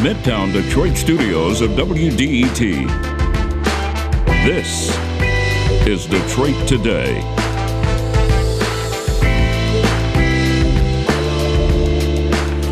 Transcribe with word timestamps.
Midtown 0.00 0.50
Detroit 0.50 0.96
studios 0.96 1.60
of 1.60 1.72
WDET. 1.72 2.58
This 4.46 4.96
is 5.86 6.06
Detroit 6.06 6.56
Today. 6.66 7.20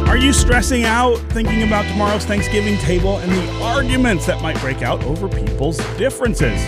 Are 0.08 0.16
you 0.16 0.32
stressing 0.32 0.84
out 0.84 1.18
thinking 1.32 1.64
about 1.64 1.86
tomorrow's 1.90 2.24
Thanksgiving 2.24 2.78
table 2.78 3.18
and 3.18 3.30
the 3.30 3.62
arguments 3.62 4.24
that 4.24 4.40
might 4.40 4.58
break 4.60 4.80
out 4.80 5.04
over 5.04 5.28
people's 5.28 5.76
differences? 5.98 6.58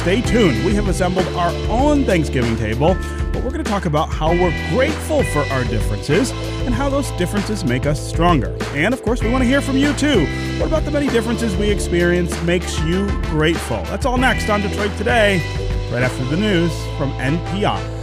Stay 0.00 0.20
tuned. 0.20 0.62
We 0.66 0.74
have 0.74 0.88
assembled 0.88 1.28
our 1.28 1.50
own 1.70 2.04
Thanksgiving 2.04 2.56
table, 2.56 2.94
but 3.32 3.42
we're 3.42 3.50
going 3.50 3.64
to 3.64 3.70
talk 3.70 3.86
about 3.86 4.08
how 4.08 4.32
we're 4.32 4.70
grateful 4.70 5.22
for 5.24 5.40
our 5.52 5.64
differences 5.64 6.30
and 6.64 6.74
how 6.74 6.88
those 6.88 7.10
differences 7.12 7.64
make 7.64 7.86
us 7.86 8.00
stronger. 8.00 8.56
And 8.74 8.94
of 8.94 9.02
course, 9.02 9.22
we 9.22 9.30
want 9.30 9.42
to 9.42 9.48
hear 9.48 9.60
from 9.60 9.76
you 9.76 9.92
too. 9.94 10.26
What 10.58 10.66
about 10.66 10.84
the 10.84 10.90
many 10.90 11.08
differences 11.08 11.56
we 11.56 11.70
experience 11.70 12.40
makes 12.42 12.78
you 12.80 13.06
grateful? 13.22 13.82
That's 13.84 14.06
all 14.06 14.16
next 14.16 14.48
on 14.48 14.60
Detroit 14.60 14.96
Today, 14.96 15.38
right 15.92 16.02
after 16.02 16.24
the 16.24 16.36
news 16.36 16.72
from 16.96 17.10
NPR. 17.12 17.99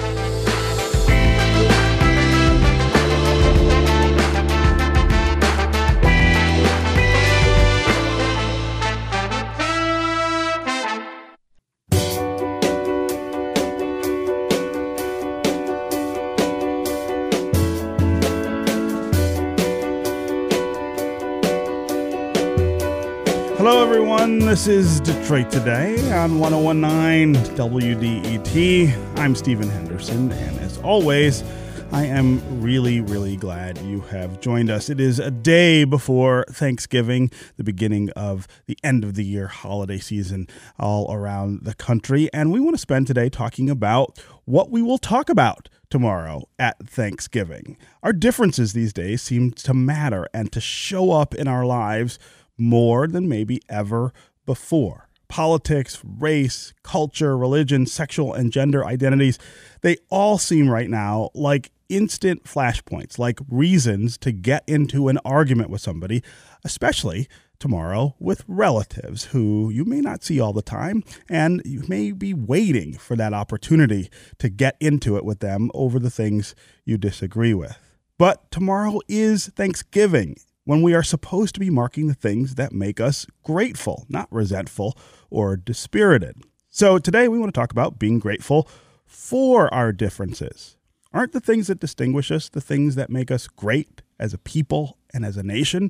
This 24.47 24.65
is 24.65 25.01
Detroit 25.01 25.51
Today 25.51 26.09
on 26.13 26.39
1019 26.39 27.35
WDET. 27.57 29.19
I'm 29.19 29.35
Stephen 29.35 29.67
Henderson, 29.69 30.31
and 30.31 30.59
as 30.61 30.77
always, 30.77 31.43
I 31.91 32.05
am 32.05 32.61
really, 32.61 33.01
really 33.01 33.35
glad 33.35 33.77
you 33.79 33.99
have 33.99 34.39
joined 34.39 34.69
us. 34.69 34.89
It 34.89 35.01
is 35.01 35.19
a 35.19 35.31
day 35.31 35.83
before 35.83 36.45
Thanksgiving, 36.49 37.29
the 37.57 37.65
beginning 37.65 38.09
of 38.11 38.47
the 38.67 38.77
end 38.85 39.03
of 39.03 39.15
the 39.15 39.25
year 39.25 39.47
holiday 39.47 39.99
season 39.99 40.47
all 40.79 41.13
around 41.13 41.65
the 41.65 41.73
country, 41.73 42.29
and 42.31 42.49
we 42.49 42.61
want 42.61 42.73
to 42.73 42.81
spend 42.81 43.05
today 43.05 43.27
talking 43.27 43.69
about 43.69 44.17
what 44.45 44.71
we 44.71 44.81
will 44.81 44.97
talk 44.97 45.27
about 45.27 45.67
tomorrow 45.89 46.47
at 46.57 46.87
Thanksgiving. 46.87 47.75
Our 48.01 48.13
differences 48.13 48.71
these 48.71 48.93
days 48.93 49.21
seem 49.21 49.51
to 49.51 49.73
matter 49.73 50.25
and 50.33 50.53
to 50.53 50.61
show 50.61 51.11
up 51.11 51.35
in 51.35 51.49
our 51.49 51.65
lives 51.65 52.17
more 52.57 53.07
than 53.07 53.29
maybe 53.29 53.61
ever 53.69 54.13
before. 54.47 55.07
Politics, 55.27 56.01
race, 56.03 56.73
culture, 56.81 57.37
religion, 57.37 57.85
sexual 57.85 58.33
and 58.33 58.51
gender 58.51 58.83
identities, 58.83 59.37
they 59.81 59.97
all 60.09 60.39
seem 60.39 60.67
right 60.69 60.89
now 60.89 61.29
like 61.35 61.69
instant 61.89 62.45
flashpoints, 62.45 63.19
like 63.19 63.39
reasons 63.49 64.17
to 64.19 64.31
get 64.31 64.63
into 64.67 65.09
an 65.09 65.19
argument 65.23 65.69
with 65.69 65.81
somebody, 65.81 66.23
especially 66.63 67.27
tomorrow 67.59 68.15
with 68.19 68.43
relatives 68.47 69.25
who 69.25 69.69
you 69.69 69.83
may 69.83 69.99
not 69.99 70.23
see 70.23 70.39
all 70.39 70.53
the 70.53 70.61
time, 70.61 71.03
and 71.29 71.61
you 71.65 71.83
may 71.87 72.11
be 72.11 72.33
waiting 72.33 72.93
for 72.93 73.15
that 73.15 73.33
opportunity 73.33 74.09
to 74.37 74.49
get 74.49 74.77
into 74.79 75.17
it 75.17 75.25
with 75.25 75.39
them 75.39 75.69
over 75.73 75.99
the 75.99 76.09
things 76.09 76.55
you 76.85 76.97
disagree 76.97 77.53
with. 77.53 77.77
But 78.17 78.49
tomorrow 78.49 78.99
is 79.07 79.47
Thanksgiving, 79.47 80.37
when 80.67 80.81
we 80.81 80.93
are 80.93 81.01
supposed 81.01 81.53
to 81.53 81.61
be 81.61 81.69
marking 81.69 82.07
the 82.07 82.13
things 82.13 82.55
that 82.55 82.73
make 82.73 82.99
us 82.99 83.25
grateful, 83.41 84.05
not 84.09 84.27
resentful 84.29 84.97
or 85.29 85.55
dispirited. 85.55 86.35
So 86.69 86.99
today 86.99 87.29
we 87.29 87.39
want 87.39 87.53
to 87.53 87.57
talk 87.57 87.71
about 87.71 87.97
being 87.97 88.19
grateful 88.19 88.67
for 89.05 89.73
our 89.73 89.93
differences. 89.93 90.75
Aren't 91.13 91.31
the 91.31 91.39
things 91.39 91.67
that 91.67 91.79
distinguish 91.79 92.31
us 92.31 92.49
the 92.49 92.59
things 92.59 92.95
that 92.95 93.09
make 93.09 93.31
us 93.31 93.47
great 93.47 94.01
as 94.19 94.33
a 94.33 94.37
people 94.37 94.97
and 95.13 95.23
as 95.23 95.37
a 95.37 95.41
nation? 95.41 95.89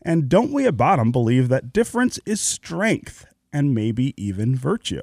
And 0.00 0.30
don't 0.30 0.54
we 0.54 0.66
at 0.66 0.78
bottom 0.78 1.12
believe 1.12 1.50
that 1.50 1.74
difference 1.74 2.18
is 2.24 2.40
strength 2.40 3.26
and 3.52 3.74
maybe 3.74 4.14
even 4.16 4.56
virtue? 4.56 5.02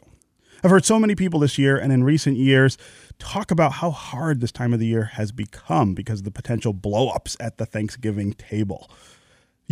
I've 0.63 0.69
heard 0.69 0.85
so 0.85 0.99
many 0.99 1.15
people 1.15 1.39
this 1.39 1.57
year 1.57 1.75
and 1.75 1.91
in 1.91 2.03
recent 2.03 2.37
years 2.37 2.77
talk 3.17 3.49
about 3.49 3.73
how 3.73 3.89
hard 3.89 4.41
this 4.41 4.51
time 4.51 4.73
of 4.73 4.79
the 4.79 4.85
year 4.85 5.05
has 5.05 5.31
become 5.31 5.95
because 5.95 6.19
of 6.19 6.25
the 6.25 6.31
potential 6.31 6.71
blowups 6.71 7.35
at 7.39 7.57
the 7.57 7.65
Thanksgiving 7.65 8.33
table. 8.33 8.87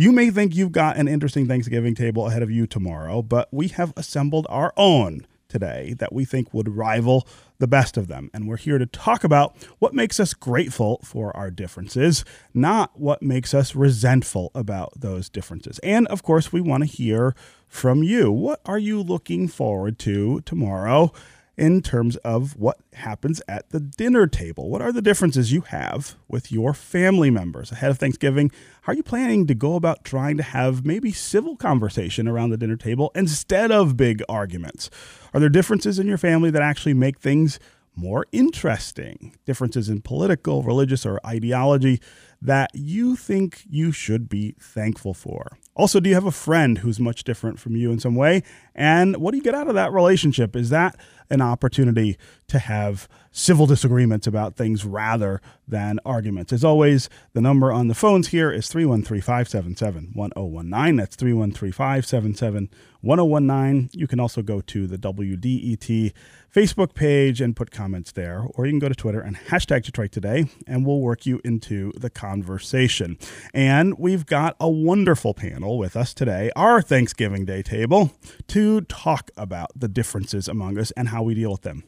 You 0.00 0.12
may 0.12 0.30
think 0.30 0.56
you've 0.56 0.72
got 0.72 0.96
an 0.96 1.08
interesting 1.08 1.46
Thanksgiving 1.46 1.94
table 1.94 2.26
ahead 2.26 2.42
of 2.42 2.50
you 2.50 2.66
tomorrow, 2.66 3.20
but 3.20 3.52
we 3.52 3.68
have 3.68 3.92
assembled 3.98 4.46
our 4.48 4.72
own 4.78 5.26
today 5.46 5.94
that 5.98 6.10
we 6.10 6.24
think 6.24 6.54
would 6.54 6.74
rival 6.74 7.28
the 7.58 7.66
best 7.66 7.98
of 7.98 8.08
them. 8.08 8.30
And 8.32 8.48
we're 8.48 8.56
here 8.56 8.78
to 8.78 8.86
talk 8.86 9.24
about 9.24 9.54
what 9.78 9.92
makes 9.92 10.18
us 10.18 10.32
grateful 10.32 11.02
for 11.04 11.36
our 11.36 11.50
differences, 11.50 12.24
not 12.54 12.98
what 12.98 13.22
makes 13.22 13.52
us 13.52 13.74
resentful 13.74 14.50
about 14.54 14.98
those 14.98 15.28
differences. 15.28 15.78
And 15.80 16.06
of 16.06 16.22
course, 16.22 16.50
we 16.50 16.62
want 16.62 16.82
to 16.82 16.88
hear 16.88 17.34
from 17.66 18.02
you. 18.02 18.32
What 18.32 18.62
are 18.64 18.78
you 18.78 19.02
looking 19.02 19.48
forward 19.48 19.98
to 19.98 20.40
tomorrow? 20.46 21.12
In 21.60 21.82
terms 21.82 22.16
of 22.16 22.56
what 22.56 22.78
happens 22.94 23.42
at 23.46 23.68
the 23.68 23.78
dinner 23.78 24.26
table. 24.26 24.70
What 24.70 24.80
are 24.80 24.92
the 24.92 25.02
differences 25.02 25.52
you 25.52 25.60
have 25.60 26.16
with 26.26 26.50
your 26.50 26.72
family 26.72 27.30
members 27.30 27.70
ahead 27.70 27.90
of 27.90 27.98
Thanksgiving? 27.98 28.50
How 28.82 28.92
are 28.92 28.96
you 28.96 29.02
planning 29.02 29.46
to 29.46 29.54
go 29.54 29.74
about 29.74 30.02
trying 30.02 30.38
to 30.38 30.42
have 30.42 30.86
maybe 30.86 31.12
civil 31.12 31.56
conversation 31.56 32.26
around 32.26 32.48
the 32.48 32.56
dinner 32.56 32.76
table 32.76 33.12
instead 33.14 33.70
of 33.70 33.98
big 33.98 34.22
arguments? 34.26 34.88
Are 35.34 35.40
there 35.40 35.50
differences 35.50 35.98
in 35.98 36.06
your 36.06 36.16
family 36.16 36.50
that 36.50 36.62
actually 36.62 36.94
make 36.94 37.18
things 37.18 37.60
more 37.94 38.24
interesting? 38.32 39.36
Differences 39.44 39.90
in 39.90 40.00
political, 40.00 40.62
religious, 40.62 41.04
or 41.04 41.20
ideology 41.26 42.00
that 42.40 42.70
you 42.72 43.16
think 43.16 43.64
you 43.68 43.92
should 43.92 44.30
be 44.30 44.54
thankful 44.58 45.12
for? 45.12 45.58
Also, 45.74 46.00
do 46.00 46.08
you 46.08 46.14
have 46.14 46.24
a 46.24 46.30
friend 46.30 46.78
who's 46.78 46.98
much 46.98 47.22
different 47.24 47.58
from 47.58 47.76
you 47.76 47.92
in 47.92 47.98
some 47.98 48.14
way? 48.14 48.42
And 48.74 49.16
what 49.16 49.32
do 49.32 49.36
you 49.36 49.42
get 49.42 49.54
out 49.54 49.68
of 49.68 49.74
that 49.74 49.92
relationship? 49.92 50.56
Is 50.56 50.70
that 50.70 50.98
an 51.30 51.40
opportunity 51.40 52.16
to 52.48 52.58
have 52.58 53.08
civil 53.32 53.66
disagreements 53.66 54.26
about 54.26 54.56
things 54.56 54.84
rather 54.84 55.40
than 55.68 56.00
arguments. 56.04 56.52
As 56.52 56.64
always, 56.64 57.08
the 57.32 57.40
number 57.40 57.70
on 57.70 57.88
the 57.88 57.94
phones 57.94 58.28
here 58.28 58.50
is 58.50 58.68
313 58.68 59.20
577 59.20 60.10
1019. 60.14 60.96
That's 60.96 61.16
313 61.16 61.72
577 61.72 62.70
1019. 63.02 63.90
You 63.92 64.06
can 64.06 64.20
also 64.20 64.42
go 64.42 64.60
to 64.60 64.86
the 64.86 64.98
WDET 64.98 66.12
Facebook 66.54 66.94
page 66.94 67.40
and 67.40 67.54
put 67.54 67.70
comments 67.70 68.12
there, 68.12 68.44
or 68.54 68.66
you 68.66 68.72
can 68.72 68.80
go 68.80 68.88
to 68.88 68.94
Twitter 68.94 69.20
and 69.20 69.36
hashtag 69.36 69.84
Detroit 69.84 70.10
Today, 70.10 70.46
and 70.66 70.84
we'll 70.84 71.00
work 71.00 71.24
you 71.24 71.40
into 71.44 71.92
the 71.92 72.10
conversation. 72.10 73.16
And 73.54 73.96
we've 73.98 74.26
got 74.26 74.56
a 74.58 74.68
wonderful 74.68 75.32
panel 75.32 75.78
with 75.78 75.96
us 75.96 76.12
today, 76.12 76.50
our 76.56 76.82
Thanksgiving 76.82 77.44
Day 77.44 77.62
table, 77.62 78.12
to 78.48 78.80
talk 78.82 79.30
about 79.36 79.70
the 79.76 79.88
differences 79.88 80.48
among 80.48 80.76
us 80.78 80.90
and 80.92 81.08
how 81.08 81.19
we 81.22 81.34
deal 81.34 81.52
with 81.52 81.62
them. 81.62 81.84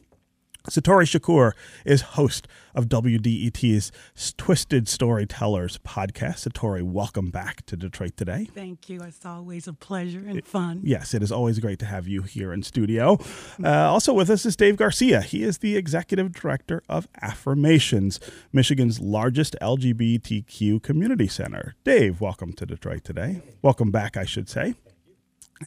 Satori 0.69 1.03
Shakur 1.03 1.51
is 1.85 2.01
host 2.01 2.47
of 2.73 2.87
WDET's 2.87 3.91
Twisted 4.37 4.87
Storytellers 4.87 5.77
podcast. 5.79 6.47
Satori, 6.47 6.81
welcome 6.81 7.31
back 7.31 7.65
to 7.65 7.75
Detroit 7.75 8.15
today. 8.15 8.47
Thank 8.55 8.87
you. 8.87 9.01
It's 9.01 9.25
always 9.25 9.67
a 9.67 9.73
pleasure 9.73 10.23
and 10.25 10.45
fun. 10.45 10.79
Yes, 10.81 11.13
it 11.13 11.21
is 11.21 11.33
always 11.33 11.59
great 11.59 11.79
to 11.79 11.85
have 11.85 12.07
you 12.07 12.21
here 12.21 12.53
in 12.53 12.63
studio. 12.63 13.19
Uh, 13.61 13.91
also 13.91 14.13
with 14.13 14.29
us 14.29 14.45
is 14.45 14.55
Dave 14.55 14.77
Garcia. 14.77 15.21
He 15.21 15.43
is 15.43 15.57
the 15.57 15.75
executive 15.75 16.31
director 16.31 16.81
of 16.87 17.09
Affirmations, 17.21 18.21
Michigan's 18.53 19.01
largest 19.01 19.57
LGBTQ 19.61 20.81
community 20.81 21.27
center. 21.27 21.75
Dave, 21.83 22.21
welcome 22.21 22.53
to 22.53 22.65
Detroit 22.65 23.03
today. 23.03 23.41
Welcome 23.61 23.91
back, 23.91 24.15
I 24.15 24.23
should 24.23 24.47
say. 24.47 24.75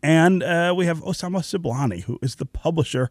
And 0.03 0.43
uh, 0.43 0.75
we 0.77 0.87
have 0.87 1.01
Osama 1.01 1.41
Siblani, 1.41 2.05
who 2.05 2.19
is 2.23 2.37
the 2.37 2.47
publisher 2.47 3.11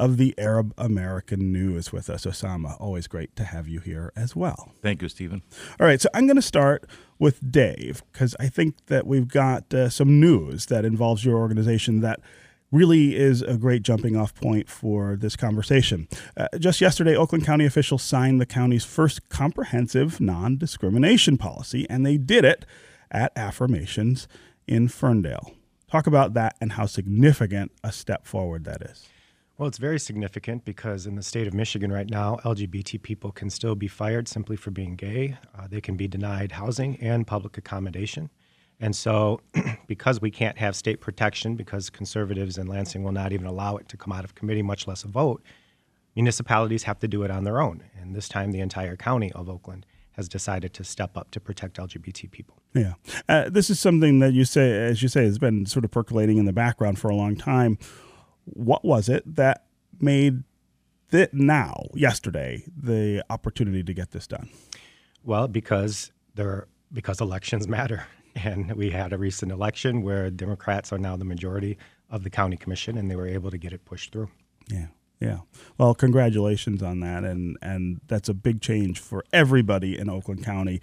of 0.00 0.16
the 0.16 0.34
Arab 0.38 0.72
American 0.78 1.52
News 1.52 1.92
with 1.92 2.08
us. 2.08 2.24
Osama, 2.24 2.80
always 2.80 3.06
great 3.06 3.36
to 3.36 3.44
have 3.44 3.68
you 3.68 3.80
here 3.80 4.12
as 4.16 4.34
well. 4.34 4.72
Thank 4.80 5.02
you, 5.02 5.10
Stephen. 5.10 5.42
All 5.78 5.86
right, 5.86 6.00
so 6.00 6.08
I'm 6.14 6.26
going 6.26 6.36
to 6.36 6.42
start 6.42 6.86
with 7.18 7.52
Dave 7.52 8.02
because 8.10 8.34
I 8.40 8.48
think 8.48 8.86
that 8.86 9.06
we've 9.06 9.28
got 9.28 9.72
uh, 9.74 9.90
some 9.90 10.18
news 10.18 10.66
that 10.66 10.86
involves 10.86 11.22
your 11.22 11.36
organization 11.36 12.00
that 12.00 12.20
really 12.72 13.14
is 13.14 13.42
a 13.42 13.58
great 13.58 13.82
jumping 13.82 14.16
off 14.16 14.34
point 14.34 14.70
for 14.70 15.16
this 15.16 15.36
conversation. 15.36 16.08
Uh, 16.34 16.48
just 16.58 16.80
yesterday, 16.80 17.14
Oakland 17.14 17.44
County 17.44 17.66
officials 17.66 18.02
signed 18.02 18.40
the 18.40 18.46
county's 18.46 18.86
first 18.86 19.28
comprehensive 19.28 20.18
non 20.18 20.56
discrimination 20.56 21.36
policy, 21.36 21.86
and 21.90 22.06
they 22.06 22.16
did 22.16 22.46
it 22.46 22.64
at 23.10 23.32
Affirmations 23.36 24.28
in 24.66 24.88
Ferndale. 24.88 25.52
Talk 25.90 26.06
about 26.06 26.32
that 26.34 26.56
and 26.58 26.72
how 26.72 26.86
significant 26.86 27.72
a 27.84 27.92
step 27.92 28.26
forward 28.26 28.64
that 28.64 28.80
is. 28.80 29.06
Well, 29.60 29.68
it's 29.68 29.76
very 29.76 30.00
significant 30.00 30.64
because 30.64 31.04
in 31.04 31.16
the 31.16 31.22
state 31.22 31.46
of 31.46 31.52
Michigan 31.52 31.92
right 31.92 32.08
now, 32.08 32.38
LGBT 32.46 33.02
people 33.02 33.30
can 33.30 33.50
still 33.50 33.74
be 33.74 33.88
fired 33.88 34.26
simply 34.26 34.56
for 34.56 34.70
being 34.70 34.96
gay. 34.96 35.36
Uh, 35.54 35.66
they 35.68 35.82
can 35.82 35.98
be 35.98 36.08
denied 36.08 36.52
housing 36.52 36.96
and 36.98 37.26
public 37.26 37.58
accommodation. 37.58 38.30
And 38.80 38.96
so, 38.96 39.42
because 39.86 40.18
we 40.18 40.30
can't 40.30 40.56
have 40.56 40.74
state 40.74 41.02
protection, 41.02 41.56
because 41.56 41.90
conservatives 41.90 42.56
in 42.56 42.68
Lansing 42.68 43.02
will 43.02 43.12
not 43.12 43.34
even 43.34 43.46
allow 43.46 43.76
it 43.76 43.86
to 43.90 43.98
come 43.98 44.14
out 44.14 44.24
of 44.24 44.34
committee, 44.34 44.62
much 44.62 44.86
less 44.86 45.04
a 45.04 45.08
vote, 45.08 45.42
municipalities 46.16 46.84
have 46.84 46.98
to 47.00 47.06
do 47.06 47.22
it 47.24 47.30
on 47.30 47.44
their 47.44 47.60
own. 47.60 47.82
And 48.00 48.14
this 48.14 48.30
time, 48.30 48.52
the 48.52 48.60
entire 48.60 48.96
county 48.96 49.30
of 49.32 49.50
Oakland 49.50 49.84
has 50.12 50.26
decided 50.26 50.72
to 50.72 50.84
step 50.84 51.18
up 51.18 51.30
to 51.32 51.38
protect 51.38 51.76
LGBT 51.76 52.30
people. 52.30 52.56
Yeah. 52.72 52.94
Uh, 53.28 53.50
this 53.50 53.68
is 53.68 53.78
something 53.78 54.20
that 54.20 54.32
you 54.32 54.46
say, 54.46 54.86
as 54.86 55.02
you 55.02 55.08
say, 55.08 55.24
has 55.24 55.38
been 55.38 55.66
sort 55.66 55.84
of 55.84 55.90
percolating 55.90 56.38
in 56.38 56.46
the 56.46 56.52
background 56.54 56.98
for 56.98 57.10
a 57.10 57.14
long 57.14 57.36
time. 57.36 57.76
What 58.44 58.84
was 58.84 59.08
it 59.08 59.36
that 59.36 59.64
made 60.00 60.44
it 61.12 61.34
now, 61.34 61.86
yesterday, 61.94 62.64
the 62.76 63.24
opportunity 63.30 63.82
to 63.82 63.92
get 63.92 64.12
this 64.12 64.26
done? 64.26 64.48
Well, 65.24 65.48
because 65.48 66.12
there, 66.34 66.68
because 66.92 67.20
elections 67.20 67.68
matter. 67.68 68.06
And 68.36 68.76
we 68.76 68.90
had 68.90 69.12
a 69.12 69.18
recent 69.18 69.50
election 69.50 70.02
where 70.02 70.30
Democrats 70.30 70.92
are 70.92 70.98
now 70.98 71.16
the 71.16 71.24
majority 71.24 71.76
of 72.10 72.22
the 72.22 72.30
county 72.30 72.56
commission, 72.56 72.96
and 72.96 73.10
they 73.10 73.16
were 73.16 73.26
able 73.26 73.50
to 73.50 73.58
get 73.58 73.72
it 73.72 73.84
pushed 73.84 74.12
through. 74.12 74.30
Yeah. 74.68 74.86
Yeah. 75.20 75.40
Well, 75.78 75.94
congratulations 75.94 76.80
on 76.82 77.00
that, 77.00 77.24
and 77.24 77.58
and 77.60 78.00
that's 78.06 78.28
a 78.28 78.34
big 78.34 78.62
change 78.62 79.00
for 79.00 79.24
everybody 79.32 79.98
in 79.98 80.08
Oakland 80.08 80.44
County. 80.44 80.80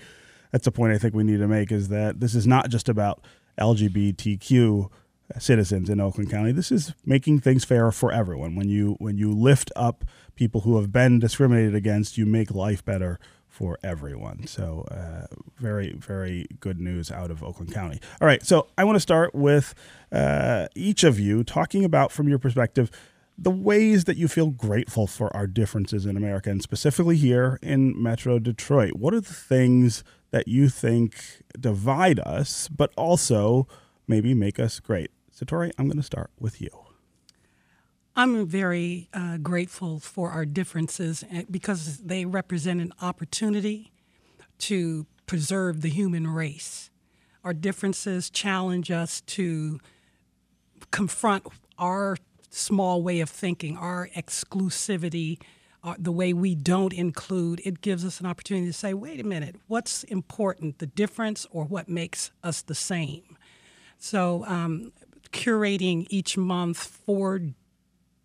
That's 0.51 0.67
a 0.67 0.71
point 0.71 0.93
I 0.93 0.97
think 0.97 1.15
we 1.15 1.23
need 1.23 1.39
to 1.39 1.47
make 1.47 1.71
is 1.71 1.87
that 1.87 2.19
this 2.19 2.35
is 2.35 2.45
not 2.45 2.69
just 2.69 2.87
about 2.87 3.25
LGBTQ 3.59 4.91
citizens 5.39 5.89
in 5.89 5.99
Oakland 5.99 6.29
County. 6.29 6.51
This 6.51 6.71
is 6.71 6.93
making 7.05 7.39
things 7.41 7.65
fair 7.65 7.91
for 7.91 8.11
everyone. 8.11 8.55
When 8.55 8.69
you 8.69 8.95
when 8.99 9.17
you 9.17 9.31
lift 9.31 9.71
up 9.75 10.05
people 10.35 10.61
who 10.61 10.77
have 10.77 10.91
been 10.91 11.19
discriminated 11.19 11.75
against, 11.75 12.17
you 12.17 12.25
make 12.25 12.51
life 12.51 12.83
better 12.85 13.19
for 13.57 13.79
everyone. 13.83 14.45
So, 14.45 14.85
uh, 14.91 15.25
very, 15.57 15.93
very 15.93 16.45
good 16.59 16.79
news 16.79 17.11
out 17.11 17.31
of 17.31 17.43
Oakland 17.43 17.73
County. 17.73 17.99
All 18.21 18.27
right, 18.27 18.45
so 18.45 18.67
I 18.77 18.83
want 18.83 18.97
to 18.97 18.99
start 18.99 19.33
with 19.33 19.73
uh, 20.11 20.67
each 20.75 21.03
of 21.03 21.19
you 21.19 21.43
talking 21.43 21.83
about, 21.83 22.11
from 22.11 22.27
your 22.29 22.37
perspective, 22.37 22.91
the 23.35 23.49
ways 23.49 24.03
that 24.03 24.15
you 24.15 24.27
feel 24.27 24.51
grateful 24.51 25.07
for 25.07 25.35
our 25.35 25.47
differences 25.47 26.05
in 26.05 26.15
America, 26.15 26.51
and 26.51 26.61
specifically 26.61 27.15
here 27.15 27.57
in 27.63 28.01
Metro 28.01 28.37
Detroit. 28.37 28.93
What 28.93 29.15
are 29.15 29.21
the 29.21 29.33
things 29.33 30.03
that 30.29 30.47
you 30.47 30.69
think 30.69 31.41
divide 31.59 32.19
us, 32.19 32.67
but 32.67 32.91
also 32.95 33.67
maybe 34.07 34.35
make 34.35 34.59
us 34.59 34.79
great? 34.79 35.09
Satori, 35.37 35.71
I'm 35.77 35.87
going 35.87 35.97
to 35.97 36.03
start 36.03 36.31
with 36.39 36.61
you. 36.61 36.69
I'm 38.15 38.47
very 38.47 39.09
uh, 39.13 39.37
grateful 39.37 39.99
for 39.99 40.31
our 40.31 40.45
differences 40.45 41.23
eh, 41.31 41.43
because 41.51 41.97
they 41.99 42.25
represent 42.25 42.81
an 42.81 42.91
opportunity 43.01 43.91
to 44.59 45.05
preserve 45.27 45.81
the 45.81 45.89
human 45.89 46.25
race. 46.25 46.89
Our 47.43 47.53
differences 47.53 48.31
challenge 48.31 48.89
us 48.89 49.21
to 49.21 49.79
confront 50.89 51.45
our 51.77 52.17
small 52.49 53.03
way 53.03 53.19
of 53.19 53.29
thinking, 53.29 53.77
our 53.77 54.09
exclusivity, 54.15 55.39
uh, 55.83 55.93
the 55.99 56.11
way 56.11 56.33
we 56.33 56.55
don't 56.55 56.93
include, 56.93 57.61
it 57.63 57.81
gives 57.81 58.03
us 58.03 58.19
an 58.19 58.25
opportunity 58.25 58.65
to 58.65 58.73
say, 58.73 58.95
wait 58.95 59.19
a 59.19 59.23
minute, 59.23 59.57
what's 59.67 60.03
important, 60.05 60.79
the 60.79 60.87
difference 60.87 61.45
or 61.51 61.65
what 61.65 61.87
makes 61.87 62.31
us 62.43 62.63
the 62.63 62.73
same? 62.73 63.37
So, 63.99 64.43
um, 64.47 64.91
curating 65.31 66.07
each 66.09 66.37
month 66.37 66.77
four 66.77 67.41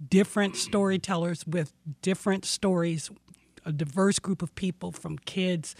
different 0.08 0.56
storytellers 0.56 1.46
with 1.46 1.72
different 2.00 2.44
stories, 2.44 3.10
a 3.64 3.72
diverse 3.72 4.19
group 4.19 4.43
of 4.43 4.54
people 4.54 4.93
from 4.93 5.19
kids 5.19 5.75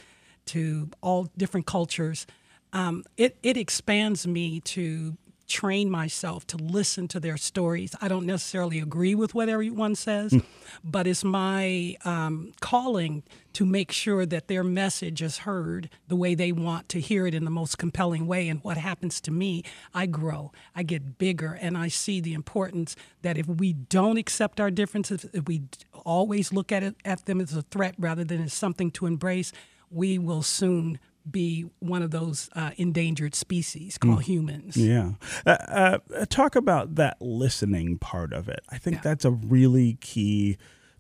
to 0.47 0.89
all 1.01 1.29
different 1.37 1.67
cultures. 1.67 2.27
Um, 2.73 3.05
it, 3.17 3.37
it 3.43 3.57
expands 3.57 4.27
me 4.27 4.61
to 4.61 5.17
train 5.53 5.91
myself 5.91 6.47
to 6.47 6.57
listen 6.57 7.07
to 7.09 7.21
their 7.21 7.37
stories. 7.37 7.95
I 8.01 8.09
don't 8.09 8.25
necessarily 8.25 8.81
agree 8.81 9.15
with 9.15 9.35
what 9.35 9.51
everyone 9.51 9.95
says, 9.95 10.33
mm. 10.33 10.43
but 10.83 11.07
it's 11.07 11.23
my 11.23 11.97
um, 12.07 12.53
calling 12.61 13.23
to 13.53 13.67
make 13.67 13.93
sure 13.93 14.25
that 14.25 14.49
their 14.49 14.65
message 14.65 15.21
is 15.21 15.39
heard 15.39 15.91
the 16.09 16.17
way 16.17 16.35
they 16.35 16.53
want 16.53 16.89
to 16.89 17.01
hear 17.01 17.27
it 17.27 17.35
in 17.35 17.45
the 17.45 17.51
most 17.51 17.77
compelling 17.77 18.27
way. 18.27 18.49
And 18.49 18.61
what 18.65 18.79
happens 18.79 19.21
to 19.21 19.31
me, 19.31 19.63
I 19.93 20.07
grow, 20.07 20.53
I 20.75 20.85
get 20.85 21.19
bigger, 21.19 21.59
and 21.61 21.77
I 21.77 21.89
see 21.89 22.21
the 22.21 22.33
importance 22.33 22.97
that 23.21 23.37
if 23.37 23.47
we 23.47 23.75
don't 23.75 24.17
accept 24.17 24.59
our 24.59 24.71
differences, 24.71 25.27
if 25.35 25.47
we 25.47 25.65
always 25.93 26.51
look 26.51 26.73
at 26.73 26.83
it 26.83 26.97
at 27.05 27.27
them 27.27 27.43
as 27.43 27.55
a 27.55 27.63
threat 27.63 27.95
rather 27.99 28.25
than 28.25 28.43
as 28.43 28.55
something 28.55 28.91
to 28.93 29.05
embrace, 29.05 29.53
we 29.91 30.19
will 30.19 30.43
soon 30.43 30.99
be 31.31 31.67
one 31.79 32.03
of 32.03 32.11
those 32.11 32.49
uh, 32.55 32.71
endangered 32.77 33.35
species 33.35 33.99
called 33.99 34.21
mm. 34.21 34.25
humans. 34.25 34.77
Yeah. 34.77 35.13
Uh, 35.47 35.51
uh, 35.51 35.99
talk 36.29 36.57
about 36.57 36.97
that 36.97 37.17
listening 37.21 37.99
part 37.99 38.33
of 38.33 38.49
it. 38.49 38.61
I 38.71 38.79
think 38.79 38.97
yeah. 38.97 39.03
that's 39.03 39.25
a 39.25 39.31
really 39.31 39.95
key 40.01 40.57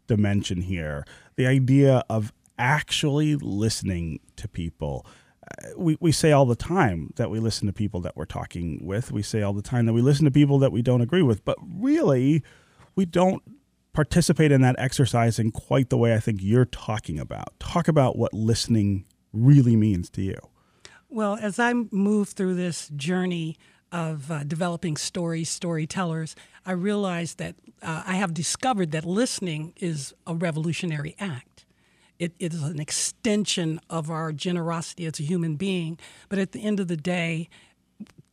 dimension 0.06 0.62
here. 0.62 1.04
The 1.36 1.46
idea 1.46 2.04
of 2.08 2.32
actually 2.58 3.36
listening 3.36 4.20
to 4.36 4.48
people. 4.48 5.06
Uh, 5.42 5.70
we, 5.76 5.96
we 6.00 6.12
say 6.12 6.30
all 6.32 6.46
the 6.46 6.54
time 6.54 7.12
that 7.16 7.30
we 7.30 7.40
listen 7.40 7.66
to 7.66 7.72
people 7.72 8.00
that 8.00 8.16
we're 8.16 8.24
talking 8.24 8.80
with. 8.84 9.10
We 9.10 9.22
say 9.22 9.42
all 9.42 9.52
the 9.52 9.62
time 9.62 9.86
that 9.86 9.92
we 9.92 10.02
listen 10.02 10.24
to 10.24 10.30
people 10.30 10.58
that 10.60 10.70
we 10.70 10.82
don't 10.82 11.00
agree 11.00 11.22
with. 11.22 11.44
But 11.44 11.58
really, 11.60 12.42
we 12.94 13.06
don't 13.06 13.42
participate 13.92 14.52
in 14.52 14.60
that 14.62 14.76
exercise 14.78 15.38
in 15.38 15.50
quite 15.50 15.90
the 15.90 15.98
way 15.98 16.14
I 16.14 16.20
think 16.20 16.40
you're 16.42 16.64
talking 16.64 17.18
about. 17.18 17.58
Talk 17.58 17.88
about 17.88 18.16
what 18.16 18.32
listening 18.32 19.04
really 19.32 19.76
means 19.76 20.10
to 20.10 20.22
you? 20.22 20.38
Well, 21.08 21.36
as 21.40 21.58
I 21.58 21.72
move 21.90 22.30
through 22.30 22.54
this 22.54 22.88
journey 22.88 23.58
of 23.90 24.30
uh, 24.30 24.44
developing 24.44 24.96
stories, 24.96 25.50
storytellers, 25.50 26.34
I 26.64 26.72
realized 26.72 27.38
that 27.38 27.56
uh, 27.82 28.02
I 28.06 28.14
have 28.14 28.32
discovered 28.32 28.92
that 28.92 29.04
listening 29.04 29.74
is 29.76 30.14
a 30.26 30.34
revolutionary 30.34 31.14
act. 31.18 31.66
It, 32.18 32.32
it 32.38 32.54
is 32.54 32.62
an 32.62 32.80
extension 32.80 33.80
of 33.90 34.10
our 34.10 34.32
generosity 34.32 35.04
as 35.06 35.18
a 35.20 35.24
human 35.24 35.56
being, 35.56 35.98
but 36.28 36.38
at 36.38 36.52
the 36.52 36.62
end 36.62 36.80
of 36.80 36.88
the 36.88 36.96
day, 36.96 37.48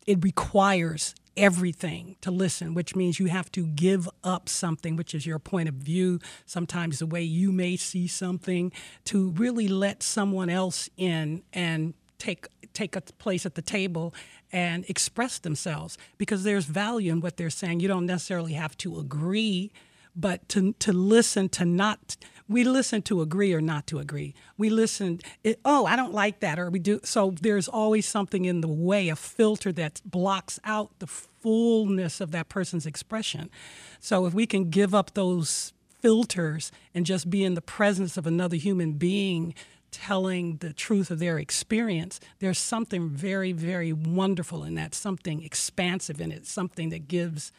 it 0.06 0.24
requires 0.24 1.16
everything 1.40 2.16
to 2.22 2.32
listen, 2.32 2.74
which 2.74 2.96
means 2.96 3.20
you 3.20 3.28
have 3.28 3.52
to 3.54 3.66
give 3.66 4.08
up 4.24 4.50
something, 4.50 4.96
which 4.96 5.16
is 5.16 5.26
your 5.26 5.40
point 5.40 5.70
of 5.70 5.76
view, 5.76 6.20
sometimes 6.46 7.00
the 7.00 7.06
way 7.06 7.24
you 7.24 7.52
may 7.52 7.76
see 7.76 8.08
something, 8.08 8.72
to 9.06 9.30
really 9.32 9.68
let 9.68 10.04
someone 10.04 10.50
else 10.50 10.90
in 10.98 11.42
and 11.54 11.94
take 12.18 12.48
take 12.74 12.96
a 12.96 13.02
place 13.02 13.46
at 13.46 13.56
the 13.56 13.62
table 13.62 14.14
and 14.52 14.88
express 14.90 15.40
themselves 15.40 15.98
because 16.18 16.44
there's 16.44 16.66
value 16.66 17.12
in 17.12 17.22
what 17.22 17.38
they're 17.38 17.50
saying. 17.50 17.80
You 17.80 17.88
don't 17.88 18.06
necessarily 18.06 18.54
have 18.54 18.78
to 18.78 19.00
agree, 19.00 19.72
but 20.20 20.48
to 20.50 20.74
to 20.74 20.92
listen 20.94 21.50
to 21.50 21.66
not 21.66 22.18
we 22.50 22.64
listen 22.64 23.04
to 23.04 23.22
agree 23.22 23.54
or 23.54 23.62
not 23.62 23.86
to 23.88 24.00
agree. 24.00 24.34
We 24.58 24.72
listen, 24.72 25.20
it, 25.44 25.60
oh, 25.64 25.86
I 25.86 25.96
don't 25.96 26.16
like 26.16 26.40
that, 26.40 26.58
or 26.58 26.72
we 26.72 26.80
do. 26.80 27.00
So 27.04 27.36
there's 27.40 27.68
always 27.68 28.08
something 28.08 28.44
in 28.46 28.62
the 28.62 28.68
way, 28.68 29.08
a 29.10 29.16
filter 29.16 29.72
that 29.74 30.02
blocks 30.04 30.60
out 30.64 30.98
the 30.98 31.06
fullness 31.06 32.20
of 32.20 32.32
that 32.32 32.50
person's 32.50 32.88
expression. 32.88 33.52
So 34.00 34.26
if 34.26 34.34
we 34.34 34.48
can 34.48 34.72
give 34.72 34.96
up 34.96 35.14
those 35.14 35.74
filters 36.02 36.72
and 36.96 37.06
just 37.06 37.30
be 37.30 37.44
in 37.44 37.54
the 37.54 37.62
presence 37.62 38.18
of 38.18 38.26
another 38.26 38.56
human 38.56 38.94
being 38.94 39.54
telling 39.92 40.58
the 40.58 40.74
truth 40.74 41.12
of 41.12 41.20
their 41.20 41.38
experience, 41.38 42.20
there's 42.40 42.60
something 42.60 43.10
very, 43.10 43.52
very 43.52 43.94
wonderful 43.94 44.64
in 44.64 44.74
that, 44.74 44.96
something 44.96 45.44
expansive 45.44 46.20
in 46.20 46.32
it, 46.32 46.48
something 46.48 46.90
that 46.90 47.08
gives 47.08 47.52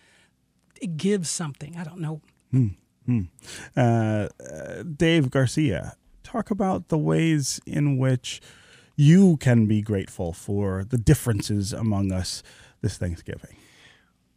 it 0.81 0.97
gives 0.97 1.29
something. 1.29 1.77
I 1.77 1.85
don't 1.85 2.01
know. 2.01 2.23
Hmm. 2.51 2.69
Uh, 3.77 4.29
Dave 4.97 5.31
Garcia, 5.31 5.97
talk 6.23 6.51
about 6.51 6.89
the 6.89 6.99
ways 6.99 7.61
in 7.67 7.99
which 7.99 8.41
you 8.97 9.37
can 9.39 9.67
be 9.67 9.83
grateful 9.83 10.33
for 10.33 10.85
the 10.85 10.99
differences 10.99 11.73
among 11.73 12.13
us 12.13 12.43
this 12.83 12.99
Thanksgiving. 12.99 13.57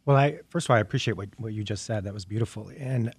Well, 0.06 0.16
I 0.16 0.40
first 0.48 0.66
of 0.66 0.70
all, 0.70 0.76
I 0.76 0.80
appreciate 0.80 1.16
what, 1.16 1.28
what 1.38 1.52
you 1.52 1.64
just 1.64 1.84
said. 1.84 2.04
That 2.04 2.14
was 2.14 2.24
beautiful. 2.24 2.70
And 2.78 3.12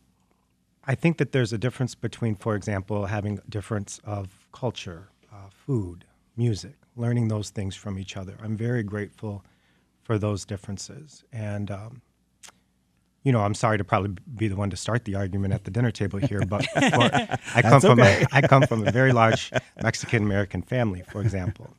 I 0.85 0.95
think 0.95 1.17
that 1.17 1.31
there's 1.31 1.53
a 1.53 1.57
difference 1.57 1.95
between, 1.95 2.35
for 2.35 2.55
example, 2.55 3.05
having 3.05 3.39
a 3.39 3.49
difference 3.49 3.99
of 4.03 4.47
culture, 4.51 5.09
uh, 5.31 5.49
food, 5.49 6.05
music, 6.37 6.75
learning 6.95 7.27
those 7.27 7.49
things 7.49 7.75
from 7.75 7.97
each 7.97 8.17
other. 8.17 8.37
I'm 8.43 8.55
very 8.55 8.83
grateful 8.83 9.43
for 10.03 10.19
those 10.19 10.45
differences. 10.45 11.23
And 11.33 11.71
um, 11.71 12.01
you 13.25 13.31
know, 13.31 13.41
I'm 13.41 13.55
sorry 13.55 13.79
to 13.79 13.83
probably 13.83 14.15
be 14.35 14.47
the 14.47 14.55
one 14.55 14.69
to 14.69 14.77
start 14.77 15.03
the 15.03 15.15
argument 15.15 15.51
at 15.53 15.63
the 15.63 15.71
dinner 15.71 15.89
table 15.89 16.19
here, 16.19 16.45
but 16.45 16.65
I 16.75 17.61
come 17.63 17.81
from 17.81 17.99
okay. 17.99 18.21
a, 18.21 18.35
I 18.35 18.41
come 18.41 18.61
from 18.67 18.87
a 18.87 18.91
very 18.91 19.11
large 19.11 19.51
Mexican 19.81 20.21
American 20.21 20.61
family, 20.61 21.03
for 21.09 21.21
example, 21.21 21.75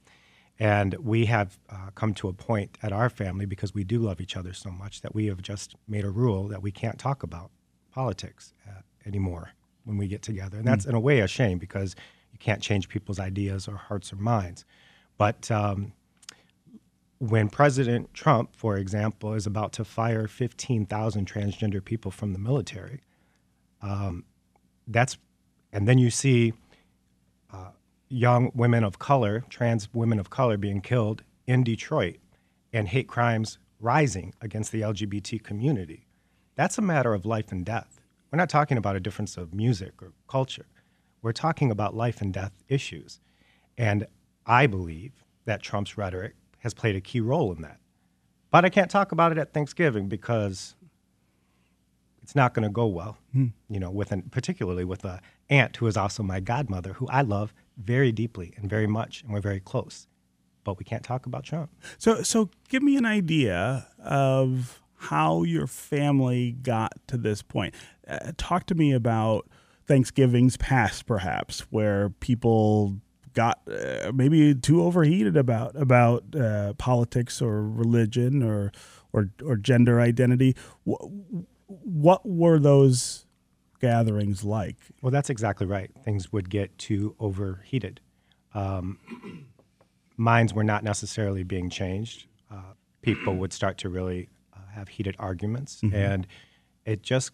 and 0.59 0.95
we 0.95 1.27
have 1.27 1.57
uh, 1.71 1.91
come 1.95 2.15
to 2.15 2.29
a 2.29 2.33
point 2.33 2.77
at 2.83 2.93
our 2.93 3.09
family 3.09 3.47
because 3.47 3.73
we 3.73 3.85
do 3.85 4.01
love 4.01 4.21
each 4.21 4.37
other 4.37 4.53
so 4.53 4.71
much 4.71 5.03
that 5.03 5.15
we 5.15 5.27
have 5.27 5.41
just 5.41 5.77
made 5.87 6.05
a 6.05 6.11
rule 6.11 6.49
that 6.49 6.63
we 6.63 6.73
can't 6.73 6.99
talk 6.99 7.23
about 7.23 7.53
politics 7.93 8.53
uh, 8.69 8.81
anymore 9.07 9.51
when 9.85 9.97
we 9.97 10.09
get 10.09 10.23
together, 10.23 10.59
and 10.59 10.67
that's 10.67 10.85
mm. 10.85 10.91
in 10.91 10.95
a 10.97 11.01
way 11.01 11.21
a 11.21 11.29
shame 11.29 11.59
because 11.59 11.95
you 12.33 12.39
can't 12.41 12.61
change 12.61 12.89
people's 12.89 13.21
ideas 13.21 13.69
or 13.69 13.77
hearts 13.77 14.13
or 14.13 14.17
minds, 14.17 14.65
but. 15.17 15.49
Um, 15.51 15.93
when 17.19 17.49
President 17.49 18.13
Trump, 18.13 18.55
for 18.55 18.77
example, 18.77 19.33
is 19.33 19.47
about 19.47 19.73
to 19.75 19.85
fire 19.85 20.27
15,000 20.27 21.27
transgender 21.27 21.85
people 21.85 22.11
from 22.11 22.33
the 22.33 22.39
military, 22.39 23.01
um, 23.83 24.25
that's, 24.87 25.17
and 25.73 25.89
then 25.89 25.99
you 25.99 26.11
see 26.11 26.53
uh, 27.53 27.71
young 28.09 28.51
women 28.55 28.85
of 28.85 28.99
color, 28.99 29.45
trans 29.49 29.93
women 29.95 30.19
of 30.19 30.31
color, 30.31 30.57
being 30.57 30.81
killed 30.81 31.23
in 31.47 31.65
Detroit, 31.65 32.17
and 32.73 32.89
hate 32.89 33.09
crimes 33.09 33.59
rising 33.81 34.35
against 34.41 34.73
the 34.73 34.83
LGBT 34.83 35.43
community. 35.43 36.07
That's 36.55 36.79
a 36.79 36.83
matter 36.83 37.15
of 37.15 37.27
life 37.27 37.53
and 37.53 37.65
death. 37.65 38.01
We're 38.31 38.39
not 38.39 38.51
talking 38.51 38.77
about 38.77 38.97
a 38.97 39.01
difference 39.01 39.37
of 39.37 39.55
music 39.55 40.03
or 40.03 40.13
culture. 40.29 40.67
We're 41.23 41.33
talking 41.33 41.71
about 41.71 41.95
life 41.95 42.21
and 42.21 42.33
death 42.33 42.53
issues. 42.69 43.21
And 43.79 44.07
I 44.47 44.67
believe 44.67 45.13
that 45.45 45.63
Trump's 45.63 45.97
rhetoric 45.97 46.35
has 46.67 46.75
played 46.75 46.97
a 46.97 47.01
key 47.01 47.21
role 47.21 47.53
in 47.53 47.63
that. 47.63 47.79
But 48.51 48.65
I 48.65 48.71
can't 48.71 48.91
talk 48.91 49.13
about 49.13 49.31
it 49.31 49.39
at 49.39 49.53
Thanksgiving 49.53 50.09
because 50.09 50.75
it's 52.21 52.35
not 52.35 52.55
going 52.55 52.65
to 52.65 52.69
go 52.69 52.87
well. 52.87 53.19
Hmm. 53.33 53.47
You 53.71 53.79
know, 53.79 53.89
with 53.89 54.11
an, 54.11 54.23
particularly 54.33 54.85
with 54.85 55.05
a 55.05 55.21
aunt 55.49 55.77
who 55.77 55.87
is 55.87 55.97
also 55.97 56.25
my 56.25 56.41
godmother, 56.41 56.95
who 56.95 57.07
I 57.07 57.23
love 57.23 57.55
very 57.77 58.11
deeply 58.11 58.53
and 58.57 58.69
very 58.69 58.89
much, 58.89 59.23
and 59.23 59.33
we're 59.33 59.41
very 59.41 59.61
close. 59.61 60.09
But 60.65 60.77
we 60.81 60.85
can't 60.85 61.05
talk 61.05 61.25
about 61.25 61.45
Trump. 61.45 61.71
So, 61.99 62.25
so 62.25 62.51
give 62.69 62.83
me 62.83 62.97
an 62.97 63.07
idea 63.07 63.87
of 64.01 64.83
how 64.97 65.45
your 65.45 65.69
family 65.69 66.51
got 66.51 66.95
to 67.07 67.17
this 67.17 67.43
point. 67.43 67.77
Uh, 68.09 68.33
talk 68.37 68.67
to 68.67 68.75
me 68.75 68.93
about 68.93 69.47
Thanksgivings 69.87 70.57
past, 70.57 71.07
perhaps, 71.07 71.61
where 71.71 72.11
people 72.11 72.97
got 73.37 73.61
uh, 73.71 74.11
maybe 74.13 74.55
too 74.55 74.83
overheated 74.83 75.37
about 75.37 75.77
about 75.77 76.25
uh, 76.35 76.73
politics 76.75 77.41
or 77.41 77.63
religion 77.69 78.43
or 78.43 78.73
or 79.13 79.31
or 79.45 79.57
gender 79.57 80.01
identity. 80.01 80.57
What, 80.83 81.01
what 81.69 82.27
were 82.27 82.59
those 82.59 83.27
gatherings 83.81 84.43
like? 84.43 84.77
Well, 85.03 85.13
that's 85.13 85.31
exactly 85.31 85.67
right. 85.67 85.91
Things 86.03 86.33
would 86.33 86.51
get 86.51 86.77
too 86.79 87.15
overheated. 87.21 88.01
Um, 88.55 88.99
minds 90.17 90.55
were 90.55 90.65
not 90.65 90.83
necessarily 90.83 91.45
being 91.45 91.71
changed. 91.71 92.27
Uh, 92.51 92.73
people 93.03 93.37
would 93.37 93.53
start 93.53 93.79
to 93.79 93.89
really 93.89 94.31
uh, 94.55 94.61
have 94.73 94.89
heated 94.89 95.15
arguments, 95.19 95.81
mm-hmm. 95.83 95.95
and 95.95 96.27
it 96.87 97.03
just 97.03 97.33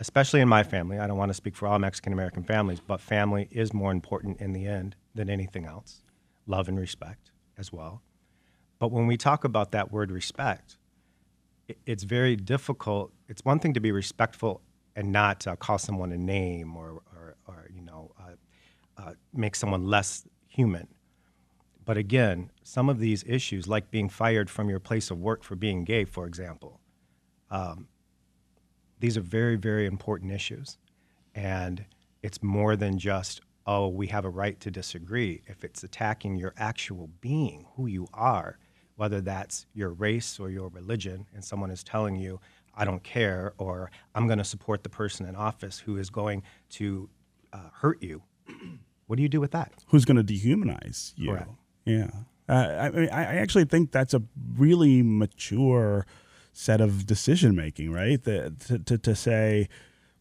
especially 0.00 0.40
in 0.40 0.48
my 0.48 0.62
family, 0.62 0.98
I 0.98 1.06
don't 1.06 1.18
want 1.18 1.28
to 1.28 1.34
speak 1.34 1.54
for 1.54 1.68
all 1.68 1.78
Mexican 1.78 2.12
American 2.12 2.42
families, 2.42 2.80
but 2.80 3.00
family 3.00 3.48
is 3.50 3.72
more 3.72 3.92
important 3.92 4.40
in 4.40 4.52
the 4.52 4.66
end 4.66 4.96
than 5.14 5.28
anything 5.30 5.66
else. 5.66 6.00
Love 6.46 6.68
and 6.68 6.80
respect 6.80 7.30
as 7.58 7.72
well. 7.72 8.02
But 8.78 8.90
when 8.90 9.06
we 9.06 9.18
talk 9.18 9.44
about 9.44 9.72
that 9.72 9.92
word 9.92 10.10
respect, 10.10 10.78
it's 11.86 12.02
very 12.02 12.34
difficult. 12.34 13.12
It's 13.28 13.44
one 13.44 13.60
thing 13.60 13.74
to 13.74 13.80
be 13.80 13.92
respectful 13.92 14.62
and 14.96 15.12
not 15.12 15.46
uh, 15.46 15.54
call 15.54 15.78
someone 15.78 16.12
a 16.12 16.18
name 16.18 16.76
or, 16.76 17.02
or, 17.14 17.36
or 17.46 17.68
you 17.72 17.82
know, 17.82 18.10
uh, 18.18 19.00
uh, 19.00 19.12
make 19.34 19.54
someone 19.54 19.84
less 19.86 20.26
human. 20.48 20.88
But 21.84 21.98
again, 21.98 22.50
some 22.62 22.88
of 22.88 22.98
these 23.00 23.22
issues, 23.26 23.68
like 23.68 23.90
being 23.90 24.08
fired 24.08 24.48
from 24.48 24.70
your 24.70 24.80
place 24.80 25.10
of 25.10 25.20
work 25.20 25.44
for 25.44 25.56
being 25.56 25.84
gay, 25.84 26.04
for 26.04 26.26
example, 26.26 26.80
um, 27.50 27.88
these 29.00 29.16
are 29.16 29.22
very, 29.22 29.56
very 29.56 29.86
important 29.86 30.30
issues. 30.30 30.78
And 31.34 31.84
it's 32.22 32.42
more 32.42 32.76
than 32.76 32.98
just, 32.98 33.40
oh, 33.66 33.88
we 33.88 34.06
have 34.08 34.24
a 34.24 34.30
right 34.30 34.60
to 34.60 34.70
disagree. 34.70 35.42
If 35.46 35.64
it's 35.64 35.82
attacking 35.82 36.36
your 36.36 36.54
actual 36.56 37.10
being, 37.20 37.66
who 37.76 37.86
you 37.86 38.08
are, 38.12 38.58
whether 38.96 39.20
that's 39.20 39.66
your 39.72 39.90
race 39.90 40.38
or 40.38 40.50
your 40.50 40.68
religion, 40.68 41.26
and 41.34 41.42
someone 41.42 41.70
is 41.70 41.82
telling 41.82 42.16
you, 42.16 42.40
I 42.74 42.84
don't 42.84 43.02
care, 43.02 43.54
or 43.58 43.90
I'm 44.14 44.26
going 44.26 44.38
to 44.38 44.44
support 44.44 44.82
the 44.82 44.90
person 44.90 45.26
in 45.26 45.34
office 45.34 45.78
who 45.78 45.96
is 45.96 46.10
going 46.10 46.42
to 46.70 47.08
uh, 47.52 47.70
hurt 47.72 48.02
you, 48.02 48.22
what 49.06 49.16
do 49.16 49.22
you 49.22 49.28
do 49.28 49.40
with 49.40 49.52
that? 49.52 49.72
Who's 49.88 50.04
going 50.04 50.24
to 50.24 50.32
dehumanize 50.32 51.12
you? 51.16 51.30
Correct. 51.30 51.50
Yeah. 51.84 52.10
Uh, 52.48 52.90
I, 52.92 53.06
I 53.06 53.22
actually 53.36 53.64
think 53.64 53.92
that's 53.92 54.12
a 54.12 54.22
really 54.56 55.02
mature 55.02 56.06
set 56.52 56.80
of 56.80 57.06
decision 57.06 57.54
making, 57.54 57.92
right? 57.92 58.22
The, 58.22 58.54
to, 58.66 58.78
to, 58.78 58.98
to 58.98 59.14
say, 59.14 59.68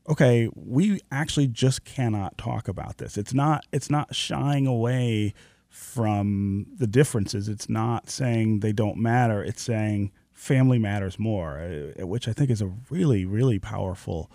okay, 0.07 0.49
we 0.55 0.99
actually 1.11 1.47
just 1.47 1.85
cannot 1.85 2.37
talk 2.37 2.67
about 2.67 2.97
this. 2.97 3.17
It's 3.17 3.33
not 3.33 3.65
it's 3.71 3.89
not 3.89 4.15
shying 4.15 4.67
away 4.67 5.33
from 5.69 6.65
the 6.77 6.87
differences. 6.87 7.47
It's 7.47 7.69
not 7.69 8.09
saying 8.09 8.59
they 8.59 8.73
don't 8.73 8.97
matter. 8.97 9.43
It's 9.43 9.61
saying 9.61 10.11
family 10.33 10.79
matters 10.79 11.19
more, 11.19 11.59
uh, 11.59 12.07
which 12.07 12.27
I 12.27 12.33
think 12.33 12.49
is 12.49 12.61
a 12.61 12.71
really 12.89 13.25
really 13.25 13.59
powerful 13.59 14.31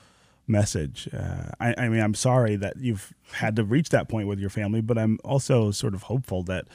message. 0.47 1.09
Uh, 1.13 1.51
I, 1.59 1.75
I 1.79 1.89
mean, 1.89 2.01
I'm 2.01 2.15
sorry 2.15 2.57
that 2.57 2.77
you've 2.77 3.15
had 3.33 3.57
to 3.57 3.65
reach 3.65 3.89
that 3.91 4.09
point 4.09 4.29
with 4.29 4.39
your 4.39 4.51
family, 4.51 4.81
but 4.81 4.99
I'm 4.99 5.19
also 5.25 5.71
sort 5.71 5.95
of 5.95 6.05
hopeful 6.05 6.43
that 6.45 6.67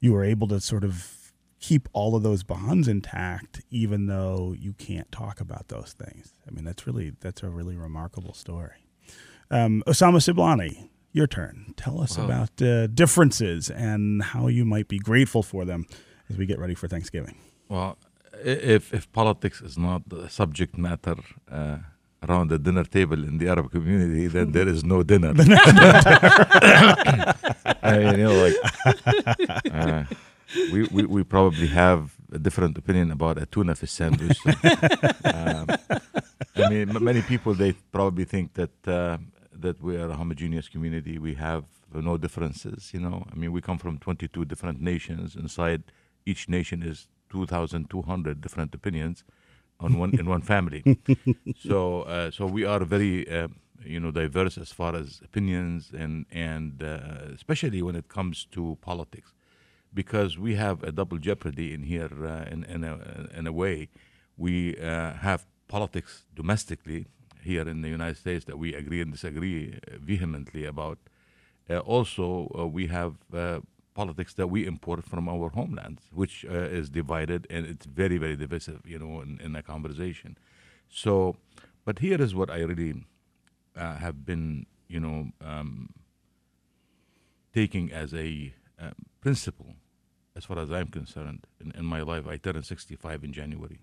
you 0.00 0.12
were 0.12 0.24
able 0.24 0.48
to 0.48 0.60
sort 0.60 0.84
of 0.84 1.19
keep 1.60 1.88
all 1.92 2.16
of 2.16 2.22
those 2.22 2.42
bonds 2.42 2.88
intact, 2.88 3.62
even 3.70 4.06
though 4.06 4.54
you 4.58 4.72
can't 4.72 5.10
talk 5.12 5.40
about 5.40 5.68
those 5.68 5.94
things. 5.98 6.34
I 6.46 6.50
mean, 6.50 6.64
that's 6.64 6.86
really 6.86 7.12
that's 7.20 7.42
a 7.42 7.48
really 7.48 7.76
remarkable 7.76 8.34
story. 8.34 8.86
Um, 9.50 9.82
Osama 9.86 10.18
Siblani, 10.18 10.88
your 11.12 11.26
turn. 11.26 11.74
Tell 11.76 12.00
us 12.00 12.16
wow. 12.16 12.24
about 12.24 12.62
uh, 12.62 12.86
differences 12.88 13.70
and 13.70 14.22
how 14.22 14.46
you 14.48 14.64
might 14.64 14.88
be 14.88 14.98
grateful 14.98 15.42
for 15.42 15.64
them 15.64 15.86
as 16.28 16.38
we 16.38 16.46
get 16.46 16.58
ready 16.58 16.74
for 16.74 16.88
Thanksgiving. 16.88 17.36
Well, 17.68 17.98
if 18.42 18.92
if 18.94 19.10
politics 19.12 19.60
is 19.60 19.76
not 19.78 20.08
the 20.08 20.28
subject 20.28 20.76
matter. 20.78 21.16
Uh, 21.50 21.78
around 22.28 22.48
the 22.48 22.58
dinner 22.58 22.84
table 22.84 23.24
in 23.24 23.38
the 23.38 23.48
Arab 23.48 23.70
community, 23.70 24.26
then 24.26 24.52
there 24.52 24.68
is 24.68 24.84
no 24.84 25.02
dinner. 25.02 25.32
I 27.82 27.98
mean, 27.98 28.18
you 28.18 28.24
know, 28.24 28.34
like, 28.44 28.54
uh, 29.72 30.04
we, 30.72 30.84
we, 30.84 31.04
we 31.04 31.24
probably 31.24 31.68
have 31.68 32.14
a 32.32 32.38
different 32.38 32.76
opinion 32.78 33.10
about 33.10 33.38
a 33.38 33.46
tuna 33.46 33.74
fish 33.74 33.90
sandwich. 33.92 34.38
um, 35.24 35.66
I 36.56 36.68
mean, 36.68 36.96
many 37.00 37.22
people 37.22 37.54
they 37.54 37.72
probably 37.92 38.24
think 38.24 38.54
that 38.54 38.88
uh, 38.88 39.18
that 39.52 39.80
we 39.82 39.96
are 39.96 40.10
a 40.10 40.16
homogeneous 40.16 40.68
community. 40.68 41.18
We 41.18 41.34
have 41.34 41.64
no 41.92 42.16
differences. 42.16 42.92
You 42.92 43.00
know, 43.00 43.26
I 43.32 43.34
mean, 43.36 43.52
we 43.52 43.60
come 43.60 43.78
from 43.78 43.98
22 43.98 44.44
different 44.44 44.80
nations. 44.80 45.36
Inside 45.36 45.84
each 46.26 46.48
nation 46.48 46.82
is 46.82 47.08
2,200 47.30 48.40
different 48.40 48.74
opinions 48.74 49.24
on 49.78 49.98
one 49.98 50.18
in 50.18 50.26
one 50.26 50.42
family. 50.42 50.98
so 51.58 52.02
uh, 52.02 52.30
so 52.30 52.46
we 52.46 52.64
are 52.64 52.84
very. 52.84 53.28
Uh, 53.28 53.48
you 53.82 53.98
know, 53.98 54.10
diverse 54.10 54.58
as 54.58 54.70
far 54.70 54.94
as 54.94 55.22
opinions 55.24 55.90
and 55.96 56.26
and 56.30 56.82
uh, 56.82 57.32
especially 57.34 57.80
when 57.80 57.96
it 57.96 58.08
comes 58.08 58.44
to 58.52 58.76
politics 58.82 59.32
because 59.92 60.38
we 60.38 60.54
have 60.54 60.82
a 60.82 60.92
double 60.92 61.18
jeopardy 61.18 61.74
in 61.74 61.82
here 61.82 62.10
uh, 62.24 62.44
in, 62.50 62.64
in, 62.64 62.84
a, 62.84 63.28
in 63.36 63.46
a 63.46 63.52
way. 63.52 63.88
We 64.36 64.76
uh, 64.76 65.14
have 65.14 65.46
politics 65.68 66.24
domestically 66.34 67.06
here 67.42 67.68
in 67.68 67.82
the 67.82 67.88
United 67.88 68.16
States 68.16 68.44
that 68.44 68.58
we 68.58 68.74
agree 68.74 69.00
and 69.00 69.12
disagree 69.12 69.74
uh, 69.74 69.96
vehemently 70.00 70.64
about. 70.64 70.98
Uh, 71.68 71.78
also, 71.78 72.50
uh, 72.58 72.66
we 72.66 72.86
have 72.88 73.14
uh, 73.34 73.60
politics 73.94 74.34
that 74.34 74.48
we 74.48 74.66
import 74.66 75.04
from 75.04 75.28
our 75.28 75.50
homelands, 75.50 76.02
which 76.12 76.44
is 76.44 76.88
divided 76.88 77.46
and 77.50 77.66
it's 77.66 77.86
very, 77.86 78.18
very 78.18 78.36
divisive, 78.36 78.80
you 78.84 78.98
know, 78.98 79.20
in, 79.20 79.40
in 79.42 79.56
a 79.56 79.62
conversation. 79.62 80.36
So, 80.88 81.36
but 81.84 81.98
here 81.98 82.20
is 82.20 82.34
what 82.34 82.50
I 82.50 82.60
really 82.60 83.04
have 83.76 84.24
been, 84.24 84.66
you 84.88 85.00
know, 85.00 85.30
um, 85.44 85.90
taking 87.52 87.92
as 87.92 88.14
a 88.14 88.54
um, 88.78 88.94
principle 89.20 89.74
as 90.36 90.44
far 90.44 90.58
as 90.58 90.70
I'm 90.70 90.88
concerned, 90.88 91.46
in, 91.60 91.72
in 91.72 91.84
my 91.84 92.00
life. 92.02 92.26
I 92.26 92.36
turned 92.36 92.64
65 92.64 93.24
in 93.24 93.32
January. 93.32 93.80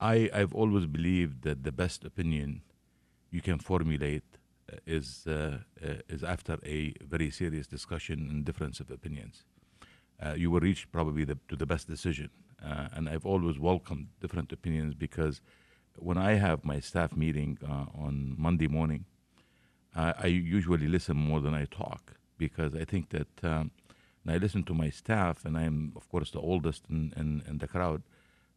I, 0.00 0.30
I've 0.32 0.54
always 0.54 0.86
believed 0.86 1.42
that 1.42 1.64
the 1.64 1.72
best 1.72 2.04
opinion 2.04 2.62
you 3.30 3.40
can 3.40 3.58
formulate 3.58 4.24
uh, 4.72 4.76
is, 4.86 5.26
uh, 5.26 5.58
uh, 5.84 5.94
is 6.08 6.22
after 6.22 6.58
a 6.64 6.94
very 7.06 7.30
serious 7.30 7.66
discussion 7.66 8.28
and 8.30 8.44
difference 8.44 8.80
of 8.80 8.90
opinions. 8.90 9.44
Uh, 10.20 10.34
you 10.36 10.50
will 10.50 10.60
reach 10.60 10.90
probably 10.90 11.24
the, 11.24 11.38
to 11.48 11.56
the 11.56 11.66
best 11.66 11.88
decision. 11.88 12.30
Uh, 12.64 12.88
and 12.92 13.08
I've 13.08 13.26
always 13.26 13.58
welcomed 13.58 14.08
different 14.20 14.52
opinions 14.52 14.94
because 14.94 15.40
when 15.96 16.18
I 16.18 16.34
have 16.34 16.64
my 16.64 16.80
staff 16.80 17.16
meeting 17.16 17.58
uh, 17.64 17.86
on 17.96 18.34
Monday 18.36 18.68
morning, 18.68 19.04
I 19.94 20.26
usually 20.26 20.86
listen 20.86 21.16
more 21.16 21.40
than 21.40 21.54
I 21.54 21.64
talk 21.64 22.12
because 22.36 22.72
I 22.72 22.84
think 22.84 23.08
that 23.08 23.26
um, 23.42 23.72
and 24.24 24.34
I 24.34 24.38
listen 24.38 24.64
to 24.64 24.74
my 24.74 24.90
staff, 24.90 25.44
and 25.44 25.56
I'm 25.56 25.92
of 25.96 26.08
course 26.08 26.30
the 26.30 26.40
oldest 26.40 26.84
in, 26.90 27.12
in, 27.16 27.42
in 27.48 27.58
the 27.58 27.68
crowd. 27.68 28.02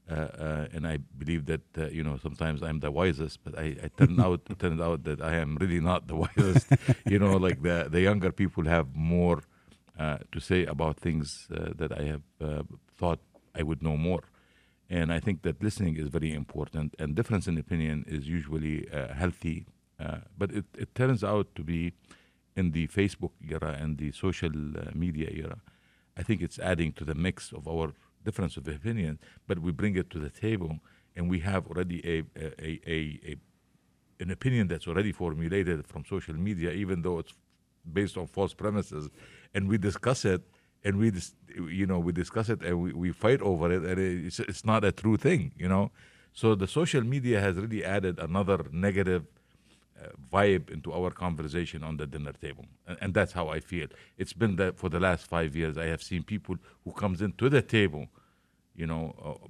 Uh, 0.10 0.16
uh, 0.16 0.68
and 0.74 0.88
I 0.88 0.98
believe 0.98 1.46
that 1.46 1.62
uh, 1.78 1.88
you 1.88 2.04
know 2.04 2.18
sometimes 2.22 2.64
I'm 2.64 2.80
the 2.80 2.92
wisest, 2.92 3.40
but 3.44 3.58
I, 3.58 3.78
I 3.84 3.88
out 4.20 4.42
turned 4.60 4.82
out 4.82 5.04
that 5.04 5.22
I 5.22 5.36
am 5.36 5.58
really 5.62 5.80
not 5.80 6.08
the 6.08 6.16
wisest. 6.24 6.68
you 7.06 7.20
know, 7.20 7.38
like 7.38 7.62
the 7.62 7.88
the 7.90 8.02
younger 8.02 8.32
people 8.32 8.66
have 8.66 8.88
more 8.96 9.44
uh, 9.98 10.18
to 10.32 10.40
say 10.40 10.66
about 10.66 10.98
things 10.98 11.48
uh, 11.56 11.72
that 11.76 11.92
I 11.98 12.04
have 12.04 12.24
uh, 12.42 12.64
thought 12.98 13.20
I 13.54 13.64
would 13.64 13.84
know 13.84 13.98
more. 13.98 14.24
And 14.90 15.14
I 15.14 15.20
think 15.20 15.44
that 15.44 15.64
listening 15.64 15.96
is 15.98 16.10
very 16.10 16.34
important, 16.34 16.96
and 17.00 17.16
difference 17.16 17.48
in 17.48 17.58
opinion 17.58 18.04
is 18.08 18.28
usually 18.28 18.90
uh, 18.90 19.14
healthy. 19.14 19.66
Uh, 20.00 20.18
but 20.38 20.52
it, 20.52 20.66
it 20.78 20.96
turns 20.96 21.24
out 21.24 21.56
to 21.56 21.64
be 21.64 21.94
in 22.56 22.72
the 22.72 22.88
Facebook 22.88 23.32
era 23.50 23.78
and 23.80 23.98
the 23.98 24.12
social 24.12 24.52
uh, 24.52 24.92
media 24.94 25.30
era. 25.32 25.58
I 26.18 26.24
think 26.24 26.42
it's 26.42 26.60
adding 26.60 26.92
to 26.94 27.06
the 27.06 27.16
mix 27.16 27.52
of 27.52 27.68
our 27.68 27.94
difference 28.24 28.58
of 28.58 28.68
opinion, 28.68 29.20
but 29.48 29.60
we 29.60 29.72
bring 29.72 29.96
it 29.96 30.10
to 30.12 30.20
the 30.20 30.30
table, 30.30 30.80
and 31.16 31.30
we 31.30 31.40
have 31.40 31.68
already 31.68 32.00
a, 32.06 32.24
a, 32.40 32.80
a, 32.88 33.20
a 33.32 33.36
an 34.20 34.30
opinion 34.30 34.68
that's 34.68 34.88
already 34.88 35.12
formulated 35.12 35.88
from 35.88 36.06
social 36.06 36.36
media, 36.36 36.72
even 36.72 37.02
though 37.02 37.18
it's 37.20 37.34
based 37.92 38.18
on 38.18 38.28
false 38.28 38.54
premises, 38.54 39.10
and 39.56 39.68
we 39.68 39.78
discuss 39.78 40.26
it, 40.26 40.44
and 40.84 40.98
we, 40.98 41.10
dis- 41.10 41.34
you 41.56 41.88
know, 41.88 41.98
we 41.98 42.12
discuss 42.12 42.50
it, 42.50 42.62
and 42.62 42.80
we, 42.80 42.94
we 42.94 43.12
fight 43.12 43.42
over 43.42 43.72
it, 43.72 43.84
and 43.84 44.00
it's, 44.28 44.40
it's 44.40 44.64
not 44.64 44.84
a 44.84 44.92
true 44.92 45.18
thing, 45.18 45.52
you 45.58 45.68
know. 45.68 45.92
So 46.34 46.54
the 46.54 46.68
social 46.68 47.02
media 47.02 47.42
has 47.42 47.56
really 47.56 47.84
added 47.84 48.20
another 48.20 48.66
negative 48.72 49.26
vibe 50.32 50.70
into 50.70 50.92
our 50.94 51.12
conversation 51.12 51.84
on 51.84 51.98
the 51.98 52.08
dinner 52.08 52.34
table, 52.34 52.66
and, 52.88 52.98
and 53.02 53.14
that's 53.14 53.34
how 53.34 53.50
I 53.50 53.60
feel. 53.60 53.88
It's 54.18 54.34
been 54.34 54.56
that 54.58 54.78
for 54.78 54.90
the 54.90 55.00
last 55.00 55.26
five 55.28 55.56
years. 55.56 55.78
I 55.78 55.86
have 55.86 56.02
seen 56.04 56.24
people 56.24 56.58
who 56.84 56.92
comes 56.92 57.22
into 57.22 57.50
the 57.50 57.62
table, 57.62 58.08
you 58.76 58.88
know, 58.88 59.16
uh, 59.24 59.48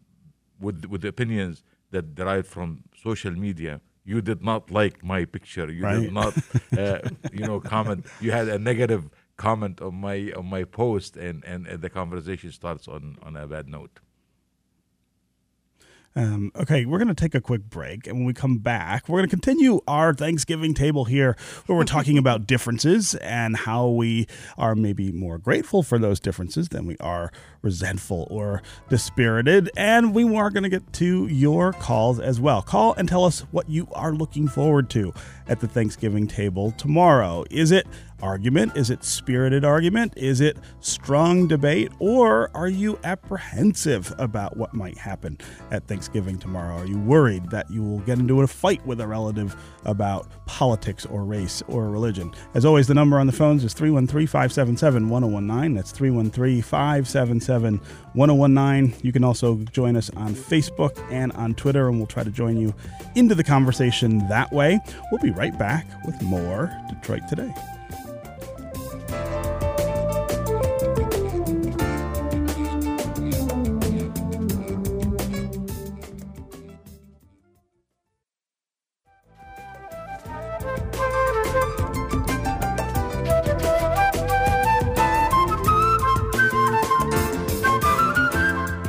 with 0.60 0.86
with 0.86 1.04
opinions 1.06 1.64
that 1.92 2.16
derive 2.16 2.48
from 2.48 2.84
social 2.96 3.32
media 3.32 3.82
you 4.04 4.22
did 4.22 4.42
not 4.44 4.72
like 4.72 5.04
my 5.04 5.26
picture 5.26 5.72
you 5.72 5.84
Right. 5.84 6.02
did 6.02 6.12
not 6.12 6.34
uh, 6.78 7.00
you 7.32 7.46
know 7.46 7.60
comment 7.60 8.06
you 8.20 8.32
had 8.32 8.48
a 8.48 8.58
negative 8.58 9.10
comment 9.38 9.82
on 9.82 9.96
my 9.96 10.32
on 10.36 10.46
my 10.46 10.64
post 10.64 11.18
and, 11.18 11.44
and 11.46 11.68
and 11.68 11.82
the 11.82 11.90
conversation 11.90 12.52
starts 12.52 12.88
on 12.88 13.18
on 13.24 13.36
a 13.36 13.46
bad 13.48 13.68
note 13.68 14.00
Um, 16.16 16.52
okay, 16.56 16.86
we're 16.86 16.98
going 16.98 17.08
to 17.08 17.14
take 17.14 17.36
a 17.36 17.42
quick 17.42 17.70
break. 17.70 18.06
And 18.06 18.18
when 18.18 18.26
we 18.26 18.34
come 18.34 18.58
back, 18.58 19.08
we're 19.08 19.20
going 19.20 19.30
to 19.30 19.36
continue 19.36 19.80
our 19.88 20.14
Thanksgiving 20.14 20.74
table 20.74 21.06
here 21.06 21.38
where 21.66 21.78
we're 21.78 21.86
talking 21.86 22.18
about 22.20 22.46
differences 22.46 23.16
and 23.16 23.56
how 23.56 23.88
we 23.88 24.28
are 24.58 24.76
maybe 24.76 25.12
more 25.12 25.38
grateful 25.38 25.84
for 25.84 25.98
those 25.98 26.20
differences 26.20 26.70
than 26.70 26.86
we 26.86 26.98
are 26.98 27.32
resentful 27.62 28.28
or 28.30 28.62
dispirited. 28.90 29.70
And 29.78 30.14
we 30.14 30.24
are 30.36 30.50
going 30.50 30.64
to 30.64 30.70
get 30.70 30.92
to 30.94 31.28
your 31.28 31.72
calls 31.74 32.20
as 32.20 32.42
well. 32.42 32.62
Call 32.62 32.94
and 32.96 33.08
tell 33.08 33.24
us 33.24 33.42
what 33.52 33.70
you 33.70 33.88
are 33.94 34.14
looking 34.14 34.48
forward 34.48 34.90
to 34.92 35.14
at 35.48 35.60
the 35.60 35.68
Thanksgiving 35.68 36.28
table 36.28 36.72
tomorrow. 36.72 37.46
Is 37.50 37.72
it 37.72 37.88
argument? 38.22 38.76
Is 38.76 38.90
it 38.90 39.04
spirited 39.04 39.66
argument? 39.66 40.14
Is 40.16 40.42
it 40.42 40.58
strong 40.80 41.48
debate? 41.48 41.92
Or 42.00 42.52
are 42.54 42.68
you 42.68 43.00
apprehensive 43.04 44.14
about 44.18 44.58
what 44.58 44.74
might 44.74 44.98
happen 44.98 45.38
at 45.72 45.88
Thanksgiving 45.88 46.01
tomorrow? 46.10 46.78
Are 46.78 46.86
you 46.86 46.98
worried 46.98 47.50
that 47.52 47.70
you 47.70 47.84
will 47.84 48.00
get 48.00 48.20
into 48.20 48.42
a 48.42 48.48
fight 48.48 48.86
with 48.86 49.02
a 49.02 49.08
relative 49.08 49.56
about 49.86 50.28
politics 50.46 51.06
or 51.06 51.24
race 51.24 51.62
or 51.68 51.90
religion? 51.90 52.32
As 52.54 52.66
always, 52.66 52.88
the 52.88 52.94
number 52.94 53.20
on 53.20 53.28
the 53.28 53.34
phones 53.34 53.64
is 53.64 53.74
313 53.74 54.28
577 54.28 55.10
1019. 55.10 55.76
That's 55.76 55.92
313 55.92 56.62
577 56.62 57.82
1019. 58.14 59.00
You 59.04 59.12
can 59.12 59.24
also 59.24 59.58
join 59.72 59.96
us 59.96 60.10
on 60.12 60.34
Facebook 60.34 60.98
and 61.12 61.32
on 61.34 61.54
Twitter, 61.56 61.88
and 61.88 61.98
we'll 61.98 62.08
try 62.08 62.24
to 62.24 62.32
join 62.32 62.58
you 62.58 62.74
into 63.16 63.36
the 63.36 63.44
conversation 63.44 64.28
that 64.30 64.52
way. 64.52 64.80
We'll 65.12 65.22
be 65.22 65.32
right 65.32 65.58
back 65.58 65.88
with 66.06 66.22
more 66.22 66.72
Detroit 66.90 67.28
Today. 67.28 67.54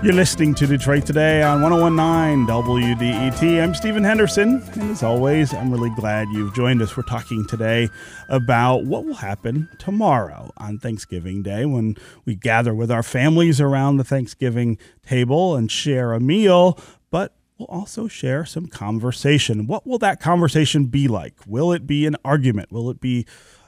You're 0.03 0.15
listening 0.15 0.53
to 0.57 0.67
Detroit 0.67 1.07
Today 1.07 1.45
on 1.45 1.63
1019 1.63 2.49
WDET. 2.49 3.63
I'm 3.63 3.73
Stephen 3.73 4.03
Henderson, 4.03 4.61
and 4.73 4.91
as 4.91 5.05
always, 5.05 5.55
I'm 5.55 5.71
really 5.71 5.91
glad 5.91 6.27
you've 6.33 6.53
joined 6.55 6.83
us. 6.83 6.97
We're 6.97 7.05
talking 7.05 7.47
today 7.47 7.89
about 8.29 8.85
what 8.85 9.05
will 9.05 9.15
happen 9.15 9.69
tomorrow 9.79 10.51
on 10.57 10.81
Thanksgiving 10.81 11.45
Day 11.45 11.67
when 11.67 11.95
we 12.25 12.35
gather 12.35 12.75
with 12.75 12.91
our 12.91 13.05
families 13.05 13.61
around 13.61 13.99
the 13.99 14.03
Thanksgiving 14.03 14.77
table 15.07 15.55
and 15.55 15.71
share 15.71 16.15
a 16.15 16.19
meal, 16.19 16.81
but 17.13 17.37
we'll 17.57 17.69
also 17.69 18.09
share 18.09 18.45
some 18.45 18.67
conversation. 18.67 19.69
What 19.69 19.87
will 19.87 19.99
that 19.99 20.19
conversation 20.19 20.87
be 20.87 21.07
like? 21.07 21.35
Will 21.47 21.71
it 21.71 21.87
be 21.87 22.07
an 22.07 22.17
argument? 22.25 22.73
Will 22.73 22.91
it 22.91 23.01
be 23.01 23.25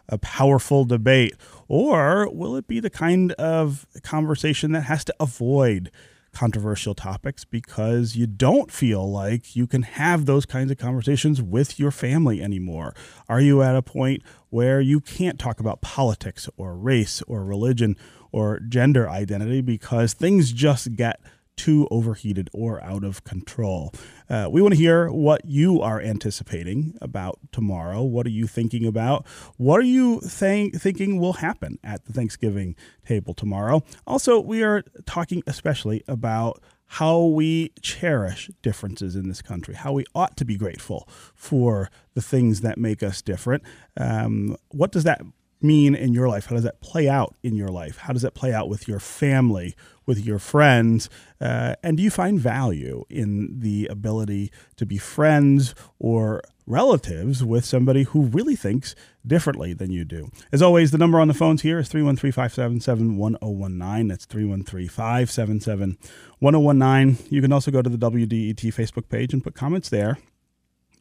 a 0.09 0.19
powerful 0.19 0.85
debate? 0.85 1.35
Or 1.69 2.29
will 2.29 2.57
it 2.57 2.67
be 2.67 2.81
the 2.81 2.91
kind 2.91 3.31
of 3.35 3.87
conversation 4.03 4.73
that 4.73 4.81
has 4.83 5.05
to 5.05 5.15
avoid 5.21 5.93
controversial 6.35 6.95
topics 6.95 7.45
because 7.45 8.17
you 8.17 8.27
don't 8.27 8.71
feel 8.71 9.11
like 9.11 9.57
you 9.57 9.67
can 9.67 9.83
have 9.83 10.27
those 10.27 10.45
kinds 10.45 10.71
of 10.71 10.79
conversations 10.79 11.41
with 11.41 11.79
your 11.79 11.91
family 11.91 12.43
anymore? 12.43 12.95
Are 13.29 13.41
you 13.41 13.63
at 13.63 13.77
a 13.77 13.83
point 13.83 14.23
where 14.51 14.81
you 14.81 15.01
can't 15.01 15.39
talk 15.39 15.61
about 15.61 15.81
politics 15.81 16.49
or 16.57 16.77
race 16.77 17.23
or 17.27 17.45
religion 17.45 17.97
or 18.33 18.61
gender 18.61 19.09
identity 19.09 19.61
because 19.61 20.13
things 20.13 20.53
just 20.53 20.97
get 20.97 21.21
too 21.57 21.87
overheated 21.91 22.51
or 22.53 22.83
out 22.83 23.05
of 23.05 23.25
control. 23.25 23.93
Uh, 24.29 24.49
we 24.51 24.61
want 24.61 24.73
to 24.73 24.79
hear 24.79 25.09
what 25.09 25.45
you 25.45 25.81
are 25.81 26.01
anticipating 26.01 26.97
about 27.01 27.39
tomorrow. 27.53 28.03
What 28.03 28.27
are 28.27 28.31
you 28.31 28.47
thinking 28.47 28.87
about? 28.87 29.27
What 29.57 29.81
are 29.81 29.85
you 29.85 30.21
think, 30.21 30.81
thinking 30.81 31.19
will 31.19 31.35
happen 31.35 31.79
at 31.85 32.05
the 32.05 32.13
Thanksgiving 32.13 32.77
table 33.07 33.35
tomorrow? 33.35 33.83
Also, 34.07 34.41
we 34.41 34.63
are 34.63 34.83
talking 35.07 35.43
especially 35.47 36.03
about 36.09 36.63
how 36.87 37.25
we 37.25 37.71
cherish 37.81 38.51
differences 38.63 39.17
in 39.17 39.29
this 39.29 39.43
country, 39.43 39.75
how 39.75 39.93
we 39.93 40.05
ought 40.15 40.37
to 40.37 40.45
be 40.45 40.57
grateful 40.57 41.09
for 41.35 41.91
the 42.15 42.23
things 42.23 42.61
that 42.61 42.79
make 42.79 43.03
us 43.03 43.23
different. 43.23 43.63
Um, 43.97 44.57
what 44.69 44.93
does 44.93 45.05
that 45.05 45.23
mean 45.65 45.95
in 45.95 46.13
your 46.13 46.29
life? 46.29 46.47
How 46.47 46.55
does 46.55 46.65
that 46.65 46.81
play 46.81 47.09
out 47.09 47.35
in 47.43 47.57
your 47.57 47.69
life? 47.69 47.97
How 47.99 48.13
does 48.13 48.23
that 48.23 48.35
play 48.35 48.53
out 48.53 48.69
with 48.69 48.87
your 48.87 49.01
family, 49.01 49.75
with 50.07 50.25
your 50.25 50.39
friends? 50.39 51.09
Uh, 51.41 51.75
and 51.83 51.97
do 51.97 52.03
you 52.03 52.11
find 52.11 52.39
value 52.39 53.05
in 53.09 53.61
the 53.61 53.87
ability 53.87 54.53
to 54.77 54.87
be 54.87 54.99
friends 54.99 55.75
or 55.99 56.43
relatives 56.67 57.43
with 57.43 57.65
somebody 57.65 58.05
who 58.05 58.23
really 58.23 58.57
thinks 58.57 58.95
differently 59.27 59.73
than 59.73 59.91
you 59.91 60.05
do? 60.05 60.31
As 60.53 60.63
always, 60.63 60.91
the 60.91 60.99
number 60.99 61.19
on 61.19 61.29
the 61.29 61.35
phones 61.35 61.63
here 61.63 61.79
is 61.79 61.89
313 61.89 62.31
577 62.31 63.17
1019. 63.17 64.09
That's 64.09 64.27
313 64.27 64.89
577 64.89 65.99
1019. 66.39 67.27
You 67.31 67.41
can 67.41 67.53
also 67.53 67.71
go 67.71 67.83
to 67.83 67.91
the 67.91 67.99
WDET 67.99 68.61
Facebook 68.75 69.09
page 69.09 69.33
and 69.33 69.43
put 69.43 69.55
comments 69.55 69.89
there, 69.89 70.19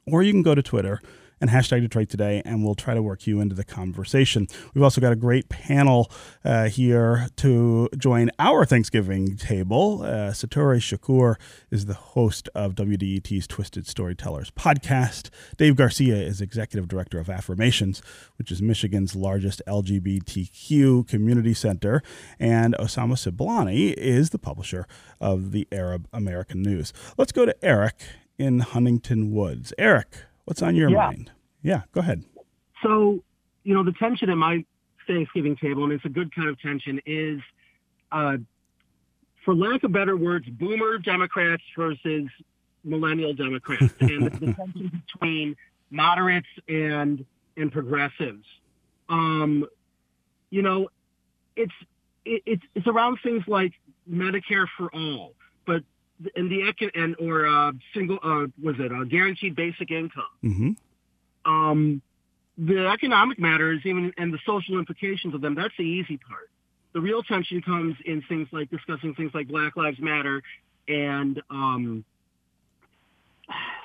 or 0.08 0.24
you 0.24 0.32
can 0.32 0.42
go 0.42 0.56
to 0.56 0.64
Twitter 0.64 1.02
and 1.44 1.52
hashtag 1.52 1.82
Detroit 1.82 2.08
Today, 2.08 2.42
and 2.46 2.64
we'll 2.64 2.74
try 2.74 2.94
to 2.94 3.02
work 3.02 3.28
you 3.28 3.42
into 3.42 3.54
the 3.54 3.66
conversation. 3.66 4.48
We've 4.74 4.82
also 4.82 5.02
got 5.02 5.12
a 5.12 5.18
great 5.18 5.50
panel 5.50 6.10
uh, 6.46 6.70
here 6.70 7.28
to 7.36 7.90
join 7.98 8.32
our 8.40 8.64
Thanksgiving 8.64 9.36
table. 9.36 10.04
Uh, 10.04 10.32
Satori 10.32 10.78
Shakur 10.78 11.36
is 11.70 11.86
the 11.86 11.96
host 11.96 12.48
of 12.56 12.76
WDET's 12.76 13.46
Twisted 13.46 13.88
Storytellers 13.88 14.52
podcast. 14.52 15.32
Dave 15.58 15.76
Garcia 15.76 16.16
is 16.16 16.40
executive 16.40 16.88
director 16.88 17.20
of 17.20 17.30
Affirmations, 17.30 18.02
which 18.38 18.50
is 18.50 18.62
Michigan's 18.62 19.14
largest 19.14 19.62
LGBTQ 19.68 21.06
community 21.10 21.54
center, 21.54 22.02
and 22.40 22.74
Osama 22.80 23.16
Siblani 23.16 23.94
is 23.96 24.30
the 24.30 24.40
publisher 24.40 24.88
of 25.20 25.52
the 25.52 25.68
Arab 25.74 26.08
American 26.14 26.62
News. 26.62 26.94
Let's 27.18 27.34
go 27.34 27.46
to 27.46 27.54
Eric 27.62 28.02
in 28.38 28.60
Huntington 28.60 29.34
Woods. 29.34 29.74
Eric, 29.78 30.08
what's 30.46 30.62
on 30.62 30.76
your 30.76 30.90
Yeah. 30.90 31.08
mind? 31.08 31.32
Yeah, 31.62 31.82
go 31.92 32.02
ahead. 32.02 32.24
So, 32.82 33.24
you 33.64 33.74
know, 33.74 33.84
the 33.84 33.94
tension 33.94 34.30
at 34.30 34.38
my 34.38 34.66
Thanksgiving 35.08 35.56
table, 35.56 35.84
and 35.84 35.94
it's 35.94 36.06
a 36.06 36.10
good 36.10 36.34
kind 36.36 36.50
of 36.50 36.60
tension, 36.60 37.00
is, 37.06 37.40
uh, 38.12 38.38
for 39.46 39.56
lack 39.56 39.84
of 39.84 39.92
better 39.92 40.16
words, 40.18 40.48
boomer 40.50 40.98
Democrats 40.98 41.64
versus 41.78 42.28
millennial 42.84 43.34
Democrats, 43.34 43.94
and 44.00 44.26
the, 44.26 44.30
the 44.30 44.54
tension 44.54 45.04
between 45.08 45.56
moderates 45.90 46.48
and 46.68 47.26
and 47.56 47.72
progressives. 47.72 48.46
Um, 49.10 49.66
you 50.50 50.62
know, 50.62 50.90
it's 51.56 51.74
it, 52.26 52.42
it's 52.46 52.64
it's 52.76 52.88
around 52.88 53.20
things 53.24 53.44
like 53.48 53.74
Medicare 54.10 54.66
for 54.78 54.94
all, 54.94 55.34
but 55.66 55.84
and 56.36 56.52
the 56.52 56.74
and 56.96 57.16
or 57.20 57.48
uh, 57.48 57.72
single 57.94 58.20
uh, 58.24 58.48
was 58.62 58.76
it 58.80 58.92
uh, 58.92 59.04
guaranteed 59.06 59.56
basic 59.56 59.92
income. 59.92 60.24
hmm 60.42 60.72
um, 61.46 62.02
the 62.58 62.88
economic 62.88 63.40
matters, 63.40 63.82
even 63.84 64.14
and 64.18 64.32
the 64.34 64.40
social 64.46 64.78
implications 64.80 65.34
of 65.34 65.42
them, 65.42 65.56
that's 65.56 65.74
the 65.78 65.84
easy 65.84 66.18
part. 66.18 66.50
The 66.94 67.02
real 67.02 67.24
tension 67.24 67.62
comes 67.62 67.96
in 68.06 68.22
things 68.30 68.48
like 68.52 68.70
discussing 68.70 69.16
things 69.16 69.32
like 69.34 69.48
Black 69.48 69.76
Lives 69.76 70.00
Matter 70.00 70.42
and 70.88 71.42
um, 71.50 72.06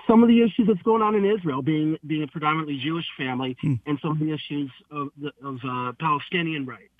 some 0.06 0.22
of 0.22 0.28
the 0.28 0.42
issues 0.42 0.66
that's 0.68 0.82
going 0.82 1.02
on 1.02 1.14
in 1.14 1.24
Israel, 1.24 1.62
being 1.62 1.98
being 2.06 2.22
a 2.22 2.26
predominantly 2.28 2.78
Jewish 2.78 3.06
family, 3.16 3.56
Hmm. 3.60 3.74
and 3.86 3.98
some 4.00 4.12
of 4.12 4.18
the 4.18 4.32
issues 4.32 4.70
of 4.90 5.08
the, 5.20 5.32
of 5.42 5.58
uh, 5.64 5.92
Palestinian 5.98 6.66
rights. 6.66 6.92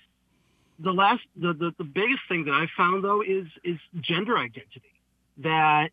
The 0.79 0.91
last, 0.91 1.21
the, 1.35 1.53
the 1.53 1.73
the 1.77 1.83
biggest 1.83 2.21
thing 2.27 2.45
that 2.45 2.53
I 2.53 2.67
found 2.75 3.03
though 3.03 3.21
is 3.21 3.45
is 3.63 3.77
gender 4.01 4.37
identity. 4.37 4.93
That 5.39 5.89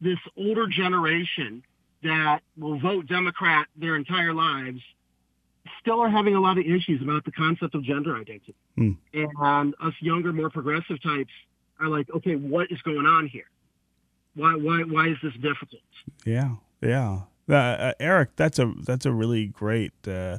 this 0.00 0.18
older 0.36 0.66
generation 0.66 1.62
that 2.02 2.40
will 2.56 2.78
vote 2.78 3.06
Democrat 3.06 3.66
their 3.76 3.96
entire 3.96 4.32
lives 4.32 4.80
still 5.80 6.00
are 6.00 6.08
having 6.08 6.34
a 6.34 6.40
lot 6.40 6.58
of 6.58 6.64
issues 6.64 7.02
about 7.02 7.24
the 7.24 7.32
concept 7.32 7.74
of 7.74 7.82
gender 7.82 8.16
identity. 8.16 8.54
Hmm. 8.76 8.92
And 9.14 9.74
us 9.80 9.94
younger, 10.00 10.32
more 10.32 10.50
progressive 10.50 11.02
types 11.02 11.32
are 11.78 11.88
like, 11.88 12.08
okay, 12.10 12.36
what 12.36 12.70
is 12.70 12.80
going 12.82 13.06
on 13.06 13.28
here? 13.28 13.48
Why 14.34 14.54
why 14.54 14.82
why 14.82 15.08
is 15.08 15.16
this 15.22 15.34
difficult? 15.34 15.82
Yeah, 16.24 16.56
yeah. 16.80 17.22
Uh, 17.48 17.54
uh, 17.54 17.92
Eric, 17.98 18.36
that's 18.36 18.58
a 18.58 18.72
that's 18.84 19.06
a 19.06 19.12
really 19.12 19.46
great 19.46 19.92
uh, 20.06 20.38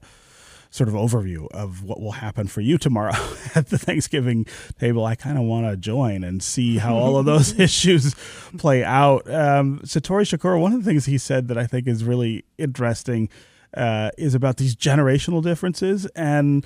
sort 0.72 0.88
of 0.88 0.96
overview 0.96 1.48
of 1.52 1.84
what 1.84 2.00
will 2.02 2.14
happen 2.14 2.48
for 2.48 2.62
you 2.62 2.78
tomorrow 2.78 3.12
at 3.56 3.68
the 3.70 3.78
Thanksgiving 3.78 4.46
table. 4.80 5.06
I 5.06 5.16
kind 5.16 5.38
of 5.38 5.44
want 5.44 5.68
to 5.68 5.78
join 5.78 6.24
and 6.24 6.42
see 6.42 6.78
how 6.78 6.96
all 6.96 7.18
of 7.18 7.26
those 7.26 7.60
issues 7.60 8.16
play 8.58 8.84
out. 8.84 9.30
Um, 9.30 9.82
Satori 9.84 10.24
Shakur, 10.24 10.60
one 10.60 10.74
of 10.74 10.84
the 10.84 10.90
things 10.90 11.06
he 11.06 11.18
said 11.18 11.50
that 11.50 11.58
I 11.58 11.68
think 11.68 11.88
is 11.88 12.04
really 12.04 12.46
interesting 12.58 13.30
uh, 13.76 14.12
is 14.18 14.34
about 14.34 14.58
these 14.58 14.76
generational 14.76 15.44
differences 15.44 16.08
and. 16.16 16.66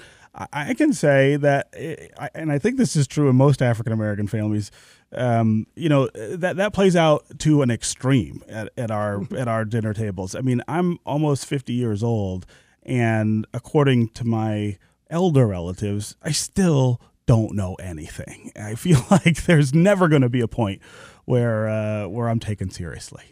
I- 0.52 0.74
can 0.74 0.91
say 0.91 1.38
that, 1.38 1.70
eh, 1.74 2.10
and 2.34 2.52
I 2.52 2.60
think 2.60 2.76
this 2.76 2.98
is 2.98 3.08
true 3.08 3.30
in 3.30 3.38
most 3.38 3.62
African 3.62 3.94
American 3.94 4.28
families. 4.28 4.70
Um, 5.13 5.65
you 5.78 5.88
know 5.88 6.10
that 6.13 6.58
that 6.58 6.74
plays 6.74 6.98
out 6.98 7.24
to 7.39 7.62
an 7.62 7.72
extreme 7.72 8.44
at, 8.50 8.70
at 8.78 8.91
our 8.91 9.22
at 9.34 9.48
our 9.48 9.63
dinner 9.63 9.94
tables. 9.94 10.36
I 10.36 10.41
mean, 10.41 10.62
I'm 10.68 10.98
almost 11.06 11.46
50 11.46 11.72
years 11.72 12.04
old, 12.04 12.46
and 12.86 13.45
according 13.54 14.10
to 14.10 14.26
my 14.26 14.78
elder 15.10 15.48
relatives, 15.48 16.15
I 16.21 16.32
still 16.32 17.02
don't 17.26 17.56
know 17.56 17.76
anything. 17.76 18.52
I 18.60 18.76
feel 18.76 19.06
like 19.12 19.45
there's 19.45 19.74
never 19.74 20.08
going 20.08 20.21
to 20.21 20.30
be 20.30 20.41
a 20.41 20.48
point 20.48 20.82
where 21.26 21.67
uh, 21.67 22.08
where 22.08 22.30
I'm 22.30 22.39
taken 22.39 22.69
seriously. 22.69 23.24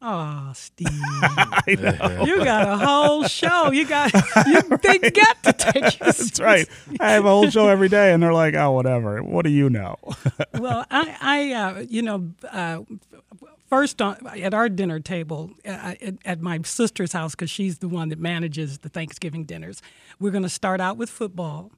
Oh, 0.00 0.52
Steve. 0.54 0.88
You 1.66 2.44
got 2.44 2.68
a 2.68 2.76
whole 2.76 3.24
show. 3.24 3.72
You 3.72 3.84
got 3.86 4.12
you, 4.46 4.62
they 4.82 4.98
got 5.10 5.42
to 5.42 5.52
take 5.52 5.98
you. 5.98 6.06
That's 6.06 6.38
right. 6.40 6.68
I 7.00 7.12
have 7.12 7.24
a 7.24 7.28
whole 7.28 7.50
show 7.50 7.68
every 7.68 7.88
day, 7.88 8.12
and 8.12 8.22
they're 8.22 8.32
like, 8.32 8.54
"Oh, 8.54 8.70
whatever. 8.72 9.22
What 9.22 9.44
do 9.44 9.50
you 9.50 9.68
know?" 9.68 9.96
Well, 10.54 10.86
I, 10.90 11.16
I, 11.20 11.52
uh, 11.52 11.84
you 11.88 12.02
know, 12.02 12.30
uh, 12.50 12.82
first 13.68 14.00
on 14.02 14.16
at 14.26 14.54
our 14.54 14.68
dinner 14.68 15.00
table 15.00 15.50
uh, 15.64 15.94
at, 16.00 16.14
at 16.24 16.40
my 16.40 16.60
sister's 16.64 17.12
house 17.12 17.34
because 17.34 17.50
she's 17.50 17.78
the 17.78 17.88
one 17.88 18.08
that 18.08 18.18
manages 18.18 18.78
the 18.78 18.88
Thanksgiving 18.88 19.44
dinners. 19.44 19.82
We're 20.18 20.30
going 20.32 20.42
to 20.42 20.48
start 20.48 20.80
out 20.80 20.96
with 20.96 21.10
football. 21.10 21.70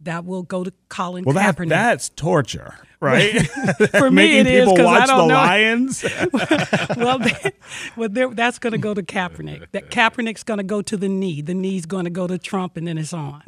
That 0.00 0.24
will 0.26 0.42
go 0.42 0.64
to 0.64 0.72
Colin 0.90 1.24
Well, 1.24 1.34
that 1.36 1.56
Kaepernick. 1.56 1.68
that's 1.70 2.08
torture, 2.10 2.74
right? 3.00 3.40
For 3.92 4.10
me, 4.10 4.38
it 4.38 4.46
is 4.46 4.70
because 4.70 4.86
I 4.86 5.06
don't 5.06 5.28
the 5.28 5.34
know. 5.34 5.34
Lions. 5.34 6.04
well, 6.96 7.18
they, 7.20 7.52
well 7.96 8.30
that's 8.30 8.58
going 8.58 8.72
to 8.72 8.78
go 8.78 8.92
to 8.92 9.02
Kaepernick. 9.02 9.66
That 9.72 9.90
Kaepernick's 9.90 10.42
going 10.42 10.58
to 10.58 10.64
go 10.64 10.82
to 10.82 10.96
the 10.98 11.08
knee. 11.08 11.40
The 11.40 11.54
knee's 11.54 11.86
going 11.86 12.04
to 12.04 12.10
go 12.10 12.26
to 12.26 12.36
Trump, 12.38 12.76
and 12.76 12.86
then 12.86 12.98
it's 12.98 13.14
on. 13.14 13.42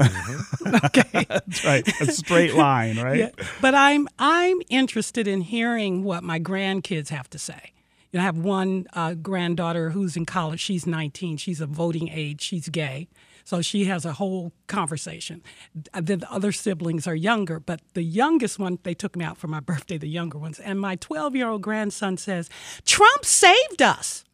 okay. 0.84 1.26
That's 1.28 1.64
right. 1.64 1.86
A 2.00 2.06
straight 2.12 2.54
line, 2.54 2.98
right? 3.00 3.18
Yeah, 3.18 3.30
but 3.60 3.74
I'm 3.74 4.08
I'm 4.18 4.62
interested 4.70 5.26
in 5.28 5.42
hearing 5.42 6.04
what 6.04 6.22
my 6.22 6.40
grandkids 6.40 7.10
have 7.10 7.28
to 7.30 7.38
say. 7.38 7.72
You 8.12 8.18
know, 8.18 8.22
I 8.22 8.24
have 8.26 8.38
one 8.38 8.86
uh, 8.92 9.14
granddaughter 9.14 9.90
who's 9.90 10.16
in 10.16 10.24
college. 10.26 10.60
She's 10.60 10.86
19. 10.86 11.36
She's 11.38 11.60
of 11.60 11.70
voting 11.70 12.08
age. 12.08 12.40
She's 12.40 12.68
gay, 12.68 13.08
so 13.44 13.60
she 13.62 13.84
has 13.86 14.04
a 14.04 14.12
whole 14.14 14.52
conversation. 14.66 15.42
Uh, 15.92 16.00
The 16.00 16.16
the 16.16 16.30
other 16.32 16.52
siblings 16.52 17.06
are 17.06 17.16
younger, 17.16 17.58
but 17.60 17.80
the 17.94 18.02
youngest 18.02 18.58
one 18.58 18.78
they 18.82 18.94
took 18.94 19.16
me 19.16 19.24
out 19.24 19.38
for 19.38 19.48
my 19.48 19.60
birthday. 19.60 19.98
The 19.98 20.08
younger 20.08 20.38
ones, 20.38 20.58
and 20.60 20.80
my 20.80 20.96
12 20.96 21.34
year 21.36 21.48
old 21.48 21.62
grandson 21.62 22.16
says, 22.16 22.48
"Trump 22.84 23.24
saved 23.24 23.82
us." 23.82 24.24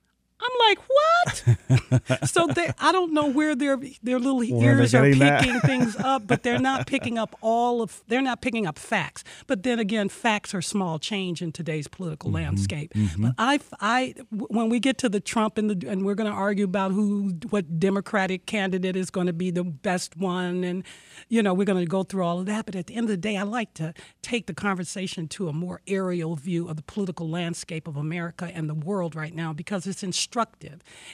I'm 0.42 0.68
like, 0.68 0.78
what? 0.88 2.28
so 2.28 2.46
they, 2.48 2.70
I 2.80 2.92
don't 2.92 3.12
know 3.12 3.26
where 3.28 3.54
their 3.54 3.78
their 4.02 4.18
little 4.18 4.42
ears 4.42 4.94
are 4.94 5.02
getting 5.02 5.18
that. 5.20 5.42
picking 5.42 5.60
things 5.60 5.96
up, 5.96 6.26
but 6.26 6.42
they're 6.42 6.58
not 6.58 6.86
picking 6.92 7.16
up 7.18 7.36
all 7.40 7.82
of. 7.82 8.02
They're 8.08 8.22
not 8.22 8.40
picking 8.40 8.66
up 8.66 8.78
facts. 8.78 9.22
But 9.46 9.62
then 9.62 9.78
again, 9.78 10.08
facts 10.08 10.54
are 10.54 10.62
small 10.62 10.98
change 10.98 11.42
in 11.42 11.52
today's 11.52 11.88
political 11.88 12.30
Mm-hmm. 12.30 12.34
landscape. 12.34 12.92
But 13.18 13.34
I, 13.38 13.58
I, 13.80 14.14
when 14.30 14.68
we 14.68 14.78
get 14.80 14.98
to 14.98 15.08
the 15.08 15.20
Trump 15.20 15.58
and 15.58 15.70
the 15.70 15.88
and 15.88 16.04
we're 16.04 16.14
going 16.14 16.30
to 16.30 16.36
argue 16.36 16.64
about 16.64 16.92
who, 16.92 17.34
what 17.50 17.78
Democratic 17.80 18.46
candidate 18.46 18.96
is 18.96 19.10
going 19.10 19.26
to 19.26 19.32
be 19.32 19.50
the 19.50 19.64
best 19.64 20.16
one, 20.16 20.64
and 20.64 20.84
you 21.28 21.42
know 21.42 21.52
we're 21.54 21.64
going 21.64 21.78
to 21.84 21.86
go 21.88 22.02
through 22.02 22.24
all 22.24 22.40
of 22.40 22.46
that. 22.46 22.66
But 22.66 22.74
at 22.76 22.86
the 22.86 22.94
end 22.94 23.04
of 23.04 23.10
the 23.10 23.16
day, 23.16 23.36
I 23.36 23.42
like 23.42 23.74
to 23.74 23.92
take 24.22 24.46
the 24.46 24.54
conversation 24.54 25.28
to 25.28 25.48
a 25.48 25.52
more 25.52 25.80
aerial 25.86 26.36
view 26.36 26.68
of 26.68 26.76
the 26.76 26.82
political 26.82 27.28
landscape 27.28 27.86
of 27.88 27.96
America 27.96 28.50
and 28.52 28.68
the 28.68 28.74
world 28.74 29.14
right 29.14 29.34
now 29.34 29.52
because 29.52 29.86
it's 29.86 30.02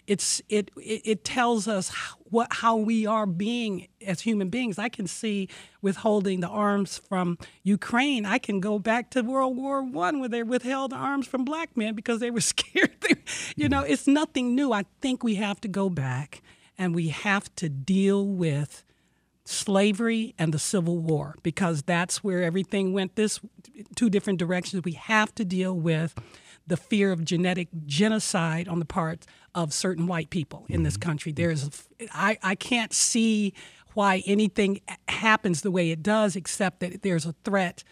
It's 0.06 0.40
it 0.48 0.70
it, 0.76 1.02
it 1.04 1.24
tells 1.24 1.68
us 1.68 1.90
how, 1.90 2.16
what 2.24 2.48
how 2.50 2.76
we 2.76 3.06
are 3.06 3.26
being 3.26 3.88
as 4.06 4.20
human 4.20 4.48
beings. 4.48 4.78
I 4.78 4.88
can 4.88 5.06
see 5.06 5.48
withholding 5.82 6.40
the 6.40 6.48
arms 6.48 6.98
from 6.98 7.38
Ukraine. 7.62 8.24
I 8.26 8.38
can 8.38 8.60
go 8.60 8.78
back 8.78 9.10
to 9.10 9.22
World 9.22 9.56
War 9.56 9.82
One 9.82 10.20
where 10.20 10.28
they 10.28 10.42
withheld 10.42 10.92
arms 10.92 11.26
from 11.26 11.44
black 11.44 11.76
men 11.76 11.94
because 11.94 12.20
they 12.20 12.30
were 12.30 12.40
scared. 12.52 12.90
You 13.56 13.68
know, 13.68 13.82
it's 13.82 14.06
nothing 14.06 14.54
new. 14.54 14.72
I 14.72 14.84
think 15.00 15.22
we 15.22 15.36
have 15.36 15.60
to 15.62 15.68
go 15.68 15.90
back 15.90 16.42
and 16.76 16.94
we 16.94 17.08
have 17.08 17.54
to 17.56 17.68
deal 17.68 18.26
with 18.26 18.84
slavery 19.44 20.34
and 20.38 20.52
the 20.52 20.58
Civil 20.58 20.98
War 20.98 21.34
because 21.42 21.82
that's 21.82 22.22
where 22.22 22.42
everything 22.42 22.92
went 22.92 23.16
this 23.16 23.40
two 23.96 24.10
different 24.10 24.38
directions. 24.38 24.84
We 24.84 24.92
have 24.92 25.34
to 25.36 25.44
deal 25.44 25.74
with 25.74 26.14
the 26.68 26.76
fear 26.76 27.12
of 27.12 27.24
genetic 27.24 27.68
genocide 27.86 28.68
on 28.68 28.78
the 28.78 28.84
part 28.84 29.26
of 29.54 29.72
certain 29.72 30.06
white 30.06 30.30
people 30.30 30.66
in 30.68 30.82
this 30.82 30.94
mm-hmm. 30.94 31.08
country. 31.08 31.32
Mm-hmm. 31.32 31.42
There's 31.42 31.88
I, 32.12 32.38
I 32.42 32.54
can't 32.54 32.92
see 32.92 33.54
why 33.94 34.22
anything 34.26 34.80
happens 35.08 35.62
the 35.62 35.70
way 35.70 35.90
it 35.90 36.02
does 36.02 36.36
except 36.36 36.80
that 36.80 37.02
there's 37.02 37.26
a 37.26 37.34
threat 37.44 37.82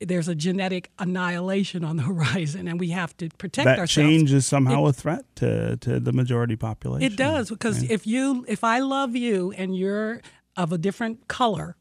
there's 0.00 0.28
a 0.28 0.34
genetic 0.34 0.90
annihilation 0.98 1.84
on 1.84 1.96
the 1.96 2.02
horizon 2.12 2.68
and 2.68 2.78
we 2.78 2.90
have 2.90 3.16
to 3.16 3.28
protect 3.38 3.64
That 3.64 3.78
ourselves. 3.78 4.10
change 4.10 4.32
is 4.32 4.44
somehow 4.44 4.86
a 4.86 4.92
threat 4.92 5.24
to, 5.36 5.76
to 5.78 6.00
the 6.00 6.12
majority 6.12 6.56
population. 6.56 7.10
It 7.10 7.16
does 7.16 7.48
because 7.48 7.82
if 7.84 8.06
you 8.06 8.44
if 8.48 8.64
I 8.64 8.80
love 8.80 9.16
you 9.16 9.52
and 9.52 9.76
you're 9.76 10.20
of 10.56 10.72
a 10.72 10.78
different 10.78 11.28
color, 11.28 11.76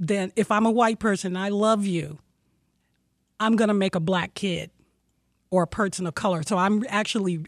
then 0.00 0.32
if 0.36 0.50
I'm 0.50 0.66
a 0.66 0.70
white 0.70 0.98
person 0.98 1.36
and 1.36 1.38
I 1.38 1.50
love 1.50 1.86
you, 1.86 2.18
I'm 3.38 3.54
gonna 3.56 3.74
make 3.74 3.94
a 3.94 4.00
black 4.00 4.34
kid 4.34 4.70
or 5.50 5.62
a 5.62 5.66
person 5.66 6.06
of 6.06 6.14
color. 6.14 6.42
So 6.42 6.58
I'm 6.58 6.84
actually 6.88 7.44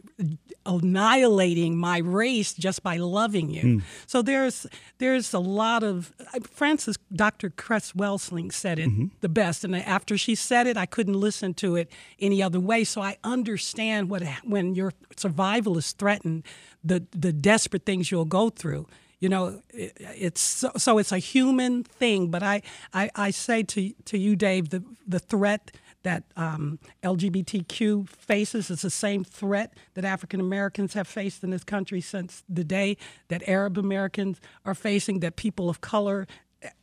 annihilating 0.66 1.76
my 1.76 1.98
race 1.98 2.52
just 2.54 2.82
by 2.82 2.96
loving 2.96 3.50
you. 3.50 3.60
Hmm. 3.60 3.78
So 4.06 4.22
there's 4.22 4.66
there's 4.98 5.32
a 5.34 5.38
lot 5.38 5.82
of 5.82 6.12
Frances 6.50 6.98
Dr. 7.12 7.50
Cress 7.50 7.92
Welsing 7.92 8.52
said 8.52 8.78
it 8.78 8.88
mm-hmm. 8.88 9.06
the 9.20 9.28
best, 9.28 9.64
and 9.64 9.74
after 9.76 10.16
she 10.16 10.34
said 10.34 10.66
it, 10.66 10.76
I 10.76 10.86
couldn't 10.86 11.18
listen 11.18 11.54
to 11.54 11.76
it 11.76 11.90
any 12.18 12.42
other 12.42 12.60
way. 12.60 12.84
So 12.84 13.00
I 13.00 13.16
understand 13.24 14.10
what 14.10 14.22
when 14.44 14.74
your 14.74 14.92
survival 15.16 15.78
is 15.78 15.92
threatened, 15.92 16.44
the 16.84 17.06
the 17.12 17.32
desperate 17.32 17.84
things 17.84 18.10
you'll 18.10 18.24
go 18.24 18.50
through. 18.50 18.86
You 19.18 19.28
know, 19.28 19.62
it, 19.68 19.92
it's 20.00 20.40
so, 20.40 20.70
so 20.78 20.96
it's 20.96 21.12
a 21.12 21.18
human 21.18 21.84
thing. 21.84 22.30
But 22.30 22.42
I, 22.42 22.62
I, 22.94 23.10
I 23.14 23.30
say 23.30 23.62
to 23.64 23.92
to 24.06 24.18
you, 24.18 24.34
Dave, 24.34 24.70
the 24.70 24.82
the 25.06 25.18
threat 25.18 25.72
that 26.02 26.24
um, 26.36 26.78
LGBTQ 27.02 28.08
faces 28.08 28.70
is 28.70 28.82
the 28.82 28.90
same 28.90 29.24
threat 29.24 29.74
that 29.94 30.04
African 30.04 30.40
Americans 30.40 30.94
have 30.94 31.06
faced 31.06 31.44
in 31.44 31.50
this 31.50 31.64
country 31.64 32.00
since 32.00 32.42
the 32.48 32.64
day 32.64 32.96
that 33.28 33.46
Arab 33.48 33.76
Americans 33.78 34.40
are 34.64 34.74
facing, 34.74 35.20
that 35.20 35.36
people 35.36 35.68
of 35.68 35.80
color. 35.80 36.26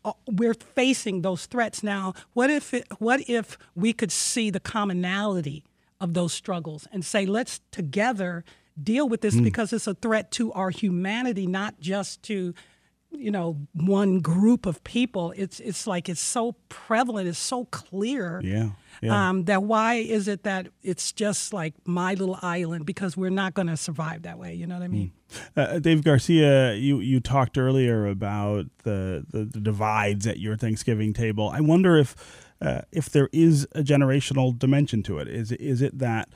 uh, 0.05 0.13
We're 0.27 0.53
facing 0.53 1.21
those 1.21 1.45
threats 1.45 1.83
now. 1.83 2.13
What 2.33 2.49
if 2.49 2.73
it, 2.73 2.87
what 2.99 3.21
if 3.29 3.57
we 3.75 3.93
could 3.93 4.11
see 4.11 4.49
the 4.49 4.59
commonality 4.59 5.63
of 5.99 6.13
those 6.13 6.33
struggles 6.33 6.87
and 6.91 7.03
say, 7.03 7.25
let's 7.25 7.61
together 7.71 8.43
deal 8.81 9.09
with 9.09 9.21
this 9.21 9.35
because 9.39 9.73
it's 9.73 9.87
a 9.87 9.95
threat 9.95 10.29
to 10.31 10.53
our 10.53 10.69
humanity, 10.69 11.47
not 11.47 11.79
just 11.79 12.21
to 12.23 12.53
you 13.17 13.31
know 13.31 13.57
one 13.73 14.19
group 14.19 14.65
of 14.65 14.83
people. 14.83 15.33
It's 15.35 15.59
it's 15.59 15.87
like 15.87 16.09
it's 16.09 16.21
so 16.21 16.55
prevalent. 16.69 17.27
It's 17.27 17.39
so 17.39 17.65
clear. 17.65 18.41
Yeah. 18.43 18.69
Yeah. 19.01 19.29
Um, 19.29 19.43
that 19.45 19.63
why 19.63 19.95
is 19.95 20.27
it 20.27 20.43
that 20.43 20.69
it's 20.81 21.11
just 21.11 21.53
like 21.53 21.73
my 21.85 22.15
little 22.15 22.39
island 22.41 22.85
because 22.85 23.15
we're 23.15 23.29
not 23.29 23.53
going 23.53 23.67
to 23.67 23.77
survive 23.77 24.23
that 24.23 24.39
way. 24.39 24.55
You 24.55 24.65
know 24.65 24.75
what 24.75 24.83
I 24.83 24.87
mean? 24.87 25.11
Uh, 25.55 25.79
Dave 25.79 26.03
Garcia, 26.03 26.73
you, 26.73 26.99
you 26.99 27.19
talked 27.19 27.57
earlier 27.57 28.07
about 28.07 28.65
the, 28.83 29.25
the, 29.29 29.45
the 29.45 29.59
divides 29.59 30.25
at 30.25 30.39
your 30.39 30.55
Thanksgiving 30.55 31.13
table. 31.13 31.49
I 31.49 31.61
wonder 31.61 31.97
if 31.97 32.15
uh, 32.61 32.81
if 32.91 33.09
there 33.09 33.29
is 33.31 33.67
a 33.73 33.81
generational 33.81 34.57
dimension 34.57 35.03
to 35.03 35.19
it. 35.19 35.27
Is 35.27 35.51
is 35.51 35.81
it 35.81 35.99
that 35.99 36.29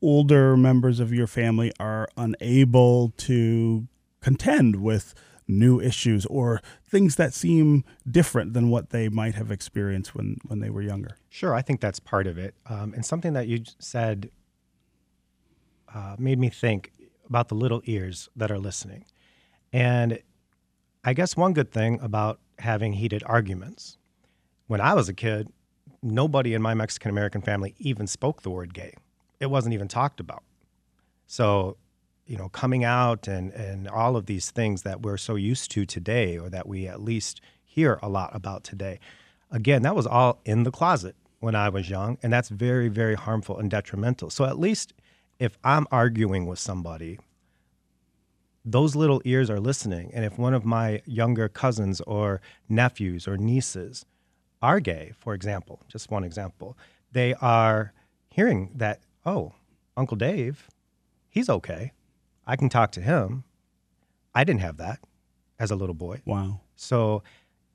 older 0.00 0.56
members 0.56 0.98
of 0.98 1.12
your 1.12 1.26
family 1.26 1.72
are 1.78 2.08
unable 2.16 3.10
to 3.16 3.86
contend 4.20 4.76
with 4.76 5.14
new 5.58 5.80
issues 5.80 6.26
or 6.26 6.60
things 6.84 7.16
that 7.16 7.34
seem 7.34 7.84
different 8.10 8.52
than 8.54 8.68
what 8.70 8.90
they 8.90 9.08
might 9.08 9.34
have 9.34 9.50
experienced 9.50 10.14
when, 10.14 10.38
when 10.46 10.60
they 10.60 10.70
were 10.70 10.82
younger? 10.82 11.16
Sure, 11.30 11.54
I 11.54 11.62
think 11.62 11.80
that's 11.80 12.00
part 12.00 12.26
of 12.26 12.38
it. 12.38 12.54
Um, 12.66 12.92
and 12.94 13.04
something 13.04 13.32
that 13.32 13.48
you 13.48 13.64
said 13.78 14.30
uh, 15.94 16.16
made 16.18 16.38
me 16.38 16.48
think 16.48 16.92
about 17.28 17.48
the 17.48 17.54
little 17.54 17.82
ears 17.84 18.28
that 18.36 18.50
are 18.50 18.58
listening. 18.58 19.04
And 19.72 20.18
I 21.04 21.14
guess 21.14 21.36
one 21.36 21.52
good 21.52 21.72
thing 21.72 21.98
about 22.00 22.40
having 22.58 22.94
heated 22.94 23.22
arguments, 23.26 23.98
when 24.66 24.80
I 24.80 24.94
was 24.94 25.08
a 25.08 25.14
kid, 25.14 25.48
nobody 26.02 26.54
in 26.54 26.62
my 26.62 26.74
Mexican 26.74 27.10
American 27.10 27.40
family 27.40 27.74
even 27.78 28.06
spoke 28.06 28.42
the 28.42 28.50
word 28.50 28.74
gay. 28.74 28.94
It 29.40 29.46
wasn't 29.46 29.74
even 29.74 29.88
talked 29.88 30.20
about. 30.20 30.42
So, 31.26 31.76
you 32.26 32.36
know, 32.36 32.48
coming 32.48 32.84
out 32.84 33.28
and, 33.28 33.52
and 33.52 33.88
all 33.88 34.16
of 34.16 34.26
these 34.26 34.50
things 34.50 34.82
that 34.82 35.02
we're 35.02 35.16
so 35.16 35.34
used 35.34 35.70
to 35.72 35.84
today, 35.84 36.38
or 36.38 36.48
that 36.48 36.66
we 36.66 36.86
at 36.86 37.02
least 37.02 37.40
hear 37.64 37.98
a 38.02 38.08
lot 38.08 38.30
about 38.34 38.64
today, 38.64 39.00
again, 39.50 39.82
that 39.82 39.96
was 39.96 40.06
all 40.06 40.40
in 40.44 40.62
the 40.62 40.70
closet 40.70 41.16
when 41.40 41.54
I 41.54 41.68
was 41.68 41.90
young. 41.90 42.18
And 42.22 42.32
that's 42.32 42.48
very, 42.48 42.88
very 42.88 43.14
harmful 43.14 43.58
and 43.58 43.70
detrimental. 43.70 44.30
So, 44.30 44.44
at 44.44 44.58
least 44.58 44.92
if 45.38 45.58
I'm 45.64 45.86
arguing 45.90 46.46
with 46.46 46.58
somebody, 46.58 47.18
those 48.64 48.94
little 48.94 49.20
ears 49.24 49.50
are 49.50 49.60
listening. 49.60 50.10
And 50.14 50.24
if 50.24 50.38
one 50.38 50.54
of 50.54 50.64
my 50.64 51.02
younger 51.04 51.48
cousins 51.48 52.00
or 52.02 52.40
nephews 52.68 53.26
or 53.26 53.36
nieces 53.36 54.04
are 54.62 54.78
gay, 54.78 55.12
for 55.18 55.34
example, 55.34 55.80
just 55.88 56.10
one 56.10 56.22
example, 56.22 56.78
they 57.10 57.34
are 57.34 57.92
hearing 58.28 58.70
that, 58.76 59.00
oh, 59.26 59.52
Uncle 59.96 60.16
Dave, 60.16 60.68
he's 61.28 61.48
okay. 61.50 61.92
I 62.46 62.56
can 62.56 62.68
talk 62.68 62.92
to 62.92 63.00
him. 63.00 63.44
I 64.34 64.44
didn't 64.44 64.60
have 64.60 64.78
that 64.78 64.98
as 65.58 65.70
a 65.70 65.76
little 65.76 65.94
boy. 65.94 66.22
Wow. 66.24 66.60
So 66.76 67.22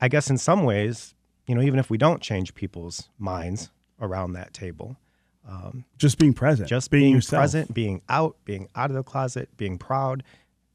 I 0.02 0.08
guess 0.08 0.30
in 0.30 0.38
some 0.38 0.64
ways, 0.64 1.14
you 1.48 1.56
know, 1.56 1.62
even 1.62 1.80
if 1.80 1.90
we 1.90 1.98
don't 1.98 2.22
change 2.22 2.54
people's 2.56 3.10
minds 3.18 3.72
around 4.02 4.34
that 4.34 4.54
table, 4.54 4.98
Just 5.98 6.18
being 6.18 6.34
present. 6.34 6.68
just 6.68 6.92
being, 6.92 7.04
being, 7.04 7.16
yourself. 7.16 7.42
present, 7.42 7.74
being 7.74 8.02
out, 8.10 8.36
being 8.44 8.68
out 8.76 8.90
of 8.90 8.96
the 8.96 9.04
closet, 9.04 9.50
being 9.58 9.78
proud, 9.78 10.24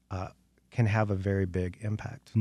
uh, 0.09 0.29
can 0.71 0.87
have 0.87 1.11
a 1.11 1.15
very 1.15 1.45
big 1.45 1.77
impact. 1.81 2.31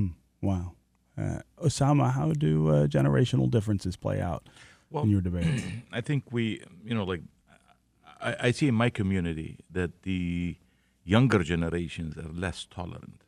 Wow. 0.41 0.73
Uh, 1.19 1.41
Osama, 1.62 2.11
how 2.11 2.33
do 2.33 2.69
uh, 2.69 2.87
generational 2.87 3.51
differences 3.51 3.97
play 3.97 4.21
out 4.23 4.49
Well, 4.91 5.05
in 5.05 5.11
your 5.11 5.21
debates? 5.21 5.62
I 5.93 6.01
think 6.01 6.25
we, 6.33 6.62
you 6.85 6.95
know, 6.95 7.05
like 7.05 7.21
I, 8.21 8.37
I 8.41 8.51
see 8.53 8.67
in 8.69 8.75
my 8.75 8.88
community 8.88 9.59
that 9.71 10.03
the 10.05 10.57
younger 11.05 11.43
generations 11.43 12.17
are 12.17 12.33
less 12.33 12.67
tolerant 12.67 13.25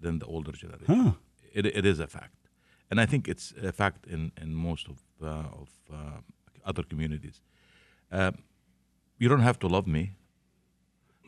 than 0.00 0.18
the 0.18 0.26
older 0.26 0.52
generation. 0.52 0.86
Huh. 0.86 1.12
It, 1.52 1.66
it 1.66 1.86
is 1.86 2.00
a 2.00 2.06
fact, 2.06 2.48
and 2.90 3.00
I 3.00 3.06
think 3.06 3.28
it's 3.28 3.54
a 3.62 3.72
fact 3.72 4.06
in, 4.06 4.32
in 4.40 4.54
most 4.54 4.88
of 4.88 4.98
uh, 5.22 5.48
of 5.62 5.68
uh, 5.92 6.20
other 6.64 6.82
communities. 6.82 7.40
Um, 8.12 8.42
you 9.18 9.28
don't 9.28 9.40
have 9.40 9.58
to 9.60 9.68
love 9.68 9.86
me. 9.86 10.12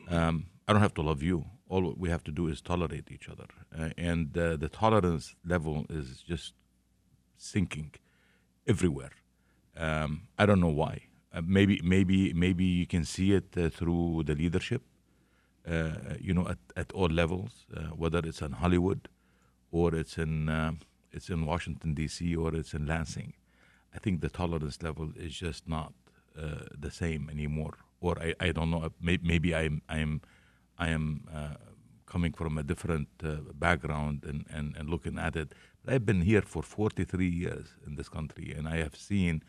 Um, 0.09 0.45
I 0.67 0.73
don't 0.73 0.81
have 0.81 0.93
to 0.95 1.01
love 1.01 1.23
you. 1.23 1.45
All 1.67 1.93
we 1.97 2.09
have 2.09 2.23
to 2.25 2.31
do 2.31 2.47
is 2.47 2.61
tolerate 2.61 3.09
each 3.11 3.27
other, 3.29 3.47
uh, 3.77 3.89
and 3.97 4.37
uh, 4.37 4.57
the 4.57 4.69
tolerance 4.69 5.35
level 5.43 5.85
is 5.89 6.23
just 6.27 6.53
sinking 7.37 7.91
everywhere. 8.67 9.11
Um, 9.77 10.27
I 10.37 10.45
don't 10.45 10.59
know 10.59 10.67
why. 10.67 11.03
Uh, 11.33 11.41
maybe, 11.45 11.79
maybe, 11.83 12.33
maybe 12.33 12.65
you 12.65 12.87
can 12.87 13.05
see 13.05 13.33
it 13.33 13.55
uh, 13.57 13.69
through 13.69 14.23
the 14.25 14.35
leadership. 14.35 14.81
Uh, 15.67 16.15
you 16.19 16.33
know, 16.33 16.47
at, 16.47 16.57
at 16.75 16.91
all 16.93 17.09
levels, 17.09 17.65
uh, 17.75 17.81
whether 17.95 18.19
it's 18.19 18.41
in 18.41 18.53
Hollywood, 18.53 19.07
or 19.71 19.93
it's 19.93 20.17
in 20.17 20.49
um 20.49 20.79
it's 21.11 21.29
in 21.29 21.45
Washington 21.45 21.93
D.C. 21.93 22.35
or 22.35 22.55
it's 22.55 22.73
in 22.73 22.85
Lansing. 22.85 23.33
I 23.93 23.99
think 23.99 24.21
the 24.21 24.29
tolerance 24.29 24.81
level 24.83 25.11
is 25.15 25.33
just 25.33 25.67
not 25.67 25.93
uh, 26.37 26.65
the 26.77 26.91
same 26.91 27.29
anymore. 27.29 27.73
Or 27.99 28.17
I, 28.19 28.33
I 28.39 28.51
don't 28.51 28.71
know. 28.71 28.89
Maybe, 29.01 29.27
maybe 29.27 29.55
I'm 29.55 29.81
I'm 29.89 30.21
I 30.77 30.89
am 30.89 31.27
uh, 31.33 31.55
coming 32.05 32.33
from 32.33 32.57
a 32.57 32.63
different 32.63 33.07
uh, 33.23 33.35
background 33.53 34.23
and, 34.25 34.45
and, 34.49 34.75
and 34.77 34.89
looking 34.89 35.19
at 35.19 35.35
it. 35.35 35.53
I've 35.87 36.05
been 36.05 36.21
here 36.21 36.41
for 36.41 36.63
43 36.63 37.27
years 37.27 37.75
in 37.85 37.95
this 37.95 38.09
country, 38.09 38.53
and 38.57 38.67
I 38.67 38.77
have 38.77 38.95
seen 38.95 39.43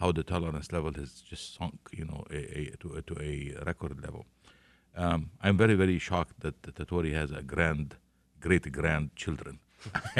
how 0.00 0.12
the 0.12 0.22
tolerance 0.22 0.72
level 0.72 0.92
has 0.94 1.20
just 1.22 1.54
sunk, 1.56 1.78
you 1.92 2.04
know, 2.04 2.24
a, 2.30 2.36
a, 2.36 2.76
to, 2.80 3.02
to 3.06 3.16
a 3.20 3.64
record 3.64 4.02
level. 4.02 4.26
Um, 4.96 5.30
I'm 5.42 5.56
very, 5.58 5.74
very 5.74 5.98
shocked 5.98 6.40
that, 6.40 6.62
that 6.62 6.88
Tory 6.88 7.12
has 7.12 7.30
a 7.30 7.42
grand, 7.42 7.96
great 8.40 8.70
grandchildren. 8.72 9.58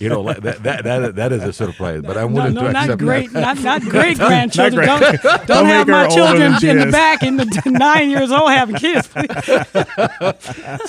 You 0.00 0.08
know, 0.08 0.22
that, 0.32 0.62
that, 0.62 0.84
that, 0.84 1.14
that 1.16 1.32
is 1.32 1.42
a 1.42 1.52
surprise, 1.52 2.00
but 2.02 2.16
I'm 2.16 2.32
No, 2.32 2.40
willing 2.42 2.54
no, 2.54 2.62
to 2.68 2.72
not 2.72 2.82
accept 2.84 3.00
great, 3.00 3.30
that. 3.32 3.40
not 3.42 3.58
not 3.70 3.82
great 3.82 4.16
grandchildren. 4.16 4.86
Not 4.86 5.00
Don't, 5.00 5.22
don't, 5.22 5.46
Don't 5.48 5.66
have 5.66 5.88
my 5.88 6.06
children 6.08 6.52
in 6.64 6.78
the 6.78 6.90
back 6.90 7.22
in 7.22 7.36
the 7.36 7.46
nine 7.66 8.08
years 8.08 8.30
old 8.30 8.50
having 8.50 8.76
kids. 8.76 9.06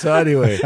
so 0.00 0.14
anyway, 0.14 0.58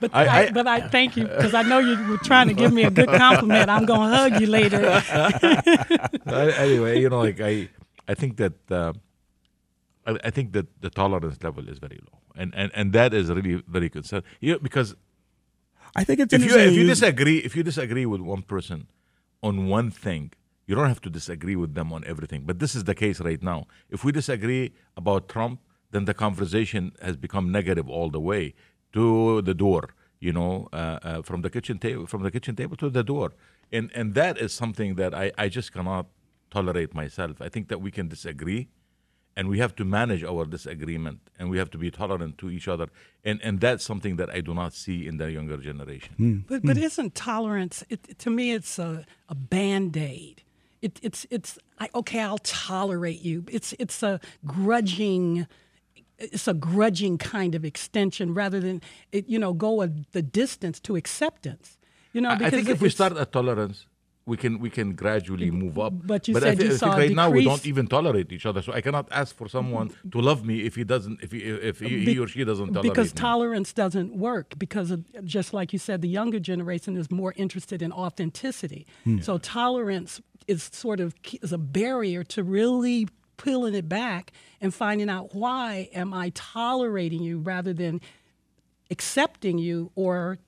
But 0.00 0.10
I- 0.12 0.26
I, 0.26 0.40
I- 0.46 0.50
but 0.50 0.66
I 0.66 0.80
thank 0.88 1.16
you 1.16 1.24
because 1.28 1.54
I 1.54 1.62
know 1.62 1.78
you 1.78 1.96
were 2.08 2.18
trying 2.18 2.48
to 2.48 2.54
give 2.54 2.72
me 2.72 2.82
a 2.84 2.90
good 2.90 3.08
compliment. 3.08 3.70
I'm 3.70 3.84
going 3.84 4.10
to 4.10 4.16
hug 4.16 4.40
you 4.40 4.46
later. 4.48 4.82
Uh, 6.26 6.52
anyway, 6.58 7.00
you 7.00 7.08
know, 7.08 7.20
like 7.20 7.40
I, 7.40 7.68
I 8.08 8.14
think 8.14 8.36
that 8.38 8.54
uh, 8.70 8.92
I, 10.06 10.18
I 10.24 10.30
think 10.30 10.52
that 10.52 10.66
the 10.80 10.90
tolerance 10.90 11.42
level 11.42 11.68
is 11.68 11.78
very 11.78 12.00
low, 12.08 12.18
and 12.36 12.54
and, 12.54 12.70
and 12.74 12.92
that 12.92 13.12
is 13.14 13.28
really 13.30 13.62
very 13.76 13.90
concerned. 13.90 14.24
You 14.40 14.52
know, 14.52 14.58
because 14.58 14.94
I 15.94 16.04
think 16.04 16.20
it's 16.20 16.32
if 16.32 16.42
you 16.44 16.56
if 16.58 16.72
you 16.74 16.82
you- 16.82 16.86
disagree 16.94 17.38
if 17.38 17.56
you 17.56 17.62
disagree 17.62 18.06
with 18.06 18.20
one 18.20 18.42
person 18.42 18.86
on 19.42 19.68
one 19.68 19.90
thing, 19.90 20.32
you 20.66 20.74
don't 20.74 20.88
have 20.88 21.00
to 21.02 21.10
disagree 21.10 21.56
with 21.56 21.74
them 21.74 21.92
on 21.92 22.04
everything. 22.06 22.42
But 22.44 22.58
this 22.58 22.74
is 22.74 22.84
the 22.84 22.94
case 22.94 23.20
right 23.20 23.42
now. 23.42 23.66
If 23.90 24.04
we 24.04 24.12
disagree 24.12 24.72
about 24.96 25.28
Trump, 25.28 25.60
then 25.92 26.04
the 26.04 26.14
conversation 26.14 26.92
has 27.02 27.16
become 27.16 27.50
negative 27.52 27.88
all 27.88 28.10
the 28.10 28.20
way 28.20 28.54
to 28.92 29.42
the 29.42 29.54
door. 29.54 29.90
You 30.18 30.32
know, 30.32 30.68
uh, 30.72 30.98
uh, 31.02 31.22
from 31.22 31.42
the 31.42 31.50
kitchen 31.50 31.78
table 31.78 32.06
from 32.06 32.22
the 32.22 32.30
kitchen 32.30 32.56
table 32.56 32.76
to 32.78 32.88
the 32.88 33.04
door, 33.04 33.32
and 33.70 33.90
and 33.94 34.14
that 34.14 34.38
is 34.38 34.52
something 34.52 34.94
that 34.96 35.14
I 35.14 35.26
I 35.36 35.48
just 35.48 35.72
cannot 35.72 36.06
tolerate 36.50 36.94
myself. 36.94 37.40
I 37.40 37.48
think 37.50 37.68
that 37.68 37.80
we 37.80 37.90
can 37.90 38.08
disagree 38.08 38.68
and 39.36 39.48
we 39.48 39.58
have 39.58 39.76
to 39.76 39.84
manage 39.84 40.24
our 40.24 40.44
disagreement 40.46 41.20
and 41.38 41.50
we 41.50 41.58
have 41.58 41.70
to 41.70 41.78
be 41.78 41.90
tolerant 41.90 42.38
to 42.38 42.50
each 42.50 42.66
other 42.68 42.88
and 43.24 43.40
and 43.42 43.60
that's 43.60 43.84
something 43.84 44.16
that 44.16 44.30
i 44.30 44.40
do 44.40 44.54
not 44.54 44.72
see 44.72 45.06
in 45.06 45.18
the 45.18 45.30
younger 45.30 45.58
generation 45.58 46.14
hmm. 46.16 46.38
But 46.48 46.62
but 46.62 46.76
hmm. 46.76 46.82
isn't 46.82 47.14
tolerance? 47.14 47.84
It, 47.88 48.18
to 48.18 48.30
me, 48.30 48.52
it's 48.52 48.78
a, 48.78 49.04
a 49.28 49.34
band 49.34 49.96
aid. 49.96 50.42
It, 50.82 50.98
it's 51.02 51.26
it's 51.30 51.58
I, 51.78 51.88
okay. 51.94 52.20
I'll 52.20 52.38
tolerate 52.38 53.22
you. 53.22 53.44
It's 53.50 53.74
it's 53.78 54.02
a 54.02 54.20
grudging. 54.44 55.46
It's 56.18 56.48
a 56.48 56.54
grudging 56.54 57.18
kind 57.18 57.54
of 57.54 57.64
extension 57.64 58.32
rather 58.34 58.60
than 58.60 58.80
it, 59.12 59.28
you 59.28 59.38
know 59.38 59.52
go 59.52 59.82
a, 59.82 59.88
the 60.12 60.22
distance 60.22 60.80
to 60.80 60.96
acceptance. 60.96 61.78
You 62.12 62.20
know, 62.22 62.30
I- 62.30 62.34
i 62.34 62.36
because 62.38 62.52
think 62.52 62.68
if 62.68 62.80
we 62.80 62.90
start 62.90 63.16
at 63.16 63.32
tolerance 63.32 63.86
we 64.26 64.36
can 64.36 64.58
we 64.58 64.68
can 64.68 64.92
gradually 64.94 65.50
move 65.50 65.78
up 65.78 65.92
But 66.06 66.26
you 66.28 66.36
I, 66.36 66.40
said 66.40 66.58
you 66.58 66.66
I 66.66 66.68
think 66.68 66.80
saw 66.80 66.92
a 66.94 66.98
right 66.98 67.12
now 67.12 67.30
we 67.30 67.44
don't 67.44 67.64
even 67.64 67.86
tolerate 67.86 68.30
each 68.32 68.44
other 68.44 68.60
so 68.60 68.72
i 68.72 68.80
cannot 68.80 69.06
ask 69.12 69.34
for 69.36 69.48
someone 69.48 69.90
to 70.10 70.18
love 70.20 70.44
me 70.44 70.56
if 70.68 70.74
he 70.74 70.84
doesn't 70.84 71.22
if 71.22 71.30
he 71.32 71.38
if 71.38 71.78
he, 71.78 72.04
he 72.04 72.18
or 72.18 72.26
she 72.26 72.42
doesn't 72.44 72.72
tolerate 72.74 72.92
because 72.92 73.14
me. 73.14 73.20
tolerance 73.20 73.72
doesn't 73.72 74.10
work 74.16 74.58
because 74.58 74.90
of, 74.90 75.04
just 75.24 75.54
like 75.54 75.72
you 75.72 75.78
said 75.78 76.02
the 76.02 76.08
younger 76.08 76.40
generation 76.40 76.96
is 76.96 77.10
more 77.10 77.32
interested 77.36 77.80
in 77.82 77.92
authenticity 77.92 78.84
Hmm. 79.04 79.20
so 79.20 79.38
tolerance 79.38 80.20
is 80.48 80.60
sort 80.72 81.00
of 81.00 81.14
is 81.42 81.52
a 81.52 81.58
barrier 81.58 82.22
to 82.24 82.42
really 82.42 83.08
peeling 83.36 83.74
it 83.74 83.88
back 83.88 84.32
and 84.60 84.74
finding 84.74 85.08
out 85.08 85.34
why 85.34 85.88
am 85.94 86.12
i 86.12 86.30
tolerating 86.34 87.22
you 87.22 87.38
rather 87.38 87.72
than 87.72 88.00
accepting 88.90 89.58
you 89.58 89.90
or 89.94 90.38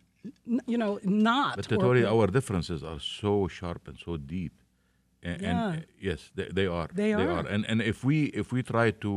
you 0.66 0.78
know 0.78 0.98
not 1.04 1.56
But 1.56 1.82
or- 1.82 2.06
our 2.06 2.26
differences 2.26 2.82
are 2.82 3.00
so 3.00 3.48
sharp 3.48 3.88
and 3.88 3.98
so 3.98 4.16
deep. 4.16 4.52
And, 5.22 5.42
Yeah. 5.42 5.50
and 5.50 5.86
yes, 6.00 6.30
they, 6.34 6.48
they 6.58 6.66
are. 6.66 6.88
They 6.94 7.12
are. 7.12 7.46
And 7.46 7.64
and 7.66 7.82
if 7.82 8.04
we 8.04 8.16
if 8.26 8.52
we 8.52 8.62
try 8.62 8.90
to 9.04 9.12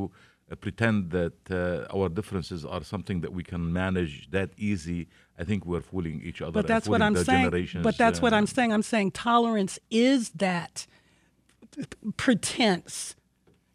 uh, 0.52 0.56
pretend 0.56 1.12
that 1.12 1.38
uh, 1.52 1.96
our 1.96 2.10
differences 2.10 2.66
are 2.66 2.84
something 2.84 3.22
that 3.22 3.34
we 3.34 3.44
can 3.44 3.72
manage 3.72 4.30
that 4.32 4.50
easy, 4.58 5.08
I 5.38 5.44
think 5.44 5.66
we're 5.66 5.82
fooling 5.82 6.22
each 6.24 6.42
other. 6.42 6.52
But 6.52 6.68
that's 6.68 6.88
what 6.90 7.02
I'm 7.02 7.16
saying. 7.16 7.52
But 7.82 7.98
that's 7.98 8.22
what 8.22 8.34
uh, 8.34 8.38
I'm 8.38 8.48
saying. 8.48 8.74
I'm 8.74 8.84
saying 8.84 9.12
tolerance 9.12 9.80
is 9.90 10.32
that 10.32 10.88
pretense 12.18 13.16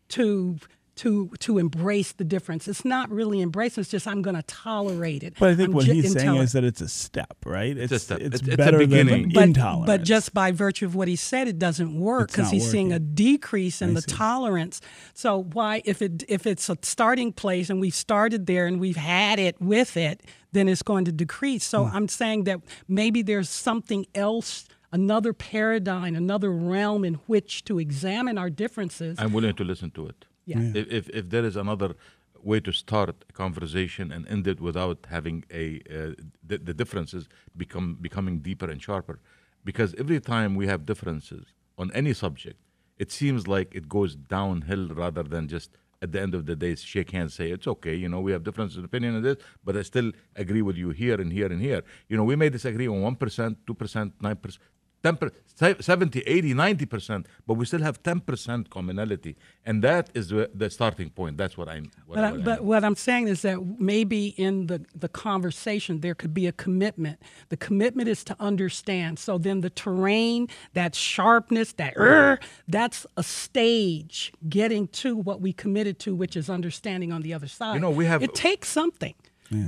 to 0.08 0.58
to 0.96 1.30
to 1.40 1.58
embrace 1.58 2.12
the 2.12 2.24
difference. 2.24 2.66
It's 2.68 2.84
not 2.84 3.10
really 3.10 3.40
embracing. 3.42 3.82
It's 3.82 3.90
just 3.90 4.06
I'm 4.06 4.22
going 4.22 4.36
to 4.36 4.42
tolerate 4.42 5.22
it. 5.22 5.34
But 5.38 5.50
I 5.50 5.54
think 5.54 5.68
I'm 5.68 5.74
what 5.74 5.84
ju- 5.84 5.92
he's 5.92 6.04
saying 6.12 6.16
intolerant. 6.16 6.44
is 6.44 6.52
that 6.52 6.64
it's 6.64 6.80
a 6.80 6.88
step, 6.88 7.36
right? 7.44 7.76
It's 7.76 7.92
a 7.92 7.98
step. 7.98 8.18
It's, 8.20 8.36
It's- 8.36 8.48
it's 8.48 8.54
a 8.54 8.56
better 8.56 8.78
beginning. 8.78 9.22
than 9.24 9.32
but, 9.32 9.42
intolerance. 9.44 9.86
but 9.86 10.02
just 10.04 10.32
by 10.34 10.52
virtue 10.52 10.86
of 10.86 10.94
what 10.94 11.06
he 11.08 11.16
said, 11.16 11.48
it 11.48 11.58
doesn't 11.58 11.98
work 11.98 12.28
because 12.28 12.44
not 12.46 12.52
he's 12.54 12.70
seeing 12.70 12.92
a 12.92 12.98
decrease 12.98 13.82
in 13.82 13.90
I 13.90 13.94
the 13.94 14.02
see. 14.02 14.12
tolerance. 14.16 14.80
So 15.14 15.42
why, 15.52 15.82
if 15.84 16.00
it 16.02 16.24
if 16.28 16.46
it's 16.46 16.68
a 16.70 16.76
starting 16.82 17.32
place 17.32 17.68
and 17.70 17.80
we've 17.80 17.94
started 17.94 18.46
there 18.46 18.66
and 18.66 18.80
we've 18.80 18.96
had 18.96 19.38
it 19.38 19.60
with 19.60 19.96
it, 19.96 20.22
then 20.52 20.68
it's 20.68 20.82
going 20.82 21.04
to 21.04 21.12
decrease. 21.12 21.64
So 21.64 21.84
Hmm. 21.84 21.96
I'm 21.96 22.08
saying 22.08 22.44
that 22.44 22.60
maybe 22.88 23.20
there's 23.22 23.50
something 23.50 24.06
else, 24.14 24.66
another 24.92 25.34
paradigm, 25.34 26.16
another 26.16 26.50
realm 26.50 27.04
in 27.04 27.14
which 27.26 27.64
to 27.64 27.78
examine 27.78 28.38
our 28.38 28.48
differences. 28.48 29.18
I'm 29.20 29.32
willing 29.34 29.54
to 29.56 29.64
listen 29.64 29.90
to 29.90 30.06
it. 30.06 30.24
Yeah. 30.46 30.60
Yeah. 30.60 30.72
If, 30.80 30.86
if 30.98 31.08
if 31.10 31.30
there 31.30 31.44
is 31.44 31.56
another 31.56 31.94
way 32.42 32.60
to 32.60 32.72
start 32.72 33.24
a 33.28 33.32
conversation 33.32 34.12
and 34.12 34.26
end 34.28 34.46
it 34.46 34.60
without 34.60 35.06
having 35.10 35.44
a 35.52 35.80
uh, 35.90 36.12
the, 36.46 36.58
the 36.58 36.74
differences 36.74 37.28
become 37.56 37.96
becoming 38.00 38.38
deeper 38.40 38.70
and 38.70 38.80
sharper, 38.82 39.18
because 39.64 39.94
every 39.98 40.20
time 40.20 40.54
we 40.54 40.66
have 40.66 40.86
differences 40.86 41.44
on 41.76 41.90
any 41.92 42.12
subject, 42.14 42.58
it 42.98 43.10
seems 43.12 43.46
like 43.48 43.74
it 43.74 43.88
goes 43.88 44.14
downhill 44.16 44.88
rather 44.88 45.22
than 45.22 45.48
just 45.48 45.70
at 46.02 46.12
the 46.12 46.20
end 46.20 46.34
of 46.34 46.46
the 46.46 46.54
day 46.54 46.74
shake 46.74 47.10
hands 47.10 47.34
say 47.34 47.50
it's 47.50 47.66
okay 47.66 47.94
you 47.94 48.08
know 48.08 48.20
we 48.20 48.30
have 48.32 48.44
differences 48.44 48.76
of 48.78 48.84
opinion 48.84 49.16
on 49.16 49.22
this 49.22 49.36
but 49.64 49.76
i 49.76 49.82
still 49.82 50.12
agree 50.36 50.62
with 50.62 50.76
you 50.76 50.90
here 50.90 51.18
and 51.20 51.32
here 51.32 51.46
and 51.46 51.60
here 51.62 51.82
you 52.08 52.16
know 52.16 52.24
we 52.24 52.36
may 52.36 52.48
disagree 52.50 52.86
on 52.86 53.16
1% 53.16 53.56
2% 53.66 54.12
9% 54.22 54.58
10%, 55.06 55.82
70, 55.82 56.20
80, 56.20 56.54
90%, 56.54 57.24
but 57.46 57.54
we 57.54 57.64
still 57.64 57.80
have 57.82 58.02
10% 58.02 58.68
commonality. 58.70 59.36
And 59.64 59.82
that 59.84 60.10
is 60.14 60.28
the, 60.28 60.50
the 60.54 60.68
starting 60.70 61.10
point. 61.10 61.38
That's 61.38 61.56
what 61.56 61.68
I'm. 61.68 61.84
What, 62.06 62.16
But, 62.16 62.24
I, 62.24 62.32
what 62.32 62.44
but 62.44 62.58
I'm- 62.58 62.66
what 62.66 62.84
I'm 62.84 62.96
saying 62.96 63.28
is 63.28 63.42
that 63.42 63.58
maybe 63.92 64.22
in 64.46 64.66
the, 64.66 64.78
the 64.94 65.08
conversation 65.08 66.00
there 66.00 66.14
could 66.14 66.34
be 66.34 66.46
a 66.46 66.52
commitment. 66.52 67.18
The 67.48 67.56
commitment 67.56 68.08
is 68.08 68.20
to 68.24 68.36
understand. 68.50 69.18
So 69.18 69.38
then 69.38 69.60
the 69.66 69.70
terrain, 69.70 70.48
that 70.74 70.94
sharpness, 70.94 71.72
that 71.74 71.94
er, 71.96 72.38
that's 72.68 73.06
a 73.16 73.22
stage 73.22 74.32
getting 74.48 74.88
to 75.02 75.16
what 75.16 75.40
we 75.40 75.52
committed 75.52 75.98
to, 76.00 76.14
which 76.14 76.36
is 76.36 76.50
understanding 76.50 77.12
on 77.12 77.22
the 77.22 77.32
other 77.34 77.48
side. 77.48 77.74
You 77.74 77.80
know, 77.80 77.90
we 77.90 78.04
have- 78.06 78.22
it 78.22 78.34
takes 78.34 78.68
something, 78.68 79.14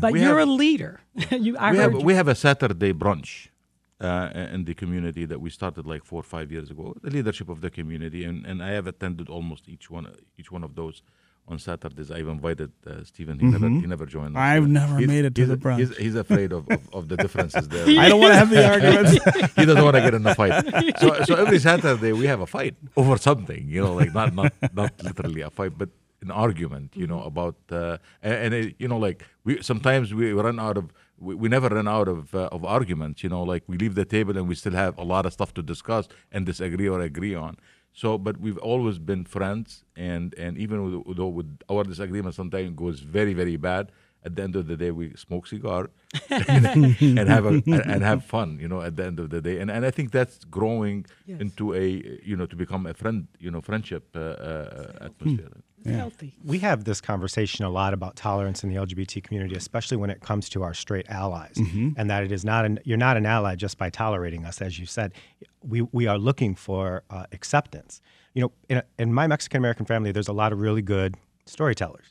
but 0.03 0.12
We 0.12 0.20
you're 0.22 0.38
have- 0.38 0.48
a 0.48 0.53
leader. 0.64 1.01
you, 1.31 1.57
I 1.57 1.72
we 1.72 1.79
have, 1.79 1.92
you. 1.92 2.01
we 2.01 2.14
have 2.14 2.29
a 2.29 2.35
Saturday 2.35 2.92
brunch 2.92 3.48
uh, 4.00 4.30
in 4.54 4.64
the 4.64 4.74
community 4.74 5.24
that 5.24 5.40
we 5.40 5.50
started 5.50 5.87
like 5.87 6.04
four 6.04 6.20
or 6.20 6.28
five 6.37 6.52
years 6.52 6.70
ago. 6.70 6.94
The 7.02 7.11
leadership 7.11 7.48
of 7.48 7.61
the 7.61 7.70
community, 7.70 8.24
and, 8.24 8.46
and 8.46 8.62
I 8.62 8.70
have 8.70 8.87
attended 8.87 9.28
almost 9.28 9.68
each 9.68 9.90
one 9.90 10.06
each 10.38 10.50
one 10.52 10.62
of 10.64 10.74
those 10.74 11.02
on 11.48 11.58
Saturdays. 11.58 12.11
I've 12.11 12.28
invited 12.28 12.70
uh, 12.87 13.02
Stephen. 13.04 13.38
He 13.38 13.46
never 13.46 13.68
he 13.68 13.87
never 13.87 14.06
joined. 14.06 14.37
us. 14.37 14.40
I've 14.40 14.68
never 14.68 14.96
He's- 14.98 15.08
made 15.08 15.24
it 15.24 15.34
to 15.34 15.46
the 15.46 15.56
brunch. 15.56 15.78
He's, 15.78 15.96
he's 15.96 16.14
afraid 16.14 16.52
of, 16.52 16.68
of, 16.70 16.82
of 16.92 17.08
the 17.08 17.16
differences 17.16 17.66
there. 17.68 17.87
I 18.04 18.08
don't 18.08 18.20
want 18.20 18.32
to 18.34 18.38
have 18.38 18.50
the 18.50 18.68
arguments. 18.74 19.12
he 19.56 19.64
doesn't 19.64 19.82
want 19.82 19.96
to 19.96 20.02
get 20.02 20.14
in 20.14 20.26
a 20.26 20.34
fight. 20.34 20.54
So, 21.00 21.22
so 21.24 21.34
every 21.34 21.58
Saturday 21.58 22.12
we 22.12 22.26
have 22.26 22.40
a 22.40 22.46
fight 22.46 22.74
over 22.96 23.16
something, 23.16 23.66
you 23.68 23.80
know, 23.82 23.94
like 23.94 24.12
not 24.14 24.34
not 24.34 24.52
not 24.74 24.92
literally 25.02 25.40
a 25.40 25.50
fight, 25.50 25.72
but 25.76 25.88
an 26.20 26.30
argument, 26.30 26.92
you 26.96 27.06
know, 27.06 27.22
about 27.22 27.56
uh, 27.70 27.96
and, 28.22 28.34
and 28.44 28.54
it, 28.54 28.74
you 28.78 28.88
know, 28.88 28.98
like 28.98 29.24
we 29.44 29.62
sometimes 29.62 30.12
we 30.12 30.32
run 30.32 30.58
out 30.61 30.76
of 30.76 30.92
we, 31.20 31.35
we 31.35 31.48
never 31.48 31.68
run 31.68 31.88
out 31.88 32.09
of 32.09 32.35
uh, 32.35 32.48
of 32.52 32.64
arguments, 32.64 33.22
you 33.24 33.28
know, 33.31 33.42
like 33.42 33.62
we 33.66 33.76
leave 33.78 33.94
the 33.94 34.04
table 34.04 34.37
and 34.38 34.48
we 34.48 34.54
still 34.54 34.72
have 34.85 34.96
a 34.98 35.04
lot 35.04 35.26
of 35.26 35.33
stuff 35.33 35.52
to 35.54 35.62
discuss 35.62 36.09
and 36.33 36.46
disagree 36.46 36.88
or 36.88 37.00
agree 37.00 37.35
on. 37.35 37.57
So, 37.92 38.16
but 38.18 38.38
we've 38.38 38.59
always 38.59 38.98
been 38.98 39.24
friends, 39.24 39.85
and 39.96 40.35
and 40.35 40.57
even 40.59 40.78
with, 40.85 41.16
though 41.16 41.28
with 41.28 41.59
our 41.68 41.83
disagreement 41.85 42.35
sometimes 42.35 42.70
goes 42.76 43.00
very 43.00 43.35
very 43.35 43.57
bad. 43.57 43.90
At 44.24 44.35
the 44.37 44.42
end 44.42 44.57
of 44.57 44.66
the 44.66 44.76
day, 44.76 44.90
we 44.90 45.14
smoke 45.16 45.46
cigar 45.46 45.90
and 46.31 47.28
have 47.28 47.44
a, 47.46 47.48
and, 47.48 47.68
and 47.92 48.02
have 48.02 48.24
fun, 48.24 48.59
you 48.61 48.68
know. 48.68 48.81
At 48.83 48.96
the 48.96 49.04
end 49.07 49.18
of 49.20 49.31
the 49.31 49.40
day, 49.40 49.59
and 49.61 49.70
and 49.70 49.85
I 49.87 49.90
think 49.90 50.11
that's 50.11 50.44
growing 50.44 51.07
Yes. 51.26 51.40
into 51.40 51.74
a 51.74 51.87
you 52.31 52.37
know 52.37 52.46
to 52.46 52.57
become 52.57 52.87
a 52.87 52.94
friend, 52.94 53.26
you 53.38 53.50
know, 53.50 53.61
friendship 53.61 54.04
uh, 54.16 54.20
uh, 54.20 54.92
atmosphere. 55.09 55.50
It's 55.90 55.98
healthy. 55.98 56.35
We 56.44 56.59
have 56.61 56.85
this 56.85 57.01
conversation 57.01 57.64
a 57.64 57.70
lot 57.70 57.94
about 57.94 58.16
tolerance 58.16 58.62
in 58.64 58.70
the 58.70 58.77
LGBT 58.77 59.22
community, 59.22 59.55
especially 59.57 59.96
when 59.96 60.11
it 60.11 60.20
comes 60.20 60.48
to 60.51 60.62
our 60.62 60.74
straight 60.74 61.09
allies, 61.09 61.57
and 61.96 62.11
that 62.11 62.22
it 62.24 62.33
is 62.33 62.44
not 62.44 62.64
an, 62.64 62.79
you're 62.85 62.98
not 62.98 63.16
an 63.16 63.27
ally 63.27 63.55
just 63.55 63.79
by 63.79 63.90
tolerating 63.90 64.44
us, 64.44 64.61
as 64.61 64.79
you 64.79 64.87
said. 64.87 65.12
We 65.62 65.83
we 65.83 66.07
are 66.07 66.18
looking 66.18 66.55
for 66.55 67.03
uh, 67.11 67.27
acceptance. 67.33 68.01
You 68.35 68.42
know, 68.42 68.53
in, 68.68 68.79
a, 68.79 68.85
in 68.98 69.12
my 69.12 69.27
Mexican 69.27 69.59
American 69.59 69.87
family, 69.87 70.12
there's 70.12 70.29
a 70.29 70.33
lot 70.33 70.53
of 70.53 70.61
really 70.61 70.83
good 70.83 71.16
storytellers, 71.46 72.07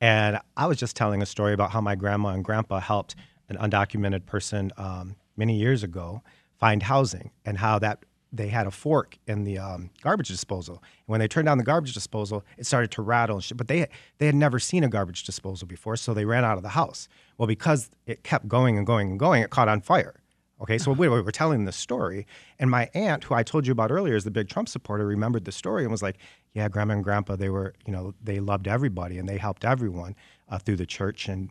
and 0.00 0.38
I 0.56 0.66
was 0.66 0.78
just 0.78 0.96
telling 0.96 1.22
a 1.22 1.26
story 1.26 1.52
about 1.52 1.70
how 1.70 1.80
my 1.80 1.94
grandma 1.94 2.30
and 2.30 2.44
grandpa 2.44 2.80
helped 2.80 3.14
an 3.48 3.56
undocumented 3.56 4.26
person 4.26 4.72
um, 4.76 5.16
many 5.36 5.56
years 5.56 5.82
ago 5.82 6.22
find 6.58 6.82
housing, 6.82 7.30
and 7.44 7.56
how 7.58 7.78
that 7.78 8.04
they 8.32 8.48
had 8.48 8.66
a 8.66 8.70
fork 8.70 9.18
in 9.26 9.44
the 9.44 9.58
um, 9.58 9.90
garbage 10.02 10.28
disposal. 10.28 10.76
And 10.76 11.06
when 11.06 11.20
they 11.20 11.28
turned 11.28 11.46
down 11.46 11.58
the 11.58 11.64
garbage 11.64 11.94
disposal, 11.94 12.44
it 12.58 12.66
started 12.66 12.90
to 12.92 13.02
rattle 13.02 13.36
and 13.36 13.44
shit. 13.44 13.56
But 13.56 13.68
they 13.68 13.86
they 14.18 14.26
had 14.26 14.34
never 14.34 14.58
seen 14.58 14.84
a 14.84 14.88
garbage 14.88 15.24
disposal 15.24 15.66
before, 15.66 15.96
so 15.96 16.14
they 16.14 16.24
ran 16.24 16.44
out 16.44 16.56
of 16.56 16.62
the 16.62 16.70
house. 16.70 17.08
Well, 17.38 17.46
because 17.46 17.90
it 18.06 18.22
kept 18.22 18.48
going 18.48 18.76
and 18.78 18.86
going 18.86 19.10
and 19.10 19.18
going, 19.18 19.42
it 19.42 19.50
caught 19.50 19.68
on 19.68 19.80
fire. 19.80 20.14
Okay, 20.62 20.76
so 20.76 20.92
we, 20.92 21.08
we 21.08 21.22
were 21.22 21.32
telling 21.32 21.64
this 21.64 21.76
story, 21.76 22.26
and 22.58 22.70
my 22.70 22.90
aunt, 22.92 23.24
who 23.24 23.34
I 23.34 23.42
told 23.42 23.66
you 23.66 23.72
about 23.72 23.90
earlier, 23.90 24.14
is 24.14 24.24
the 24.24 24.30
big 24.30 24.50
Trump 24.50 24.68
supporter, 24.68 25.06
remembered 25.06 25.46
the 25.46 25.52
story 25.52 25.84
and 25.84 25.90
was 25.90 26.02
like, 26.02 26.18
"Yeah, 26.52 26.68
Grandma 26.68 26.94
and 26.94 27.04
Grandpa, 27.04 27.36
they 27.36 27.48
were, 27.48 27.74
you 27.86 27.92
know, 27.92 28.14
they 28.22 28.40
loved 28.40 28.68
everybody 28.68 29.16
and 29.16 29.26
they 29.28 29.38
helped 29.38 29.64
everyone 29.64 30.14
uh, 30.50 30.58
through 30.58 30.76
the 30.76 30.86
church, 30.86 31.28
and 31.28 31.50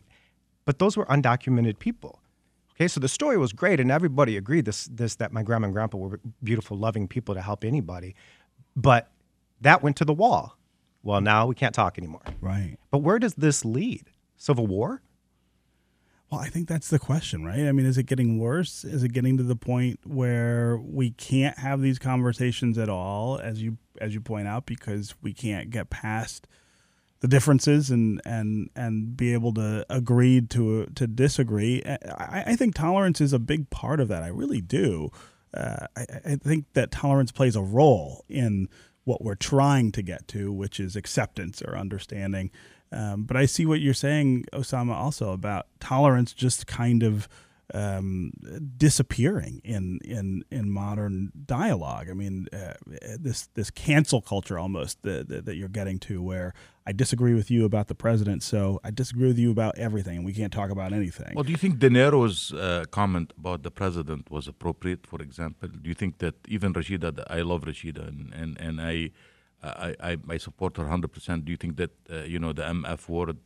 but 0.64 0.78
those 0.78 0.96
were 0.96 1.06
undocumented 1.06 1.78
people." 1.80 2.19
Okay, 2.80 2.88
so 2.88 2.98
the 2.98 3.08
story 3.08 3.36
was 3.36 3.52
great, 3.52 3.78
and 3.78 3.90
everybody 3.90 4.38
agreed 4.38 4.64
this 4.64 4.86
this 4.86 5.16
that 5.16 5.34
my 5.34 5.42
grandma 5.42 5.66
and 5.66 5.74
grandpa 5.74 5.98
were 5.98 6.18
beautiful, 6.42 6.78
loving 6.78 7.08
people 7.08 7.34
to 7.34 7.42
help 7.42 7.62
anybody, 7.62 8.14
but 8.74 9.12
that 9.60 9.82
went 9.82 9.96
to 9.98 10.06
the 10.06 10.14
wall. 10.14 10.56
Well, 11.02 11.20
now 11.20 11.46
we 11.46 11.54
can't 11.54 11.74
talk 11.74 11.98
anymore. 11.98 12.22
right. 12.40 12.78
But 12.90 12.98
where 12.98 13.18
does 13.18 13.34
this 13.34 13.66
lead? 13.66 14.04
Civil 14.38 14.66
war? 14.66 15.02
Well, 16.30 16.40
I 16.40 16.48
think 16.48 16.68
that's 16.68 16.88
the 16.88 16.98
question, 16.98 17.44
right? 17.44 17.66
I 17.66 17.72
mean, 17.72 17.84
is 17.84 17.98
it 17.98 18.04
getting 18.04 18.38
worse? 18.38 18.82
Is 18.82 19.02
it 19.02 19.12
getting 19.12 19.36
to 19.36 19.42
the 19.42 19.56
point 19.56 20.00
where 20.06 20.78
we 20.78 21.10
can't 21.10 21.58
have 21.58 21.82
these 21.82 21.98
conversations 21.98 22.78
at 22.78 22.88
all, 22.88 23.38
as 23.40 23.62
you 23.62 23.76
as 24.00 24.14
you 24.14 24.22
point 24.22 24.48
out, 24.48 24.64
because 24.64 25.14
we 25.20 25.34
can't 25.34 25.68
get 25.68 25.90
past 25.90 26.46
the 27.20 27.28
differences 27.28 27.90
and 27.90 28.20
and 28.24 28.70
and 28.74 29.16
be 29.16 29.32
able 29.32 29.54
to 29.54 29.86
agree 29.88 30.40
to 30.40 30.86
to 30.86 31.06
disagree? 31.06 31.82
I, 31.84 32.44
I 32.48 32.56
think 32.56 32.74
tolerance 32.74 33.20
is 33.20 33.32
a 33.32 33.38
big 33.38 33.70
part 33.70 34.00
of 34.00 34.08
that. 34.08 34.22
I 34.22 34.28
really 34.28 34.60
do. 34.60 35.10
Uh, 35.52 35.86
I, 35.96 36.06
I 36.24 36.36
think 36.36 36.66
that 36.74 36.90
tolerance 36.90 37.32
plays 37.32 37.56
a 37.56 37.62
role 37.62 38.24
in 38.28 38.68
what 39.04 39.22
we're 39.22 39.34
trying 39.34 39.92
to 39.92 40.02
get 40.02 40.28
to, 40.28 40.52
which 40.52 40.78
is 40.78 40.96
acceptance 40.96 41.62
or 41.62 41.76
understanding. 41.76 42.50
Um, 42.92 43.24
but 43.24 43.36
I 43.36 43.46
see 43.46 43.66
what 43.66 43.80
you're 43.80 43.94
saying, 43.94 44.46
Osama, 44.52 44.94
also 44.94 45.32
about 45.32 45.66
tolerance 45.78 46.32
just 46.32 46.66
kind 46.66 47.02
of 47.02 47.28
um, 47.74 48.32
disappearing 48.76 49.60
in, 49.64 50.00
in 50.04 50.44
in 50.50 50.70
modern 50.70 51.32
dialogue. 51.46 52.08
I 52.10 52.14
mean, 52.14 52.48
uh, 52.52 52.74
this 53.18 53.48
this 53.54 53.70
cancel 53.70 54.20
culture 54.20 54.58
almost 54.58 55.02
that, 55.02 55.28
that, 55.28 55.44
that 55.46 55.56
you're 55.56 55.68
getting 55.68 55.98
to, 56.00 56.22
where 56.22 56.54
I 56.86 56.92
disagree 56.92 57.34
with 57.34 57.50
you 57.50 57.64
about 57.64 57.88
the 57.88 57.94
president, 57.94 58.42
so 58.42 58.80
I 58.82 58.90
disagree 58.90 59.28
with 59.28 59.38
you 59.38 59.50
about 59.50 59.78
everything, 59.78 60.16
and 60.18 60.24
we 60.24 60.32
can't 60.32 60.52
talk 60.52 60.70
about 60.70 60.92
anything. 60.92 61.32
Well, 61.34 61.44
do 61.44 61.52
you 61.52 61.58
think 61.58 61.78
De 61.78 61.90
Niro's 61.90 62.52
uh, 62.52 62.84
comment 62.90 63.32
about 63.38 63.62
the 63.62 63.70
president 63.70 64.30
was 64.30 64.48
appropriate? 64.48 65.06
For 65.06 65.20
example, 65.20 65.68
do 65.68 65.88
you 65.88 65.94
think 65.94 66.18
that 66.18 66.34
even 66.48 66.72
Rashida, 66.72 67.24
I 67.28 67.42
love 67.42 67.62
Rashida, 67.62 68.08
and 68.08 68.32
and, 68.34 68.58
and 68.60 68.80
I, 68.80 69.10
I, 69.62 69.94
I 70.00 70.16
I 70.28 70.36
support 70.38 70.76
her 70.78 70.88
hundred 70.88 71.12
percent. 71.12 71.44
Do 71.44 71.52
you 71.52 71.56
think 71.56 71.76
that 71.76 71.92
uh, 72.10 72.22
you 72.32 72.38
know 72.38 72.52
the 72.52 72.62
MF 72.62 73.08
word 73.08 73.38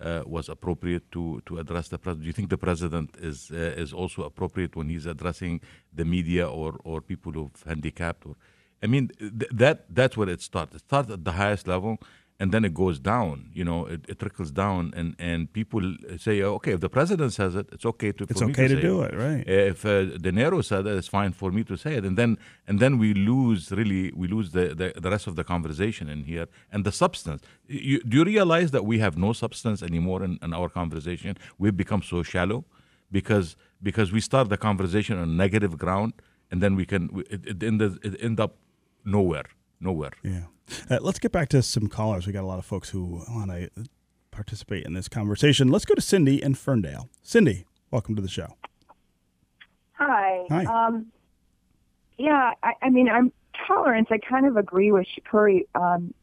uh, 0.00 0.22
was 0.26 0.48
appropriate 0.48 1.10
to 1.12 1.42
to 1.46 1.58
address 1.58 1.88
the 1.88 1.98
president? 1.98 2.22
Do 2.24 2.26
you 2.26 2.32
think 2.32 2.50
the 2.50 2.58
president 2.58 3.16
is 3.20 3.50
uh, 3.50 3.82
is 3.82 3.92
also 3.92 4.22
appropriate 4.22 4.76
when 4.76 4.88
he's 4.88 5.06
addressing 5.06 5.60
the 5.92 6.04
media 6.04 6.48
or 6.48 6.78
or 6.84 7.00
people 7.00 7.32
who've 7.32 7.62
handicapped? 7.66 8.26
Or 8.26 8.36
I 8.82 8.86
mean, 8.86 9.08
th- 9.18 9.50
that 9.52 9.94
that's 9.94 10.16
where 10.16 10.28
it 10.28 10.40
starts. 10.40 10.74
It 10.74 10.80
starts 10.80 11.10
at 11.10 11.24
the 11.24 11.32
highest 11.32 11.66
level. 11.66 11.98
And 12.40 12.52
then 12.52 12.64
it 12.64 12.72
goes 12.72 12.98
down. 13.00 13.50
You 13.52 13.64
know, 13.64 13.86
it, 13.86 14.04
it 14.08 14.18
trickles 14.20 14.50
down, 14.52 14.92
and, 14.96 15.16
and 15.18 15.52
people 15.52 15.82
say, 16.18 16.40
okay, 16.42 16.72
if 16.72 16.80
the 16.80 16.88
president 16.88 17.32
says 17.32 17.56
it, 17.56 17.68
it's 17.72 17.84
okay 17.84 18.12
to. 18.12 18.24
It's 18.28 18.42
okay 18.42 18.68
to, 18.68 18.76
to 18.76 18.80
do 18.80 19.02
it. 19.02 19.12
it, 19.12 19.16
right? 19.16 19.48
If 19.48 19.84
uh, 19.84 20.04
De 20.04 20.30
Niro 20.30 20.64
said 20.64 20.86
it, 20.86 20.96
it's 20.96 21.08
fine 21.08 21.32
for 21.32 21.50
me 21.50 21.64
to 21.64 21.76
say 21.76 21.94
it, 21.94 22.04
and 22.04 22.16
then 22.16 22.38
and 22.68 22.78
then 22.78 22.98
we 22.98 23.12
lose 23.12 23.72
really 23.72 24.12
we 24.14 24.28
lose 24.28 24.52
the, 24.52 24.74
the, 24.74 24.92
the 25.00 25.10
rest 25.10 25.26
of 25.26 25.34
the 25.34 25.44
conversation 25.44 26.08
in 26.08 26.24
here 26.24 26.46
and 26.72 26.84
the 26.84 26.92
substance. 26.92 27.42
You, 27.66 28.00
do 28.02 28.18
you 28.18 28.24
realize 28.24 28.70
that 28.70 28.84
we 28.84 28.98
have 29.00 29.16
no 29.18 29.32
substance 29.32 29.82
anymore 29.82 30.22
in, 30.22 30.38
in 30.40 30.54
our 30.54 30.68
conversation? 30.68 31.36
We've 31.58 31.76
become 31.76 32.02
so 32.02 32.22
shallow 32.22 32.64
because 33.10 33.56
because 33.82 34.12
we 34.12 34.20
start 34.20 34.48
the 34.48 34.56
conversation 34.56 35.18
on 35.18 35.36
negative 35.36 35.76
ground, 35.76 36.12
and 36.52 36.62
then 36.62 36.76
we 36.76 36.84
can 36.86 37.24
it, 37.30 37.46
it, 37.46 37.62
end, 37.64 37.82
it 37.82 38.16
end 38.20 38.38
up 38.38 38.56
nowhere, 39.04 39.46
nowhere. 39.80 40.12
Yeah. 40.22 40.44
Uh, 40.90 40.98
let's 41.00 41.18
get 41.18 41.32
back 41.32 41.48
to 41.50 41.62
some 41.62 41.88
callers. 41.88 42.26
We 42.26 42.32
got 42.32 42.44
a 42.44 42.46
lot 42.46 42.58
of 42.58 42.64
folks 42.64 42.90
who 42.90 43.22
want 43.28 43.50
to 43.50 43.70
participate 44.30 44.86
in 44.86 44.94
this 44.94 45.08
conversation. 45.08 45.68
Let's 45.68 45.84
go 45.84 45.94
to 45.94 46.00
Cindy 46.00 46.42
in 46.42 46.54
Ferndale. 46.54 47.08
Cindy, 47.22 47.64
welcome 47.90 48.14
to 48.16 48.22
the 48.22 48.28
show. 48.28 48.56
Hi. 49.92 50.44
Hi. 50.50 50.64
Um, 50.64 51.06
yeah, 52.18 52.52
I, 52.62 52.72
I, 52.82 52.90
mean, 52.90 53.08
I'm 53.08 53.32
tolerance. 53.66 54.08
I 54.10 54.18
kind 54.18 54.46
of 54.46 54.56
agree 54.56 54.92
with 54.92 55.06
Shakoor. 55.06 55.66
Um, 55.74 56.14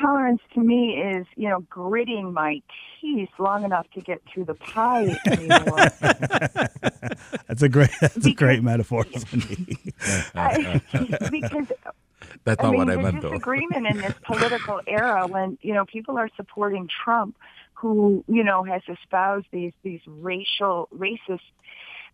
tolerance 0.00 0.40
to 0.54 0.60
me 0.60 1.00
is, 1.00 1.26
you 1.36 1.48
know, 1.48 1.60
gritting 1.70 2.32
my 2.32 2.62
teeth 3.00 3.30
long 3.38 3.64
enough 3.64 3.86
to 3.94 4.00
get 4.00 4.20
through 4.32 4.44
the 4.44 4.54
pie 4.54 5.18
anymore. 5.26 5.88
that's 7.46 7.62
a 7.62 7.68
great. 7.68 7.90
That's 8.00 8.14
because, 8.14 8.26
a 8.26 8.34
great 8.34 8.62
metaphor. 8.62 9.06
I, 10.34 10.80
because 11.30 11.66
that's 12.48 12.62
not 12.62 12.68
I 12.68 12.70
mean, 12.70 12.78
what 12.78 12.90
I 12.90 12.96
meant, 12.96 13.22
though. 13.22 13.30
disagreement 13.32 13.86
in 13.86 13.98
this 13.98 14.14
political 14.24 14.80
era 14.86 15.26
when 15.26 15.58
you 15.60 15.74
know 15.74 15.84
people 15.84 16.16
are 16.16 16.30
supporting 16.36 16.88
Trump, 17.04 17.36
who 17.74 18.24
you 18.26 18.42
know 18.42 18.64
has 18.64 18.82
espoused 18.88 19.46
these 19.52 19.72
these 19.82 20.00
racial 20.06 20.88
racist 20.94 21.40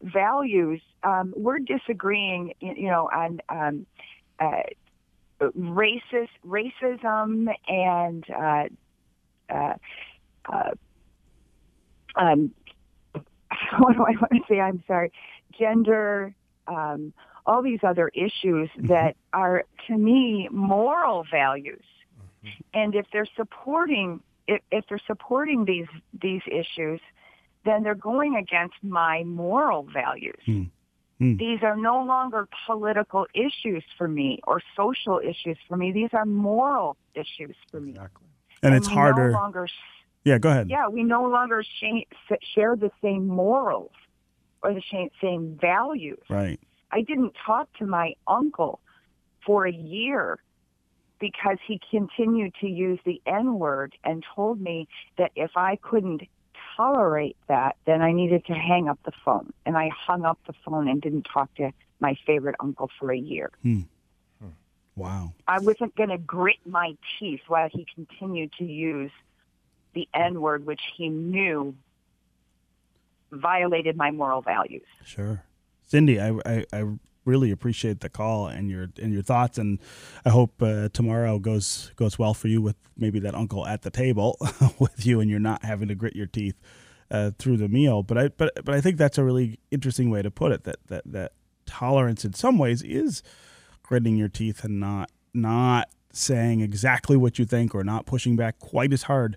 values. 0.03 0.81
Um, 1.03 1.35
we're 1.37 1.61
disagreeing, 1.61 2.55
you 2.61 2.89
know, 2.89 3.09
on 3.13 3.41
um, 3.49 3.87
uh, 4.41 4.63
racist 5.41 6.31
racism 6.47 7.49
and 7.69 8.25
uh, 8.31 8.65
uh, 9.55 9.75
uh, 10.53 10.71
um, 12.17 12.53
what 13.79 13.95
do 13.95 14.03
I 14.03 14.13
want 14.21 14.33
to 14.33 14.41
say? 14.49 14.61
I'm 14.61 14.83
sorry, 14.87 15.13
gender. 15.57 16.35
Um, 16.67 17.13
all 17.47 17.63
these 17.63 17.81
other 17.83 18.11
issues 18.15 18.69
mm-hmm. 18.71 18.87
that 18.89 19.17
are, 19.33 19.65
to 19.87 19.97
me, 19.97 20.49
moral 20.51 21.25
values. 21.31 21.85
Mm-hmm. 22.45 22.49
And 22.73 22.95
if 22.95 23.07
they're 23.13 23.29
supporting, 23.37 24.21
if, 24.47 24.61
if 24.71 24.85
they're 24.89 25.01
supporting 25.07 25.65
these 25.65 25.89
these 26.21 26.43
issues, 26.47 27.01
then 27.65 27.83
they're 27.83 27.95
going 27.95 28.37
against 28.37 28.75
my 28.83 29.25
moral 29.25 29.85
values. 29.85 30.41
Mm. 30.47 30.71
Mm. 31.21 31.39
These 31.39 31.63
are 31.63 31.77
no 31.77 32.05
longer 32.05 32.49
political 32.67 33.27
issues 33.35 33.85
for 33.97 34.09
me 34.09 34.41
or 34.47 34.61
social 34.77 35.21
issues 35.21 35.57
for 35.69 35.77
me. 35.77 35.93
These 35.93 36.11
are 36.13 36.27
moral 36.27 36.97
issues 37.15 37.57
for 37.71 37.81
me. 37.81 37.91
Exactly. 37.91 38.27
And, 38.63 38.75
and 38.75 38.83
it's 38.83 38.89
harder. 38.89 39.31
No 39.31 39.39
longer, 39.39 39.69
yeah, 40.25 40.39
go 40.39 40.51
ahead. 40.51 40.69
Yeah, 40.69 40.89
we 40.89 41.05
no 41.05 41.29
longer 41.29 41.63
sh- 41.63 42.33
share 42.55 42.75
the 42.77 42.91
same 43.01 43.29
morals 43.29 43.93
or 44.63 44.75
the 44.75 44.83
same 45.23 45.57
values. 45.61 46.19
Right. 46.29 46.59
I 46.95 47.03
didn't 47.03 47.35
talk 47.45 47.69
to 47.79 47.87
my 47.87 48.15
uncle 48.27 48.79
for 49.45 49.67
a 49.67 49.73
year 49.73 50.39
because 51.19 51.59
he 51.67 51.81
continued 51.91 52.55
to 52.61 52.69
use 52.69 53.01
the 53.05 53.21
N 53.27 53.59
word 53.59 53.95
and 54.05 54.25
told 54.35 54.61
me 54.61 54.87
that 55.19 55.33
if 55.35 55.51
I 55.57 55.77
couldn't 55.77 56.23
tolerate 56.77 57.37
that, 57.49 57.77
then 57.85 58.01
I 58.01 58.13
needed 58.13 58.47
to 58.47 58.55
hang 58.55 58.89
up 58.89 59.01
the 59.05 59.13
phone. 59.25 59.53
And 59.67 59.77
I 59.77 59.89
hung 59.89 60.25
up 60.25 60.39
the 60.47 60.55
phone 60.65 60.89
and 60.89 61.03
didn't 61.03 61.27
talk 61.33 61.53
to 61.57 61.73
my 61.99 62.17
favorite 62.27 62.55
uncle 62.61 62.89
for 62.99 63.13
a 63.13 63.19
year. 63.19 63.51
Hmm. 63.63 63.83
Wow. 64.97 65.33
I 65.49 65.59
wasn't 65.59 65.97
going 65.97 66.11
to 66.11 66.19
grit 66.19 66.59
my 66.65 66.97
teeth 67.19 67.41
while 67.49 67.69
he 67.69 67.85
continued 67.93 68.53
to 68.59 68.65
use 68.65 69.11
the 69.93 70.09
N 70.15 70.41
word, 70.41 70.67
which 70.67 70.83
he 70.97 71.09
knew 71.09 71.75
violated 73.33 73.97
my 73.97 74.13
moral 74.13 74.41
values. 74.41 74.87
Sure. 75.05 75.43
Cindy, 75.87 76.21
I, 76.21 76.31
I, 76.47 76.65
I 76.73 76.85
really 77.25 77.51
appreciate 77.51 78.01
the 78.01 78.09
call 78.09 78.47
and 78.47 78.71
your 78.71 78.89
and 79.01 79.13
your 79.13 79.23
thoughts, 79.23 79.59
and 79.59 79.79
I 80.25 80.31
hope 80.31 80.63
uh, 80.63 80.89
tomorrow 80.93 81.39
goes 81.39 81.93
goes 81.97 82.19
well 82.19 82.35
for 82.35 82.49
you 82.49 82.61
with 82.61 82.77
maybe 82.97 83.19
that 83.21 83.35
uncle 83.35 83.67
at 83.67 83.83
the 83.83 83.91
table 83.91 84.39
with 84.79 85.07
you, 85.07 85.21
and 85.21 85.31
you're 85.31 85.41
not 85.41 85.65
having 85.65 85.89
to 85.89 85.95
grit 85.95 86.17
your 86.17 86.27
teeth 86.27 86.57
uh, 87.11 87.31
through 87.39 87.57
the 87.57 87.69
meal. 87.69 88.03
But 88.03 88.19
I 88.19 88.29
but 88.29 88.53
but 88.65 88.75
I 88.75 88.81
think 88.81 88.97
that's 88.97 89.19
a 89.19 89.25
really 89.25 89.59
interesting 89.71 90.11
way 90.11 90.23
to 90.23 90.31
put 90.31 90.53
it. 90.53 90.65
That 90.65 90.77
that 90.89 91.03
that 91.07 91.33
tolerance 91.67 92.25
in 92.25 92.35
some 92.35 92.59
ways 92.59 92.83
is 92.83 93.23
gritting 93.83 94.17
your 94.17 94.29
teeth 94.29 94.65
and 94.65 94.81
not 94.81 95.11
not 95.33 95.89
saying 96.13 96.61
exactly 96.61 97.17
what 97.17 97.39
you 97.39 97.45
think 97.45 97.75
or 97.75 97.83
not 97.83 98.07
pushing 98.07 98.37
back 98.37 98.59
quite 98.59 98.93
as 98.93 99.05
hard 99.05 99.37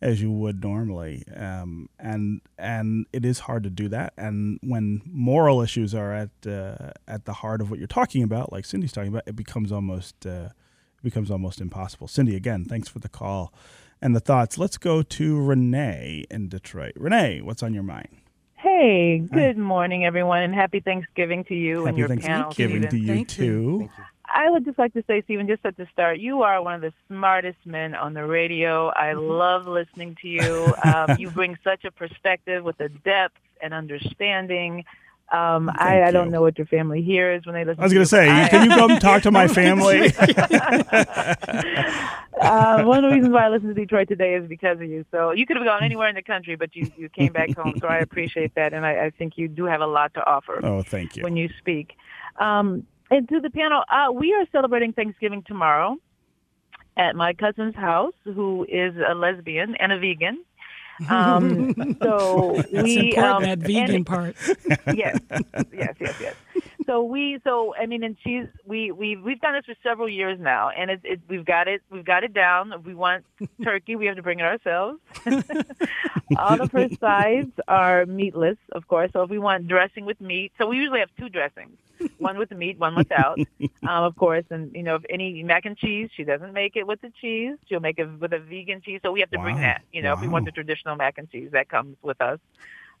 as 0.00 0.20
you 0.20 0.30
would 0.30 0.62
normally. 0.62 1.24
Um, 1.34 1.88
and 1.98 2.40
and 2.58 3.06
it 3.12 3.24
is 3.24 3.40
hard 3.40 3.62
to 3.64 3.70
do 3.70 3.88
that. 3.88 4.12
And 4.16 4.58
when 4.62 5.02
moral 5.06 5.62
issues 5.62 5.94
are 5.94 6.12
at 6.12 6.30
uh, 6.46 6.90
at 7.08 7.24
the 7.24 7.34
heart 7.34 7.60
of 7.60 7.70
what 7.70 7.78
you're 7.78 7.88
talking 7.88 8.22
about, 8.22 8.52
like 8.52 8.64
Cindy's 8.64 8.92
talking 8.92 9.08
about, 9.08 9.24
it 9.26 9.36
becomes 9.36 9.72
almost 9.72 10.26
uh, 10.26 10.50
it 10.98 11.02
becomes 11.02 11.30
almost 11.30 11.60
impossible. 11.60 12.08
Cindy, 12.08 12.36
again, 12.36 12.64
thanks 12.64 12.88
for 12.88 12.98
the 12.98 13.08
call 13.08 13.52
and 14.02 14.14
the 14.14 14.20
thoughts. 14.20 14.58
Let's 14.58 14.76
go 14.78 15.02
to 15.02 15.40
Renee 15.40 16.24
in 16.30 16.48
Detroit. 16.48 16.92
Renee, 16.96 17.40
what's 17.42 17.62
on 17.62 17.74
your 17.74 17.82
mind? 17.82 18.08
Hey, 18.54 19.18
good 19.32 19.56
Hi. 19.56 19.62
morning, 19.62 20.04
everyone, 20.04 20.42
and 20.42 20.54
happy 20.54 20.80
Thanksgiving 20.80 21.44
to 21.44 21.54
you 21.54 21.84
happy 21.84 21.88
and 21.88 21.98
your 21.98 22.08
Thanksgiving 22.08 22.82
panel. 22.82 22.90
to 22.90 22.98
you 22.98 23.06
Thank 23.06 23.28
too. 23.28 23.44
You. 23.44 23.90
I 24.32 24.50
would 24.50 24.64
just 24.64 24.78
like 24.78 24.92
to 24.94 25.04
say, 25.06 25.22
Stephen, 25.22 25.46
just 25.46 25.64
at 25.64 25.76
the 25.76 25.86
start, 25.92 26.18
you 26.18 26.42
are 26.42 26.62
one 26.62 26.74
of 26.74 26.80
the 26.80 26.92
smartest 27.08 27.58
men 27.64 27.94
on 27.94 28.14
the 28.14 28.24
radio. 28.24 28.88
I 28.88 29.12
mm-hmm. 29.14 29.28
love 29.28 29.66
listening 29.66 30.16
to 30.22 30.28
you. 30.28 30.74
Um, 30.86 31.16
you 31.18 31.30
bring 31.30 31.58
such 31.64 31.84
a 31.84 31.90
perspective 31.90 32.62
with 32.62 32.78
a 32.80 32.88
depth 32.88 33.40
and 33.60 33.74
understanding. 33.74 34.84
Um, 35.32 35.68
I, 35.74 36.04
I, 36.04 36.12
don't 36.12 36.30
know 36.30 36.40
what 36.40 36.56
your 36.56 36.68
family 36.68 37.02
hears 37.02 37.44
when 37.44 37.56
they 37.56 37.64
listen. 37.64 37.80
I 37.80 37.84
was 37.84 37.92
going 37.92 38.04
to 38.04 38.08
say, 38.08 38.30
I, 38.30 38.48
can 38.48 38.70
you 38.70 38.76
come 38.76 38.98
talk 39.00 39.22
to 39.22 39.32
my 39.32 39.48
family? 39.48 40.14
uh, 42.40 42.84
one 42.84 43.04
of 43.04 43.10
the 43.10 43.16
reasons 43.16 43.34
why 43.34 43.46
I 43.46 43.48
listen 43.48 43.66
to 43.68 43.74
Detroit 43.74 44.06
today 44.06 44.34
is 44.34 44.46
because 44.46 44.76
of 44.76 44.84
you. 44.84 45.04
So 45.10 45.32
you 45.32 45.44
could 45.44 45.56
have 45.56 45.66
gone 45.66 45.82
anywhere 45.82 46.08
in 46.08 46.14
the 46.14 46.22
country, 46.22 46.54
but 46.54 46.76
you, 46.76 46.92
you 46.96 47.08
came 47.08 47.32
back 47.32 47.56
home. 47.56 47.74
So 47.80 47.88
I 47.88 47.96
appreciate 47.96 48.54
that, 48.54 48.72
and 48.72 48.86
I, 48.86 49.06
I 49.06 49.10
think 49.10 49.36
you 49.36 49.48
do 49.48 49.64
have 49.64 49.80
a 49.80 49.86
lot 49.86 50.14
to 50.14 50.24
offer. 50.24 50.64
Oh, 50.64 50.82
thank 50.82 51.16
you. 51.16 51.24
When 51.24 51.36
you 51.36 51.50
speak. 51.58 51.96
Um, 52.38 52.86
and 53.10 53.28
to 53.28 53.40
the 53.40 53.50
panel, 53.50 53.82
uh, 53.90 54.12
we 54.12 54.32
are 54.34 54.46
celebrating 54.52 54.92
Thanksgiving 54.92 55.42
tomorrow 55.46 55.96
at 56.96 57.14
my 57.14 57.32
cousin's 57.34 57.74
house, 57.74 58.14
who 58.24 58.64
is 58.68 58.94
a 58.96 59.14
lesbian 59.14 59.74
and 59.76 59.92
a 59.92 59.98
vegan. 59.98 60.44
Um, 61.08 61.74
so 62.02 62.54
That's 62.56 62.82
we 62.84 63.08
important, 63.08 63.24
um, 63.26 63.42
that 63.42 63.58
vegan 63.58 64.04
part. 64.04 64.36
Yes, 64.94 65.18
yes, 65.72 65.94
yes, 66.00 66.14
yes. 66.20 66.34
So 66.86 67.02
we, 67.02 67.38
so 67.44 67.74
I 67.74 67.86
mean, 67.86 68.02
and 68.04 68.16
she's 68.22 68.46
we 68.64 68.92
we 68.92 69.16
we've 69.16 69.40
done 69.40 69.54
this 69.54 69.64
for 69.64 69.74
several 69.82 70.08
years 70.08 70.38
now, 70.40 70.70
and 70.70 70.90
it, 70.90 71.00
it 71.04 71.20
we've 71.28 71.44
got 71.44 71.68
it 71.68 71.82
we've 71.90 72.04
got 72.04 72.24
it 72.24 72.32
down. 72.32 72.72
If 72.72 72.84
we 72.84 72.94
want 72.94 73.24
turkey, 73.64 73.96
we 73.96 74.06
have 74.06 74.16
to 74.16 74.22
bring 74.22 74.40
it 74.40 74.44
ourselves. 74.44 75.00
All 76.38 76.60
of 76.60 76.70
her 76.72 76.88
sides 77.00 77.52
are 77.68 78.06
meatless, 78.06 78.58
of 78.72 78.86
course. 78.88 79.10
So 79.12 79.22
if 79.22 79.30
we 79.30 79.38
want 79.38 79.68
dressing 79.68 80.06
with 80.06 80.20
meat, 80.20 80.52
so 80.58 80.66
we 80.66 80.76
usually 80.76 81.00
have 81.00 81.10
two 81.18 81.28
dressings 81.28 81.76
one 82.18 82.38
with 82.38 82.48
the 82.48 82.54
meat, 82.54 82.78
one 82.78 82.94
without, 82.94 83.38
um, 83.60 83.68
of 83.82 84.16
course. 84.16 84.44
And 84.50 84.74
you 84.74 84.82
know, 84.82 84.96
if 84.96 85.02
any 85.10 85.42
mac 85.42 85.64
and 85.64 85.76
cheese, 85.76 86.10
she 86.16 86.24
doesn't 86.24 86.52
make 86.52 86.76
it 86.76 86.86
with 86.86 87.00
the 87.00 87.12
cheese. 87.20 87.56
She'll 87.68 87.80
make 87.80 87.98
it 87.98 88.08
with 88.20 88.32
a 88.32 88.38
vegan 88.38 88.80
cheese. 88.82 89.00
So 89.02 89.12
we 89.12 89.20
have 89.20 89.30
to 89.30 89.38
wow. 89.38 89.44
bring 89.44 89.60
that. 89.60 89.82
You 89.92 90.02
know, 90.02 90.10
wow. 90.10 90.16
if 90.16 90.20
we 90.20 90.28
want 90.28 90.44
the 90.44 90.52
traditional 90.52 90.96
mac 90.96 91.18
and 91.18 91.30
cheese, 91.30 91.50
that 91.52 91.68
comes 91.68 91.96
with 92.02 92.20
us. 92.20 92.38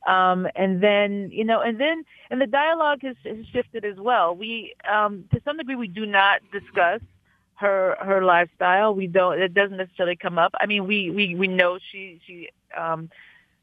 Um, 0.06 0.46
and 0.54 0.82
then 0.82 1.30
you 1.32 1.44
know, 1.44 1.60
and 1.60 1.80
then 1.80 2.04
and 2.30 2.40
the 2.40 2.46
dialogue 2.46 3.00
has, 3.02 3.16
has 3.24 3.44
shifted 3.52 3.84
as 3.84 3.96
well. 3.96 4.34
We, 4.34 4.74
um, 4.90 5.24
to 5.32 5.40
some 5.44 5.56
degree, 5.56 5.74
we 5.74 5.88
do 5.88 6.06
not 6.06 6.40
discuss 6.52 7.00
her 7.54 7.96
her 8.00 8.22
lifestyle. 8.24 8.94
We 8.94 9.06
don't. 9.06 9.40
It 9.40 9.54
doesn't 9.54 9.76
necessarily 9.76 10.16
come 10.16 10.38
up. 10.38 10.52
I 10.60 10.66
mean, 10.66 10.86
we 10.86 11.10
we 11.10 11.34
we 11.34 11.48
know 11.48 11.78
she 11.90 12.20
she 12.26 12.50
um 12.76 13.10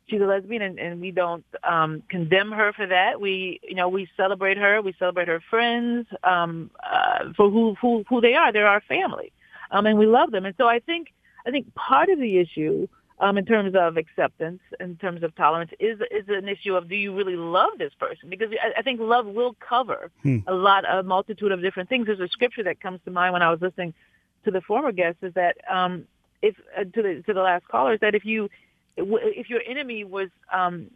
she's 0.09 0.21
a 0.21 0.25
lesbian 0.25 0.61
and, 0.61 0.79
and 0.79 1.01
we 1.01 1.11
don't 1.11 1.45
um 1.63 2.03
condemn 2.09 2.51
her 2.51 2.73
for 2.73 2.85
that 2.85 3.21
we 3.21 3.59
you 3.63 3.75
know 3.75 3.87
we 3.87 4.07
celebrate 4.17 4.57
her 4.57 4.81
we 4.81 4.93
celebrate 4.99 5.27
her 5.27 5.41
friends 5.49 6.07
um 6.23 6.69
uh, 6.83 7.31
for 7.35 7.49
who 7.49 7.75
who 7.81 8.03
who 8.09 8.21
they 8.21 8.33
are 8.33 8.51
they're 8.51 8.67
our 8.67 8.81
family 8.81 9.31
um 9.71 9.85
and 9.85 9.97
we 9.97 10.05
love 10.05 10.31
them 10.31 10.45
and 10.45 10.55
so 10.57 10.67
i 10.67 10.79
think 10.79 11.13
i 11.45 11.51
think 11.51 11.73
part 11.75 12.09
of 12.09 12.19
the 12.19 12.37
issue 12.37 12.87
um 13.19 13.37
in 13.37 13.45
terms 13.45 13.73
of 13.75 13.97
acceptance 13.97 14.61
in 14.79 14.95
terms 14.97 15.23
of 15.23 15.35
tolerance 15.35 15.71
is 15.79 15.99
is 16.11 16.25
an 16.27 16.47
issue 16.47 16.75
of 16.75 16.89
do 16.89 16.95
you 16.95 17.15
really 17.15 17.35
love 17.35 17.71
this 17.77 17.93
person 17.99 18.29
because 18.29 18.49
i, 18.61 18.79
I 18.79 18.81
think 18.81 18.99
love 18.99 19.25
will 19.25 19.55
cover 19.59 20.11
hmm. 20.21 20.39
a 20.47 20.53
lot 20.53 20.83
a 20.89 21.03
multitude 21.03 21.51
of 21.51 21.61
different 21.61 21.89
things 21.89 22.07
there's 22.07 22.19
a 22.19 22.27
scripture 22.27 22.63
that 22.63 22.81
comes 22.81 22.99
to 23.05 23.11
mind 23.11 23.33
when 23.33 23.41
i 23.41 23.49
was 23.49 23.61
listening 23.61 23.93
to 24.45 24.51
the 24.51 24.61
former 24.61 24.91
guest 24.91 25.17
is 25.21 25.33
that 25.33 25.57
um 25.69 26.05
if 26.41 26.55
uh, 26.77 26.83
to 26.83 27.01
the 27.01 27.23
to 27.25 27.33
the 27.33 27.41
last 27.41 27.67
caller 27.67 27.93
is 27.93 27.99
that 28.01 28.15
if 28.15 28.25
you 28.25 28.49
if 28.97 29.49
your 29.49 29.61
enemy 29.67 30.03
was 30.03 30.29
um, 30.51 30.91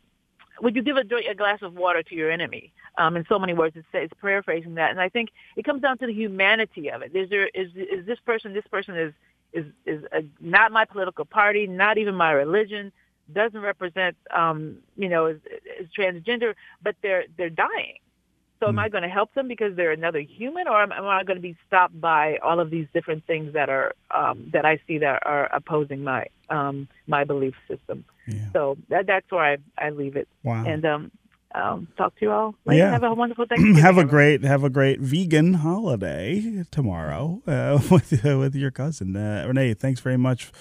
would 0.61 0.75
you 0.75 0.83
give 0.83 0.97
a, 0.97 1.03
a 1.29 1.35
glass 1.35 1.59
of 1.61 1.75
water 1.75 2.03
to 2.03 2.15
your 2.15 2.31
enemy? 2.31 2.71
Um, 2.97 3.15
in 3.15 3.25
so 3.29 3.37
many 3.37 3.53
words, 3.53 3.75
it's, 3.75 3.87
it's 3.93 4.13
paraphrasing 4.21 4.75
that, 4.75 4.89
and 4.89 4.99
I 4.99 5.09
think 5.09 5.29
it 5.55 5.63
comes 5.65 5.83
down 5.83 5.99
to 5.99 6.07
the 6.07 6.13
humanity 6.13 6.89
of 6.89 7.01
it. 7.03 7.15
Is 7.15 7.29
there 7.29 7.47
is 7.47 7.69
is 7.75 8.05
this 8.05 8.19
person? 8.25 8.53
This 8.53 8.65
person 8.71 8.95
is 8.97 9.13
is 9.53 9.65
is 9.85 10.03
a, 10.11 10.23
not 10.39 10.71
my 10.71 10.85
political 10.85 11.25
party, 11.25 11.67
not 11.67 11.97
even 11.97 12.15
my 12.15 12.31
religion, 12.31 12.91
doesn't 13.33 13.61
represent 13.61 14.15
um, 14.35 14.77
you 14.95 15.09
know 15.09 15.27
is, 15.27 15.39
is 15.79 15.87
transgender, 15.97 16.53
but 16.81 16.95
they're 17.01 17.25
they're 17.37 17.49
dying. 17.49 17.99
So 18.59 18.67
am 18.67 18.73
hmm. 18.73 18.79
I 18.79 18.89
going 18.89 19.03
to 19.03 19.09
help 19.09 19.33
them 19.35 19.47
because 19.47 19.75
they're 19.75 19.91
another 19.91 20.19
human, 20.19 20.67
or 20.67 20.81
am, 20.81 20.91
am 20.91 21.05
I 21.05 21.23
going 21.23 21.37
to 21.37 21.41
be 21.41 21.55
stopped 21.67 21.99
by 21.99 22.37
all 22.43 22.59
of 22.59 22.71
these 22.71 22.87
different 22.93 23.25
things 23.27 23.53
that 23.53 23.69
are 23.69 23.93
um, 24.11 24.49
that 24.53 24.65
I 24.65 24.79
see 24.87 24.97
that 24.99 25.21
are 25.25 25.45
opposing 25.53 26.03
my 26.03 26.25
um, 26.49 26.87
my 27.05 27.23
belief 27.23 27.53
system? 27.67 28.03
Yeah. 28.27 28.51
So 28.53 28.77
that, 28.89 29.05
that's 29.07 29.29
where 29.31 29.43
I, 29.43 29.57
I 29.77 29.91
leave 29.91 30.15
it. 30.15 30.27
Wow. 30.43 30.65
And 30.65 30.85
um, 30.85 31.11
um, 31.57 31.87
talk 31.97 32.15
to 32.19 32.25
you 32.25 32.31
all 32.31 32.55
later. 32.65 32.79
Yeah. 32.79 32.91
Have 32.91 33.03
a 33.03 33.13
wonderful 33.13 33.45
day. 33.49 33.55
have 33.79 33.97
a 33.97 34.05
great 34.05 34.43
have 34.43 34.63
a 34.63 34.69
great 34.69 34.99
vegan 34.99 35.55
holiday 35.55 36.63
tomorrow 36.71 37.41
uh, 37.47 37.79
with 37.91 38.25
uh, 38.25 38.37
with 38.37 38.55
your 38.55 38.71
cousin 38.71 39.15
uh, 39.15 39.45
Renee. 39.47 39.73
Thanks 39.73 39.99
very 39.99 40.17
much 40.17 40.51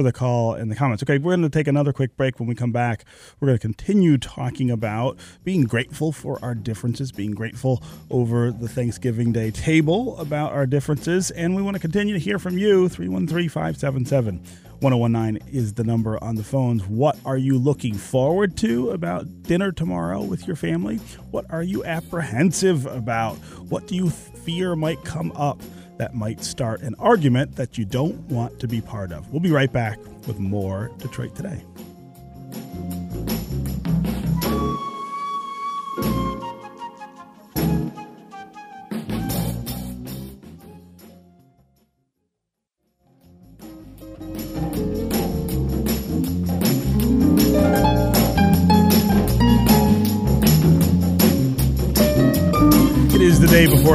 for 0.00 0.04
the 0.04 0.12
call 0.12 0.54
and 0.54 0.70
the 0.70 0.74
comments. 0.74 1.02
Okay, 1.02 1.18
we're 1.18 1.32
going 1.32 1.42
to 1.42 1.50
take 1.50 1.68
another 1.68 1.92
quick 1.92 2.16
break. 2.16 2.40
When 2.40 2.48
we 2.48 2.54
come 2.54 2.72
back, 2.72 3.04
we're 3.38 3.48
going 3.48 3.58
to 3.58 3.62
continue 3.62 4.16
talking 4.16 4.70
about 4.70 5.18
being 5.44 5.64
grateful 5.64 6.10
for 6.10 6.42
our 6.42 6.54
differences, 6.54 7.12
being 7.12 7.32
grateful 7.32 7.82
over 8.10 8.50
the 8.50 8.66
Thanksgiving 8.66 9.30
Day 9.30 9.50
table 9.50 10.16
about 10.18 10.52
our 10.52 10.64
differences, 10.64 11.30
and 11.32 11.54
we 11.54 11.60
want 11.60 11.74
to 11.74 11.80
continue 11.80 12.14
to 12.14 12.18
hear 12.18 12.38
from 12.38 12.56
you. 12.56 12.88
313 12.88 13.50
577 13.50 14.42
1019 14.80 15.46
is 15.52 15.74
the 15.74 15.84
number 15.84 16.22
on 16.24 16.36
the 16.36 16.44
phones. 16.44 16.86
What 16.86 17.18
are 17.26 17.36
you 17.36 17.58
looking 17.58 17.92
forward 17.92 18.56
to 18.58 18.92
about 18.92 19.42
dinner 19.42 19.70
tomorrow 19.70 20.22
with 20.22 20.46
your 20.46 20.56
family? 20.56 20.96
What 21.30 21.44
are 21.50 21.62
you 21.62 21.84
apprehensive 21.84 22.86
about? 22.86 23.34
What 23.68 23.86
do 23.86 23.96
you 23.96 24.08
fear 24.08 24.74
might 24.76 25.04
come 25.04 25.30
up 25.32 25.60
that 26.00 26.14
might 26.14 26.42
start 26.42 26.80
an 26.80 26.94
argument 26.98 27.56
that 27.56 27.76
you 27.76 27.84
don't 27.84 28.18
want 28.30 28.58
to 28.58 28.66
be 28.66 28.80
part 28.80 29.12
of? 29.12 29.30
We'll 29.30 29.40
be 29.40 29.50
right 29.50 29.70
back 29.70 29.98
with 30.26 30.38
more 30.38 30.90
Detroit 30.96 31.36
Today. 31.36 31.62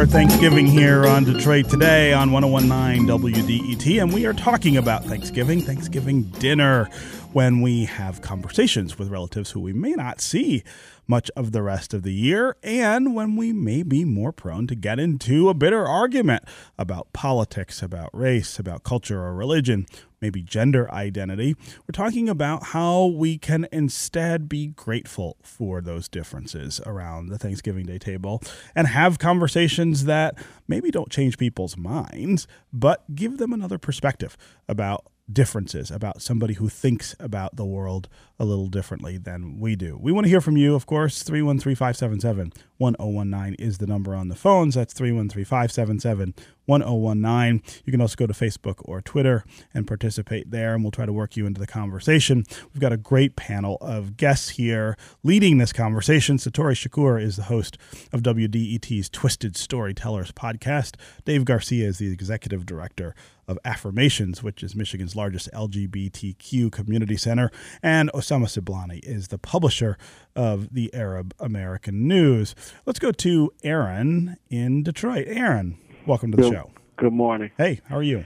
Thanksgiving 0.03 0.67
here 0.67 1.05
on 1.05 1.23
Detroit 1.23 1.69
Today 1.69 2.11
on 2.11 2.33
1019 2.33 3.07
WDET. 3.07 4.01
And 4.01 4.13
we 4.13 4.25
are 4.25 4.33
talking 4.33 4.75
about 4.75 5.05
Thanksgiving, 5.05 5.61
Thanksgiving 5.61 6.23
dinner, 6.23 6.89
when 7.31 7.61
we 7.61 7.85
have 7.85 8.21
conversations 8.21 8.99
with 8.99 9.07
relatives 9.07 9.51
who 9.51 9.61
we 9.61 9.71
may 9.71 9.91
not 9.91 10.19
see 10.19 10.63
much 11.07 11.31
of 11.37 11.53
the 11.53 11.61
rest 11.61 11.93
of 11.93 12.03
the 12.03 12.11
year, 12.11 12.57
and 12.61 13.15
when 13.15 13.37
we 13.37 13.53
may 13.53 13.83
be 13.83 14.03
more 14.03 14.33
prone 14.33 14.67
to 14.67 14.75
get 14.75 14.99
into 14.99 15.47
a 15.47 15.53
bitter 15.53 15.85
argument 15.87 16.43
about 16.77 17.13
politics, 17.13 17.81
about 17.81 18.09
race, 18.13 18.59
about 18.59 18.83
culture 18.83 19.23
or 19.23 19.33
religion, 19.33 19.85
maybe 20.25 20.41
gender 20.41 20.91
identity. 20.91 21.55
We're 21.87 21.93
talking 21.93 22.27
about 22.27 22.63
how 22.63 23.05
we 23.05 23.37
can 23.37 23.67
instead 23.71 24.49
be 24.49 24.65
grateful 24.65 25.37
for 25.43 25.81
those 25.81 26.07
differences 26.07 26.81
around 26.83 27.27
the 27.27 27.37
Thanksgiving 27.37 27.85
Day 27.85 27.99
table 27.99 28.41
and 28.73 28.87
have 28.87 29.19
conversations 29.19 30.05
that 30.05 30.43
maybe 30.67 30.89
don't 30.89 31.11
change 31.11 31.37
people's 31.37 31.77
minds, 31.77 32.47
but 32.73 33.03
give 33.13 33.37
them 33.37 33.53
another 33.53 33.77
perspective 33.77 34.35
about 34.67 35.05
differences 35.31 35.89
about 35.89 36.21
somebody 36.21 36.53
who 36.55 36.69
thinks 36.69 37.15
about 37.19 37.55
the 37.55 37.65
world 37.65 38.07
a 38.37 38.45
little 38.45 38.67
differently 38.67 39.17
than 39.17 39.59
we 39.59 39.75
do. 39.75 39.97
We 39.99 40.11
want 40.11 40.25
to 40.25 40.29
hear 40.29 40.41
from 40.41 40.57
you, 40.57 40.75
of 40.75 40.85
course. 40.85 41.23
313 41.23 41.75
577 41.75 42.53
1019 42.77 43.55
is 43.55 43.77
the 43.77 43.87
number 43.87 44.13
on 44.13 44.27
the 44.27 44.35
phones. 44.35 44.75
That's 44.75 44.93
313 44.93 45.45
577 45.45 46.35
1019. 46.65 47.61
You 47.85 47.91
can 47.91 48.01
also 48.01 48.15
go 48.15 48.27
to 48.27 48.33
Facebook 48.33 48.75
or 48.79 49.01
Twitter 49.01 49.45
and 49.73 49.87
participate 49.87 50.51
there, 50.51 50.73
and 50.73 50.83
we'll 50.83 50.91
try 50.91 51.05
to 51.05 51.13
work 51.13 51.37
you 51.37 51.45
into 51.45 51.59
the 51.59 51.67
conversation. 51.67 52.43
We've 52.73 52.81
got 52.81 52.93
a 52.93 52.97
great 52.97 53.35
panel 53.35 53.77
of 53.81 54.17
guests 54.17 54.49
here 54.49 54.97
leading 55.23 55.57
this 55.57 55.73
conversation. 55.73 56.37
Satori 56.37 56.73
Shakoor 56.73 57.21
is 57.21 57.37
the 57.37 57.43
host 57.43 57.77
of 58.11 58.21
WDET's 58.21 59.09
Twisted 59.09 59.55
Storytellers 59.55 60.31
podcast. 60.31 60.95
Dave 61.23 61.45
Garcia 61.45 61.87
is 61.87 61.99
the 61.99 62.11
executive 62.11 62.65
director 62.65 63.15
of 63.47 63.59
Affirmations, 63.65 64.43
which 64.43 64.63
is 64.63 64.75
Michigan's 64.75 65.15
largest 65.15 65.49
LGBTQ 65.53 66.71
community 66.71 67.17
center. 67.17 67.51
And 67.81 68.11
Osama 68.13 68.45
Siblani 68.45 68.99
is 69.03 69.29
the 69.29 69.37
publisher 69.37 69.97
of 70.35 70.73
the 70.73 70.93
Arab 70.93 71.33
American 71.39 72.07
News. 72.07 72.55
Let's 72.85 72.99
go 72.99 73.11
to 73.11 73.51
Aaron 73.63 74.37
in 74.49 74.83
Detroit. 74.83 75.25
Aaron, 75.27 75.77
welcome 76.05 76.31
to 76.31 76.37
the 76.37 76.43
good, 76.43 76.53
show. 76.53 76.71
Good 76.97 77.13
morning. 77.13 77.51
Hey, 77.57 77.81
how 77.87 77.97
are 77.97 78.03
you? 78.03 78.25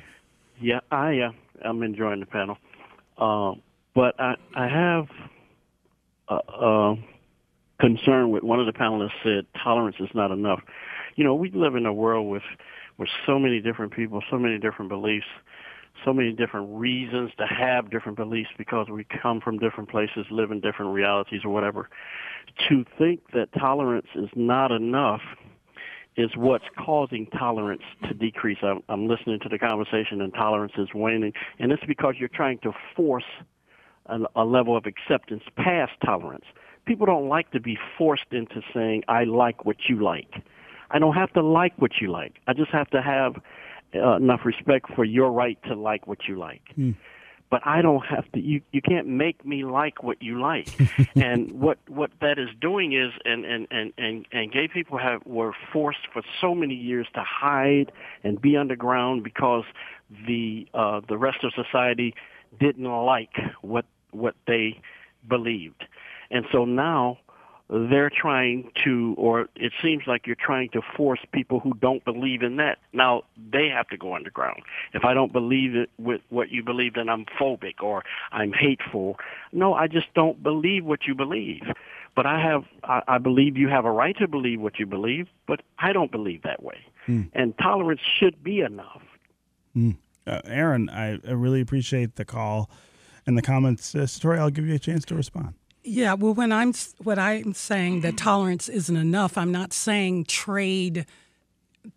Yeah, 0.61 0.79
I 0.91 1.19
uh, 1.19 1.31
I'm 1.63 1.83
enjoying 1.83 2.19
the 2.19 2.25
panel, 2.25 2.57
uh, 3.17 3.53
but 3.95 4.19
I 4.19 4.35
I 4.55 4.67
have 4.67 5.07
a, 6.27 6.35
a 6.35 6.95
concern 7.79 8.31
with 8.31 8.43
one 8.43 8.59
of 8.59 8.65
the 8.65 8.73
panelists 8.73 9.11
said 9.23 9.45
tolerance 9.63 9.95
is 9.99 10.09
not 10.13 10.31
enough. 10.31 10.61
You 11.15 11.23
know, 11.23 11.33
we 11.33 11.49
live 11.51 11.75
in 11.75 11.85
a 11.85 11.93
world 11.93 12.29
with 12.29 12.43
with 12.99 13.09
so 13.25 13.39
many 13.39 13.61
different 13.61 13.93
people, 13.93 14.21
so 14.29 14.37
many 14.37 14.59
different 14.59 14.89
beliefs, 14.89 15.25
so 16.05 16.13
many 16.13 16.33
different 16.33 16.67
reasons 16.69 17.31
to 17.37 17.45
have 17.45 17.89
different 17.89 18.17
beliefs 18.17 18.49
because 18.57 18.87
we 18.89 19.05
come 19.21 19.41
from 19.41 19.57
different 19.57 19.89
places, 19.89 20.25
live 20.29 20.51
in 20.51 20.59
different 20.59 20.93
realities 20.93 21.41
or 21.43 21.49
whatever. 21.49 21.89
To 22.67 22.85
think 22.97 23.21
that 23.33 23.49
tolerance 23.57 24.07
is 24.15 24.29
not 24.35 24.71
enough 24.71 25.21
is 26.17 26.31
what's 26.35 26.65
causing 26.77 27.25
tolerance 27.27 27.83
to 28.03 28.13
decrease. 28.13 28.57
I'm, 28.61 28.83
I'm 28.89 29.07
listening 29.07 29.39
to 29.41 29.49
the 29.49 29.57
conversation 29.57 30.21
and 30.21 30.33
tolerance 30.33 30.73
is 30.77 30.89
waning, 30.93 31.33
and 31.59 31.71
it's 31.71 31.83
because 31.87 32.15
you're 32.17 32.27
trying 32.27 32.59
to 32.59 32.73
force 32.95 33.23
a, 34.07 34.19
a 34.35 34.43
level 34.43 34.75
of 34.75 34.85
acceptance 34.85 35.43
past 35.55 35.93
tolerance. 36.05 36.45
People 36.85 37.05
don't 37.05 37.29
like 37.29 37.51
to 37.51 37.59
be 37.59 37.77
forced 37.97 38.31
into 38.31 38.61
saying, 38.73 39.03
I 39.07 39.23
like 39.23 39.63
what 39.63 39.77
you 39.87 40.03
like. 40.03 40.43
I 40.91 40.99
don't 40.99 41.15
have 41.15 41.31
to 41.33 41.43
like 41.43 41.73
what 41.77 41.91
you 42.01 42.11
like. 42.11 42.35
I 42.47 42.53
just 42.53 42.71
have 42.71 42.89
to 42.91 43.01
have 43.01 43.35
uh, 43.95 44.15
enough 44.15 44.41
respect 44.45 44.93
for 44.95 45.03
your 45.03 45.31
right 45.31 45.57
to 45.63 45.75
like 45.75 46.07
what 46.07 46.27
you 46.27 46.37
like. 46.37 46.61
Mm. 46.77 46.95
But 47.49 47.61
I 47.65 47.81
don't 47.81 48.05
have 48.05 48.31
to. 48.33 48.39
You 48.39 48.61
you 48.71 48.81
can't 48.81 49.07
make 49.07 49.43
me 49.43 49.63
like 49.63 50.03
what 50.03 50.21
you 50.21 50.39
like. 50.39 50.69
and 51.15 51.51
what 51.51 51.79
what 51.87 52.11
that 52.21 52.37
is 52.37 52.49
doing 52.61 52.93
is, 52.93 53.11
and 53.25 53.43
and 53.43 53.67
and 53.71 53.91
and 53.97 54.25
and 54.31 54.51
gay 54.51 54.67
people 54.67 54.99
have 54.99 55.25
were 55.25 55.53
forced 55.73 56.07
for 56.13 56.21
so 56.39 56.53
many 56.53 56.75
years 56.75 57.07
to 57.15 57.23
hide 57.23 57.91
and 58.23 58.39
be 58.39 58.55
underground 58.55 59.23
because 59.23 59.63
the 60.27 60.67
uh, 60.75 61.01
the 61.09 61.17
rest 61.17 61.39
of 61.43 61.51
society 61.53 62.13
didn't 62.59 62.85
like 62.85 63.35
what 63.61 63.85
what 64.11 64.35
they 64.45 64.79
believed. 65.27 65.85
And 66.31 66.45
so 66.51 66.65
now 66.65 67.17
they're 67.69 68.09
trying 68.09 68.71
to, 68.83 69.13
or 69.17 69.47
it 69.55 69.71
seems 69.81 70.03
like 70.07 70.25
you're 70.25 70.35
trying 70.35 70.69
to 70.69 70.81
force 70.97 71.19
people 71.31 71.59
who 71.59 71.73
don't 71.75 72.03
believe 72.03 72.41
in 72.41 72.55
that. 72.55 72.79
Now 72.93 73.23
they 73.51 73.67
have 73.69 73.87
to 73.89 73.97
go 73.97 74.15
underground. 74.15 74.63
If 74.93 75.05
I 75.05 75.13
don't 75.13 75.31
believe 75.31 75.75
it 75.75 75.89
with 75.99 76.21
what 76.29 76.49
you 76.49 76.63
believe, 76.63 76.95
then 76.95 77.09
I'm 77.09 77.25
phobic 77.39 77.81
or 77.81 78.03
I'm 78.31 78.53
hateful. 78.53 79.17
No, 79.51 79.75
I 79.75 79.87
just 79.87 80.07
don't 80.15 80.41
believe 80.41 80.83
what 80.83 81.05
you 81.07 81.13
believe. 81.13 81.61
But 82.15 82.25
I 82.25 82.41
have, 82.41 82.63
I, 82.83 83.03
I 83.07 83.17
believe 83.19 83.55
you 83.55 83.69
have 83.69 83.85
a 83.85 83.91
right 83.91 84.17
to 84.17 84.27
believe 84.27 84.59
what 84.59 84.79
you 84.79 84.87
believe, 84.87 85.27
but 85.47 85.61
I 85.77 85.93
don't 85.93 86.11
believe 86.11 86.41
that 86.41 86.63
way. 86.63 86.77
Mm. 87.07 87.29
And 87.33 87.57
tolerance 87.59 88.01
should 88.19 88.43
be 88.43 88.61
enough. 88.61 89.01
Mm. 89.77 89.97
Uh, 90.25 90.41
Aaron, 90.45 90.89
I, 90.89 91.19
I, 91.27 91.31
really 91.31 91.61
appreciate 91.61 92.15
the 92.15 92.25
call 92.25 92.69
and 93.25 93.37
the 93.37 93.41
comments. 93.41 93.95
Uh, 93.95 93.99
Satori, 93.99 94.37
I'll 94.39 94.49
give 94.49 94.67
you 94.67 94.75
a 94.75 94.79
chance 94.79 95.05
to 95.05 95.15
respond. 95.15 95.53
Yeah, 95.89 96.13
well, 96.13 96.35
when 96.35 96.51
I'm 96.51 96.73
what 96.99 97.17
I'm 97.17 97.55
saying 97.55 98.01
that 98.01 98.13
mm. 98.13 98.17
tolerance 98.17 98.69
isn't 98.69 98.95
enough, 98.95 99.39
I'm 99.39 99.51
not 99.51 99.73
saying 99.73 100.25
trade 100.25 101.07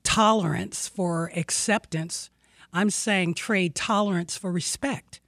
tolerance 0.02 0.88
for 0.88 1.30
acceptance. 1.36 2.30
I'm 2.72 2.88
saying 2.88 3.34
trade 3.34 3.74
tolerance 3.74 4.34
for 4.34 4.50
respect. 4.50 5.20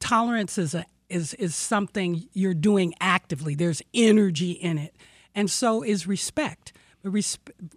Tolerance 0.00 0.56
is 0.56 0.74
a 0.74 0.86
is 1.10 1.34
is 1.34 1.54
something 1.54 2.26
you're 2.32 2.54
doing 2.54 2.94
actively. 2.98 3.54
There's 3.54 3.82
energy 3.92 4.52
in 4.52 4.78
it, 4.78 4.96
and 5.34 5.50
so 5.50 5.82
is 5.82 6.06
respect. 6.06 6.72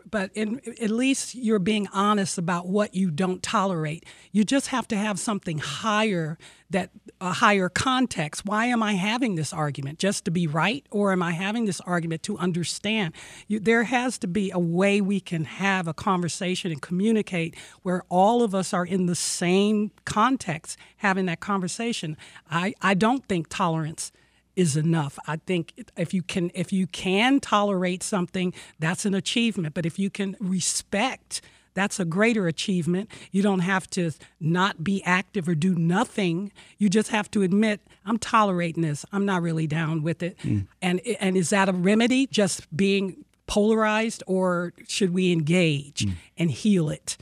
But 0.09 0.31
in, 0.33 0.61
at 0.81 0.89
least 0.89 1.35
you're 1.35 1.59
being 1.59 1.87
honest 1.93 2.37
about 2.37 2.67
what 2.67 2.93
you 2.93 3.11
don't 3.11 3.41
tolerate. 3.41 4.05
You 4.31 4.43
just 4.43 4.67
have 4.67 4.87
to 4.89 4.97
have 4.97 5.19
something 5.19 5.57
higher 5.57 6.37
that 6.69 6.89
a 7.19 7.33
higher 7.33 7.69
context. 7.69 8.45
Why 8.45 8.65
am 8.67 8.81
I 8.81 8.93
having 8.93 9.35
this 9.35 9.53
argument? 9.53 9.99
Just 9.99 10.25
to 10.25 10.31
be 10.31 10.47
right, 10.47 10.85
or 10.89 11.11
am 11.11 11.21
I 11.21 11.31
having 11.33 11.65
this 11.65 11.81
argument 11.81 12.23
to 12.23 12.37
understand? 12.37 13.13
You, 13.47 13.59
there 13.59 13.83
has 13.83 14.17
to 14.19 14.27
be 14.27 14.51
a 14.51 14.59
way 14.59 15.01
we 15.01 15.19
can 15.19 15.43
have 15.45 15.87
a 15.87 15.93
conversation 15.93 16.71
and 16.71 16.81
communicate 16.81 17.55
where 17.83 18.03
all 18.09 18.41
of 18.41 18.55
us 18.55 18.73
are 18.73 18.85
in 18.85 19.05
the 19.05 19.15
same 19.15 19.91
context 20.05 20.77
having 20.97 21.25
that 21.25 21.39
conversation. 21.39 22.17
I, 22.49 22.73
I 22.81 22.93
don't 22.93 23.25
think 23.27 23.47
tolerance 23.49 24.11
is 24.55 24.75
enough. 24.77 25.17
I 25.27 25.37
think 25.37 25.73
if 25.97 26.13
you 26.13 26.21
can 26.21 26.51
if 26.53 26.73
you 26.73 26.87
can 26.87 27.39
tolerate 27.39 28.03
something, 28.03 28.53
that's 28.79 29.05
an 29.05 29.13
achievement. 29.13 29.73
But 29.73 29.85
if 29.85 29.97
you 29.97 30.09
can 30.09 30.35
respect, 30.39 31.41
that's 31.73 31.99
a 31.99 32.05
greater 32.05 32.47
achievement. 32.47 33.09
You 33.31 33.41
don't 33.41 33.59
have 33.59 33.89
to 33.91 34.11
not 34.39 34.83
be 34.83 35.03
active 35.03 35.47
or 35.47 35.55
do 35.55 35.75
nothing. 35.75 36.51
You 36.77 36.89
just 36.89 37.09
have 37.09 37.31
to 37.31 37.41
admit, 37.41 37.81
I'm 38.05 38.17
tolerating 38.17 38.83
this. 38.83 39.05
I'm 39.11 39.25
not 39.25 39.41
really 39.41 39.67
down 39.67 40.03
with 40.03 40.21
it. 40.21 40.37
Mm. 40.39 40.67
And 40.81 40.99
and 41.19 41.37
is 41.37 41.49
that 41.51 41.69
a 41.69 41.73
remedy? 41.73 42.27
Just 42.27 42.75
being 42.75 43.23
polarized, 43.47 44.23
or 44.27 44.73
should 44.87 45.13
we 45.13 45.31
engage 45.31 46.05
mm. 46.05 46.13
and 46.37 46.51
heal 46.51 46.89
it 46.89 47.17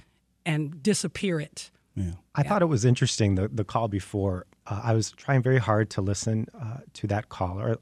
and 0.45 0.81
disappear 0.81 1.39
it? 1.39 1.69
Yeah. 1.95 2.11
I 2.33 2.41
yeah. 2.41 2.49
thought 2.49 2.61
it 2.61 2.67
was 2.67 2.85
interesting 2.85 3.35
the 3.35 3.47
the 3.47 3.63
call 3.63 3.87
before 3.87 4.45
uh, 4.69 4.81
I 4.83 4.93
was 4.93 5.11
trying 5.11 5.41
very 5.41 5.57
hard 5.57 5.89
to 5.91 6.01
listen 6.01 6.47
uh, 6.59 6.77
to 6.93 7.07
that 7.07 7.29
caller, 7.29 7.77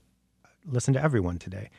listen 0.66 0.94
to 0.94 1.04
everyone 1.04 1.38
today. 1.38 1.70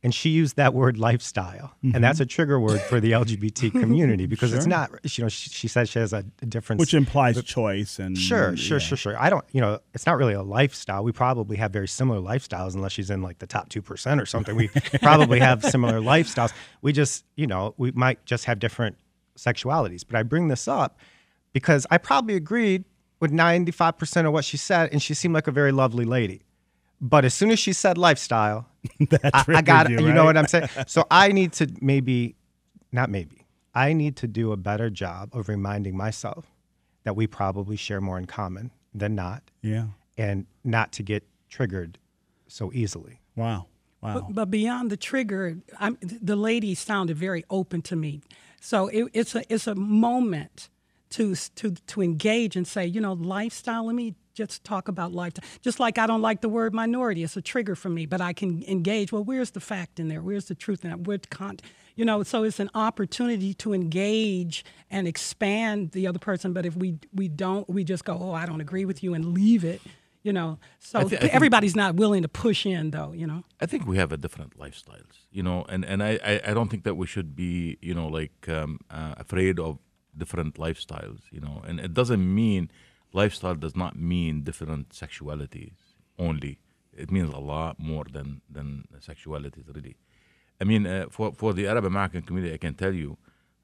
And 0.00 0.14
she 0.14 0.30
used 0.30 0.54
that 0.56 0.74
word 0.74 0.96
lifestyle. 0.96 1.74
Mm-hmm. 1.82 1.96
And 1.96 2.04
that's 2.04 2.20
a 2.20 2.26
trigger 2.26 2.60
word 2.60 2.80
for 2.82 3.00
the 3.00 3.10
LGBT 3.12 3.72
community 3.80 4.26
because 4.26 4.50
sure. 4.50 4.58
it's 4.58 4.66
not, 4.66 4.90
you 5.02 5.24
know, 5.24 5.28
she, 5.28 5.50
she 5.50 5.66
says 5.66 5.88
she 5.88 5.98
has 5.98 6.12
a, 6.12 6.24
a 6.40 6.46
difference. 6.46 6.78
Which 6.78 6.94
implies 6.94 7.34
but, 7.34 7.44
choice 7.44 7.98
and. 7.98 8.16
Sure, 8.16 8.56
sure, 8.56 8.78
yeah. 8.78 8.84
sure, 8.84 8.96
sure. 8.96 9.20
I 9.20 9.28
don't, 9.28 9.44
you 9.50 9.60
know, 9.60 9.80
it's 9.94 10.06
not 10.06 10.16
really 10.16 10.34
a 10.34 10.42
lifestyle. 10.42 11.02
We 11.02 11.10
probably 11.10 11.56
have 11.56 11.72
very 11.72 11.88
similar 11.88 12.20
lifestyles 12.20 12.76
unless 12.76 12.92
she's 12.92 13.10
in 13.10 13.22
like 13.22 13.40
the 13.40 13.48
top 13.48 13.70
2% 13.70 14.22
or 14.22 14.26
something. 14.26 14.54
We 14.54 14.68
probably 15.02 15.40
have 15.40 15.64
similar 15.64 16.00
lifestyles. 16.00 16.52
We 16.80 16.92
just, 16.92 17.24
you 17.34 17.48
know, 17.48 17.74
we 17.76 17.90
might 17.90 18.24
just 18.24 18.44
have 18.44 18.60
different 18.60 18.96
sexualities. 19.36 20.04
But 20.06 20.16
I 20.16 20.22
bring 20.22 20.46
this 20.46 20.68
up 20.68 21.00
because 21.52 21.88
I 21.90 21.98
probably 21.98 22.36
agreed 22.36 22.84
with 23.20 23.32
95% 23.32 24.26
of 24.26 24.32
what 24.32 24.44
she 24.44 24.56
said, 24.56 24.90
and 24.92 25.02
she 25.02 25.14
seemed 25.14 25.34
like 25.34 25.46
a 25.46 25.52
very 25.52 25.72
lovely 25.72 26.04
lady. 26.04 26.42
But 27.00 27.24
as 27.24 27.34
soon 27.34 27.50
as 27.50 27.58
she 27.58 27.72
said 27.72 27.96
lifestyle, 27.96 28.66
I, 29.32 29.44
I, 29.48 29.62
got 29.62 29.88
you, 29.90 30.00
you 30.00 30.12
know 30.12 30.24
what 30.24 30.36
I'm 30.36 30.46
saying? 30.46 30.68
So 30.86 31.04
I 31.10 31.32
need 31.32 31.52
to 31.54 31.70
maybe, 31.80 32.34
not 32.92 33.10
maybe, 33.10 33.46
I 33.74 33.92
need 33.92 34.16
to 34.16 34.26
do 34.26 34.52
a 34.52 34.56
better 34.56 34.90
job 34.90 35.30
of 35.32 35.48
reminding 35.48 35.96
myself 35.96 36.46
that 37.04 37.14
we 37.14 37.26
probably 37.26 37.76
share 37.76 38.00
more 38.00 38.18
in 38.18 38.26
common 38.26 38.72
than 38.92 39.14
not. 39.14 39.42
Yeah. 39.62 39.86
And 40.16 40.46
not 40.64 40.90
to 40.92 41.04
get 41.04 41.24
triggered 41.48 41.98
so 42.48 42.72
easily. 42.72 43.20
Wow. 43.36 43.66
Wow. 44.00 44.14
But, 44.14 44.34
but 44.34 44.50
beyond 44.50 44.90
the 44.90 44.96
trigger, 44.96 45.58
I'm, 45.78 45.98
the 46.00 46.36
lady 46.36 46.74
sounded 46.74 47.16
very 47.16 47.44
open 47.50 47.82
to 47.82 47.96
me. 47.96 48.20
So 48.60 48.88
it, 48.88 49.08
it's 49.12 49.34
a 49.34 49.52
it's 49.52 49.66
a 49.66 49.74
moment 49.74 50.68
to 51.10 51.34
to 51.34 51.72
to 51.72 52.02
engage 52.02 52.56
and 52.56 52.66
say, 52.66 52.86
you 52.86 53.00
know, 53.00 53.14
lifestyle. 53.14 53.86
Let 53.86 53.94
me 53.94 54.14
just 54.34 54.62
talk 54.62 54.88
about 54.88 55.12
lifestyle. 55.12 55.44
Just 55.62 55.80
like 55.80 55.98
I 55.98 56.06
don't 56.06 56.22
like 56.22 56.40
the 56.40 56.48
word 56.48 56.72
minority, 56.72 57.24
it's 57.24 57.36
a 57.36 57.42
trigger 57.42 57.74
for 57.74 57.88
me, 57.88 58.06
but 58.06 58.20
I 58.20 58.32
can 58.32 58.62
engage. 58.64 59.12
Well, 59.12 59.24
where's 59.24 59.50
the 59.50 59.60
fact 59.60 59.98
in 59.98 60.08
there? 60.08 60.22
Where's 60.22 60.46
the 60.46 60.54
truth 60.54 60.84
in 60.84 60.90
that? 60.90 61.00
Where's 61.00 61.22
con- 61.30 61.58
you 61.98 62.04
know, 62.04 62.22
so 62.22 62.44
it's 62.44 62.60
an 62.60 62.70
opportunity 62.76 63.54
to 63.54 63.74
engage 63.74 64.64
and 64.88 65.08
expand 65.08 65.90
the 65.90 66.06
other 66.06 66.20
person. 66.20 66.52
But 66.52 66.64
if 66.64 66.76
we 66.76 66.98
we 67.12 67.26
don't, 67.26 67.68
we 67.68 67.82
just 67.82 68.04
go, 68.04 68.16
oh, 68.20 68.32
I 68.32 68.46
don't 68.46 68.60
agree 68.60 68.84
with 68.84 69.02
you, 69.02 69.14
and 69.14 69.34
leave 69.34 69.64
it. 69.64 69.82
You 70.22 70.32
know, 70.32 70.58
so 70.78 71.08
th- 71.08 71.22
everybody's 71.22 71.74
not 71.74 71.94
willing 71.94 72.22
to 72.22 72.28
push 72.28 72.66
in, 72.66 72.90
though. 72.90 73.12
You 73.12 73.26
know, 73.26 73.42
I 73.60 73.66
think 73.66 73.86
we 73.86 73.96
have 73.96 74.12
a 74.12 74.16
different 74.16 74.56
lifestyles. 74.56 75.26
You 75.32 75.42
know, 75.42 75.64
and 75.68 75.84
and 75.84 76.00
I 76.00 76.20
I, 76.24 76.40
I 76.48 76.54
don't 76.54 76.68
think 76.68 76.84
that 76.84 76.96
we 76.96 77.06
should 77.06 77.34
be 77.34 77.78
you 77.82 77.94
know 77.94 78.06
like 78.06 78.48
um, 78.48 78.78
uh, 78.90 79.14
afraid 79.16 79.58
of 79.58 79.78
different 80.18 80.54
lifestyles, 80.56 81.20
you 81.30 81.40
know, 81.40 81.62
and 81.66 81.80
it 81.80 81.94
doesn't 81.94 82.34
mean 82.34 82.70
lifestyle 83.12 83.54
does 83.54 83.76
not 83.76 83.96
mean 83.96 84.42
different 84.42 84.90
sexualities 84.90 85.76
only. 86.18 86.58
It 86.92 87.10
means 87.10 87.32
a 87.32 87.38
lot 87.38 87.78
more 87.78 88.04
than 88.10 88.40
than 88.50 88.86
sexualities, 89.00 89.74
really. 89.74 89.96
I 90.60 90.64
mean, 90.64 90.86
uh, 90.86 91.06
for 91.10 91.32
for 91.32 91.52
the 91.52 91.66
Arab 91.66 91.84
American 91.84 92.22
community, 92.22 92.54
I 92.54 92.58
can 92.58 92.74
tell 92.74 92.94
you, 92.94 93.18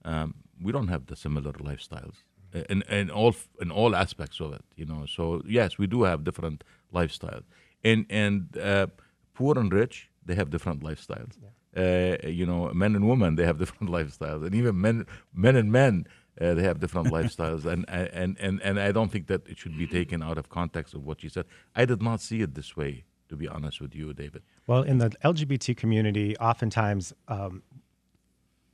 um, 0.04 0.34
we 0.62 0.70
don't 0.72 0.88
have 0.88 1.06
the 1.06 1.16
similar 1.16 1.52
lifestyles 1.52 2.16
in 2.54 2.82
in 2.82 3.10
all 3.10 3.34
in 3.60 3.70
all 3.70 3.96
aspects 3.96 4.40
of 4.40 4.52
it. 4.52 4.64
You 4.76 4.86
know, 4.86 5.06
so 5.06 5.42
yes, 5.46 5.78
we 5.78 5.86
do 5.86 6.04
have 6.04 6.24
different 6.24 6.64
lifestyles, 6.92 7.44
and 7.82 8.06
and 8.08 8.56
uh, 8.56 8.86
poor 9.34 9.58
and 9.58 9.72
rich 9.72 10.10
they 10.24 10.34
have 10.34 10.50
different 10.50 10.82
lifestyles. 10.82 11.32
Yeah. 11.42 11.50
Uh, 11.76 12.28
you 12.28 12.46
know, 12.46 12.70
men 12.72 12.94
and 12.94 13.08
women 13.08 13.34
they 13.34 13.44
have 13.44 13.58
different 13.62 13.92
lifestyles, 13.92 14.44
and 14.46 14.54
even 14.54 14.80
men 14.80 15.06
men 15.32 15.56
and 15.56 15.72
men 15.72 16.06
uh, 16.40 16.54
they 16.54 16.62
have 16.62 16.80
different 16.80 17.08
lifestyles, 17.08 17.64
and, 17.64 17.84
and 17.88 18.36
and 18.40 18.60
and 18.62 18.80
I 18.80 18.92
don't 18.92 19.10
think 19.10 19.28
that 19.28 19.46
it 19.48 19.58
should 19.58 19.76
be 19.76 19.86
taken 19.86 20.22
out 20.22 20.38
of 20.38 20.48
context 20.48 20.94
of 20.94 21.04
what 21.04 21.22
you 21.22 21.28
said. 21.28 21.46
I 21.76 21.84
did 21.84 22.02
not 22.02 22.20
see 22.20 22.40
it 22.40 22.54
this 22.54 22.76
way, 22.76 23.04
to 23.28 23.36
be 23.36 23.46
honest 23.46 23.80
with 23.80 23.94
you, 23.94 24.12
David. 24.12 24.42
Well, 24.66 24.82
in 24.82 24.98
the 24.98 25.10
LGBT 25.24 25.76
community, 25.76 26.36
oftentimes 26.38 27.12
um, 27.28 27.62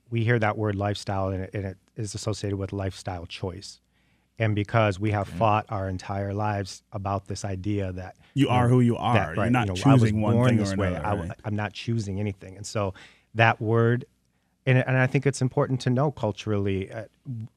we 0.09 0.23
hear 0.23 0.39
that 0.39 0.57
word 0.57 0.75
lifestyle, 0.75 1.29
and 1.29 1.43
it, 1.43 1.51
and 1.53 1.65
it 1.65 1.77
is 1.95 2.15
associated 2.15 2.57
with 2.57 2.73
lifestyle 2.73 3.25
choice. 3.25 3.79
And 4.39 4.55
because 4.55 4.99
we 4.99 5.11
have 5.11 5.27
fought 5.27 5.67
our 5.69 5.87
entire 5.87 6.33
lives 6.33 6.81
about 6.93 7.27
this 7.27 7.45
idea 7.45 7.91
that 7.91 8.15
you, 8.33 8.47
you 8.47 8.49
are 8.49 8.63
know, 8.63 8.69
who 8.69 8.79
you 8.79 8.97
are, 8.97 9.13
that, 9.13 9.37
right, 9.37 9.43
you're 9.43 9.51
not 9.51 9.67
you 9.67 9.73
know, 9.73 9.75
choosing 9.75 10.19
one 10.19 10.33
thing 10.33 10.59
or 10.59 10.63
another. 10.63 10.77
Way. 10.77 10.93
Right? 10.93 11.29
I, 11.29 11.35
I'm 11.45 11.55
not 11.55 11.73
choosing 11.73 12.19
anything, 12.19 12.57
and 12.57 12.65
so 12.65 12.95
that 13.35 13.61
word 13.61 14.05
and, 14.65 14.77
and 14.77 14.97
I 14.97 15.07
think 15.07 15.25
it's 15.25 15.41
important 15.41 15.81
to 15.81 15.89
know 15.89 16.11
culturally 16.11 16.91
uh, 16.91 17.05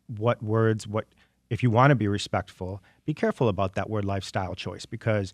what 0.07 0.43
words, 0.43 0.87
what 0.87 1.07
if 1.51 1.63
you 1.63 1.71
want 1.71 1.91
to 1.91 1.95
be 1.95 2.09
respectful, 2.09 2.83
be 3.05 3.15
careful 3.15 3.49
about 3.49 3.75
that 3.75 3.91
word 3.91 4.05
lifestyle 4.05 4.55
choice 4.55 4.87
because 4.87 5.33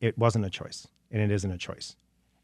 it 0.00 0.18
wasn't 0.18 0.44
a 0.44 0.50
choice 0.50 0.86
and 1.10 1.22
it 1.22 1.30
isn't 1.30 1.50
a 1.50 1.58
choice. 1.58 1.96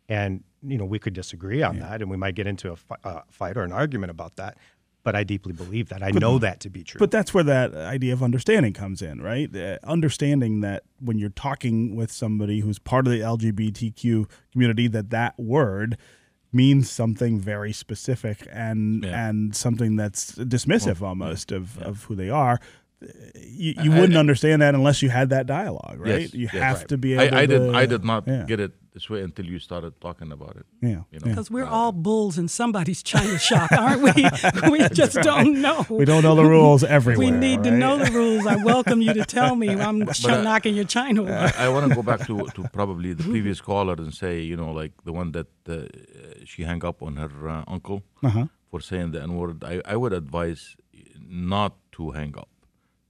And 0.09 0.43
you 0.63 0.79
know 0.79 0.85
we 0.85 0.99
could 0.99 1.15
disagree 1.15 1.63
on 1.63 1.77
yeah. 1.77 1.89
that, 1.89 2.03
and 2.03 2.11
we 2.11 2.17
might 2.17 2.35
get 2.35 2.47
into 2.47 2.73
a 2.73 2.77
fi- 2.77 2.97
uh, 3.05 3.21
fight 3.31 3.57
or 3.57 3.63
an 3.63 3.73
argument 3.73 4.11
about 4.11 4.37
that. 4.37 4.59
But 5.03 5.15
I 5.15 5.23
deeply 5.23 5.53
believe 5.53 5.91
that. 5.91 6.03
I 6.03 6.13
but, 6.13 6.21
know 6.21 6.39
that 6.39 6.61
to 6.61 6.71
be 6.71 6.83
true. 6.83 6.99
But 6.99 7.11
that's 7.11 7.35
where 7.35 7.45
that 7.45 7.75
idea 7.75 8.15
of 8.15 8.23
understanding 8.23 8.73
comes 8.73 9.03
in, 9.03 9.21
right? 9.21 9.55
Uh, 9.55 9.79
understanding 9.85 10.61
that 10.61 10.85
when 10.99 11.19
you're 11.19 11.29
talking 11.29 11.95
with 11.95 12.11
somebody 12.11 12.61
who's 12.61 12.79
part 12.79 13.07
of 13.07 13.13
the 13.13 13.21
LGBTQ 13.21 14.31
community, 14.53 14.89
that 14.89 15.11
that 15.11 15.39
word 15.39 15.99
means 16.55 16.91
something 16.91 17.39
very 17.39 17.73
specific 17.73 18.47
and 18.51 19.05
yeah. 19.05 19.29
and 19.29 19.55
something 19.55 19.97
that's 19.97 20.33
dismissive 20.33 21.01
well, 21.01 21.11
almost 21.11 21.53
of, 21.53 21.77
yeah. 21.81 21.87
of 21.87 22.05
who 22.05 22.15
they 22.15 22.31
are. 22.31 22.61
You, 23.35 23.75
you 23.83 23.91
wouldn't 23.91 24.17
I, 24.17 24.21
understand 24.21 24.63
that 24.63 24.75
unless 24.75 25.03
you 25.03 25.11
had 25.11 25.31
that 25.31 25.47
dialogue, 25.47 25.97
right? 25.99 26.23
Yes, 26.23 26.35
you 26.35 26.49
yes, 26.53 26.63
have 26.63 26.79
right. 26.79 26.89
to 26.89 26.99
be 26.99 27.15
able. 27.15 27.37
I, 27.37 27.43
I 27.43 27.47
to, 27.47 27.59
did. 27.59 27.75
I 27.75 27.87
did 27.87 28.05
not 28.05 28.27
get 28.27 28.61
it 28.61 28.73
this 28.95 29.11
way 29.11 29.23
until 29.23 29.45
you 29.45 29.59
started 29.59 30.01
talking 30.01 30.31
about 30.31 30.57
it. 30.57 30.67
Yeah, 30.81 31.03
because 31.11 31.51
you 31.51 31.57
know? 31.57 31.65
we're 31.65 31.69
uh, 31.69 31.77
all 31.77 31.93
bulls 31.93 32.39
in 32.39 32.47
somebody's 32.47 33.03
china 33.03 33.39
shop, 33.39 33.71
aren't 33.73 34.03
we? 34.03 34.13
we 34.71 34.89
just 34.91 35.17
right. 35.17 35.25
don't 35.25 35.61
know. 35.61 35.85
We 35.91 36.05
don't 36.05 36.23
know 36.23 36.37
the 36.37 36.45
rules 36.45 36.85
everywhere. 36.99 37.19
we 37.19 37.31
need 37.33 37.59
right? 37.59 37.65
to 37.65 37.71
know 37.73 37.99
the 37.99 38.13
rules. 38.13 38.47
I 38.47 38.57
welcome 38.57 39.03
you 39.03 39.13
to 39.13 39.25
tell 39.39 39.57
me. 39.57 39.69
I'm 39.71 39.99
but, 40.01 40.25
uh, 40.25 40.43
knocking 40.43 40.77
your 40.77 40.85
china 40.85 41.23
over. 41.23 41.53
I, 41.59 41.67
I 41.67 41.69
want 41.69 41.89
to 41.89 41.95
go 41.95 42.03
back 42.03 42.25
to, 42.29 42.47
to 42.47 42.69
probably 42.73 43.13
the 43.13 43.25
previous 43.25 43.61
caller 43.61 43.95
and 43.95 44.15
say, 44.15 44.41
you 44.41 44.57
know, 44.57 44.71
like 44.71 44.93
the 45.05 45.13
one 45.13 45.33
that 45.33 45.49
uh, 45.69 45.87
she 46.45 46.63
hung 46.63 46.85
up 46.85 47.03
on 47.03 47.17
her 47.17 47.49
uh, 47.49 47.65
uncle 47.67 48.05
uh-huh. 48.23 48.47
for 48.71 48.81
saying 48.81 49.11
the 49.11 49.21
N 49.21 49.35
word. 49.35 49.65
I, 49.65 49.83
I 49.85 49.97
would 49.97 50.13
advise 50.13 50.77
not 51.19 51.75
to 51.93 52.13
hang 52.13 52.37
up, 52.39 52.49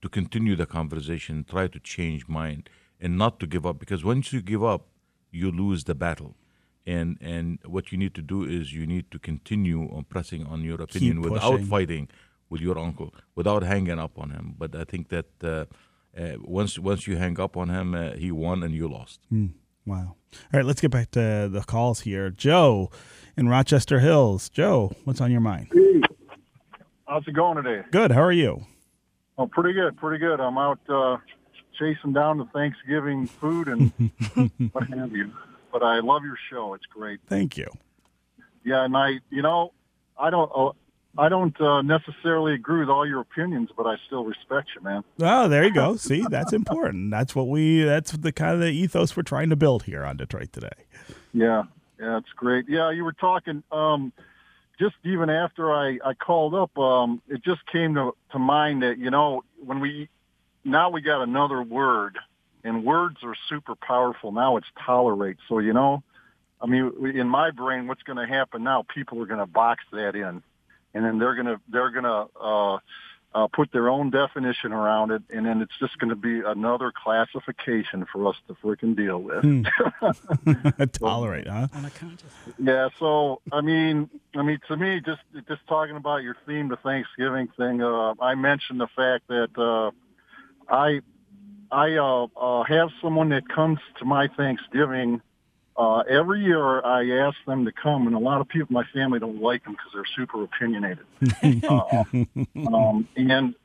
to 0.05 0.09
continue 0.09 0.55
the 0.55 0.67
conversation, 0.67 1.43
try 1.49 1.65
to 1.67 1.79
change 1.79 2.27
mind, 2.27 2.69
and 3.01 3.17
not 3.17 3.39
to 3.39 3.47
give 3.47 3.65
up 3.65 3.79
because 3.79 4.05
once 4.05 4.31
you 4.31 4.39
give 4.53 4.63
up, 4.63 4.83
you 5.31 5.51
lose 5.51 5.83
the 5.85 5.95
battle. 5.95 6.35
And 6.85 7.17
and 7.19 7.47
what 7.65 7.91
you 7.91 7.97
need 7.97 8.13
to 8.19 8.21
do 8.21 8.43
is 8.57 8.71
you 8.79 8.85
need 8.85 9.05
to 9.13 9.17
continue 9.17 9.81
on 9.95 10.03
pressing 10.13 10.45
on 10.45 10.63
your 10.63 10.79
opinion 10.87 11.21
without 11.21 11.59
fighting 11.61 12.07
with 12.51 12.61
your 12.61 12.77
uncle, 12.77 13.09
without 13.33 13.63
hanging 13.63 13.99
up 14.05 14.19
on 14.23 14.29
him. 14.29 14.45
But 14.61 14.75
I 14.75 14.83
think 14.91 15.09
that 15.09 15.29
uh, 15.43 15.65
uh, 16.21 16.35
once 16.59 16.77
once 16.77 17.07
you 17.07 17.15
hang 17.17 17.39
up 17.39 17.57
on 17.57 17.67
him, 17.69 17.95
uh, 17.95 18.11
he 18.23 18.29
won 18.31 18.61
and 18.61 18.75
you 18.75 18.87
lost. 18.87 19.19
Mm, 19.33 19.53
wow. 19.87 20.07
All 20.51 20.57
right, 20.57 20.65
let's 20.65 20.81
get 20.81 20.91
back 20.91 21.09
to 21.11 21.49
the 21.51 21.63
calls 21.65 22.01
here. 22.01 22.29
Joe 22.29 22.91
in 23.35 23.49
Rochester 23.49 23.99
Hills. 23.99 24.49
Joe, 24.49 24.91
what's 25.05 25.21
on 25.21 25.31
your 25.31 25.41
mind? 25.41 25.67
Hey. 25.73 26.01
How's 27.07 27.27
it 27.27 27.33
going 27.33 27.57
today? 27.63 27.81
Good. 27.91 28.11
How 28.11 28.21
are 28.21 28.37
you? 28.43 28.67
Oh, 29.37 29.47
pretty 29.47 29.73
good. 29.73 29.97
Pretty 29.97 30.19
good. 30.19 30.39
I'm 30.39 30.57
out 30.57 30.79
uh, 30.87 31.17
chasing 31.77 32.13
down 32.13 32.37
the 32.37 32.45
Thanksgiving 32.45 33.27
food 33.27 33.67
and 33.67 33.91
what 34.71 34.87
have 34.89 35.11
you. 35.11 35.31
But 35.71 35.83
I 35.83 35.99
love 35.99 36.23
your 36.23 36.37
show. 36.49 36.73
It's 36.73 36.85
great. 36.85 37.19
Thank 37.27 37.57
you. 37.57 37.67
Yeah, 38.63 38.85
and 38.85 38.95
I, 38.95 39.19
you 39.29 39.41
know, 39.41 39.73
I 40.17 40.29
don't. 40.29 40.51
Uh, 40.55 40.71
I 41.17 41.29
don't 41.29 41.59
uh, 41.61 41.81
necessarily 41.81 42.55
agree 42.55 42.81
with 42.81 42.89
all 42.89 43.07
your 43.07 43.21
opinions, 43.21 43.69
but 43.77 43.85
I 43.85 43.95
still 44.05 44.25
respect 44.25 44.69
you, 44.75 44.81
man. 44.81 45.01
Oh, 45.21 45.47
there 45.47 45.63
you 45.63 45.73
go. 45.73 45.95
See, 45.95 46.25
that's 46.29 46.51
important. 46.51 47.09
That's 47.09 47.33
what 47.33 47.47
we. 47.47 47.83
That's 47.83 48.11
the 48.11 48.33
kind 48.33 48.53
of 48.53 48.59
the 48.59 48.71
ethos 48.71 49.15
we're 49.15 49.23
trying 49.23 49.49
to 49.49 49.55
build 49.55 49.83
here 49.83 50.03
on 50.03 50.17
Detroit 50.17 50.51
today. 50.51 50.73
Yeah, 51.33 51.63
yeah, 51.99 52.17
it's 52.17 52.31
great. 52.35 52.65
Yeah, 52.67 52.91
you 52.91 53.05
were 53.05 53.13
talking. 53.13 53.63
Um, 53.71 54.11
just 54.79 54.95
even 55.03 55.29
after 55.29 55.73
I 55.73 55.99
I 56.03 56.13
called 56.13 56.53
up, 56.53 56.77
um, 56.77 57.21
it 57.27 57.43
just 57.43 57.61
came 57.71 57.95
to 57.95 58.15
to 58.31 58.39
mind 58.39 58.83
that 58.83 58.97
you 58.97 59.09
know 59.09 59.43
when 59.63 59.79
we 59.79 60.09
now 60.63 60.89
we 60.89 61.01
got 61.01 61.21
another 61.21 61.61
word, 61.61 62.17
and 62.63 62.83
words 62.83 63.17
are 63.23 63.35
super 63.49 63.75
powerful. 63.75 64.31
Now 64.31 64.57
it's 64.57 64.67
tolerate. 64.85 65.37
So 65.47 65.59
you 65.59 65.73
know, 65.73 66.03
I 66.61 66.65
mean, 66.65 67.15
in 67.15 67.29
my 67.29 67.51
brain, 67.51 67.87
what's 67.87 68.03
going 68.03 68.17
to 68.17 68.31
happen 68.31 68.63
now? 68.63 68.85
People 68.93 69.21
are 69.21 69.25
going 69.25 69.39
to 69.39 69.45
box 69.45 69.83
that 69.91 70.15
in 70.15 70.41
and 70.95 71.03
then 71.05 71.19
they're 71.19 71.35
gonna 71.35 71.59
they're 71.69 71.91
gonna 71.91 72.25
uh, 72.41 72.79
uh, 73.35 73.47
put 73.47 73.69
their 73.73 73.89
own 73.89 74.09
definition 74.09 74.71
around 74.71 75.11
it, 75.11 75.21
and 75.29 75.45
then 75.45 75.61
it's 75.61 75.77
just 75.77 75.97
going 75.99 76.09
to 76.09 76.15
be 76.15 76.39
another 76.39 76.93
classification 76.95 78.05
for 78.11 78.29
us 78.29 78.35
to 78.47 78.53
freaking 78.55 78.95
deal 78.95 79.21
with. 79.21 79.43
Hmm. 79.43 79.63
Tolerate, 80.93 81.47
huh? 81.47 81.67
Yeah. 82.57 82.87
So 82.97 83.41
I 83.51 83.59
mean, 83.59 84.09
I 84.35 84.41
mean, 84.41 84.59
to 84.69 84.77
me, 84.77 85.01
just 85.05 85.21
just 85.49 85.67
talking 85.67 85.97
about 85.97 86.23
your 86.23 86.37
theme, 86.47 86.69
the 86.69 86.77
Thanksgiving 86.77 87.49
thing, 87.57 87.83
uh, 87.83 88.13
I 88.21 88.35
mentioned 88.35 88.79
the 88.79 88.87
fact 88.95 89.27
that 89.27 89.49
uh, 89.57 89.91
I 90.73 91.01
I 91.71 91.97
uh, 91.97 92.27
uh, 92.39 92.63
have 92.63 92.89
someone 93.01 93.29
that 93.29 93.49
comes 93.49 93.79
to 93.99 94.05
my 94.05 94.29
Thanksgiving 94.29 95.21
uh, 95.77 95.99
every 96.09 96.41
year 96.41 96.83
I 96.85 97.27
ask 97.27 97.37
them 97.45 97.65
to 97.65 97.71
come, 97.71 98.07
and 98.07 98.15
a 98.15 98.19
lot 98.19 98.41
of 98.41 98.47
people 98.47 98.67
in 98.69 98.73
my 98.73 98.85
family 98.93 99.19
don't 99.19 99.41
like 99.41 99.63
them 99.63 99.73
because 99.73 99.91
they're 99.93 100.15
super 100.15 100.43
opinionated. 100.43 101.05
uh, 101.69 102.03
um, 102.73 103.07
and 103.15 103.55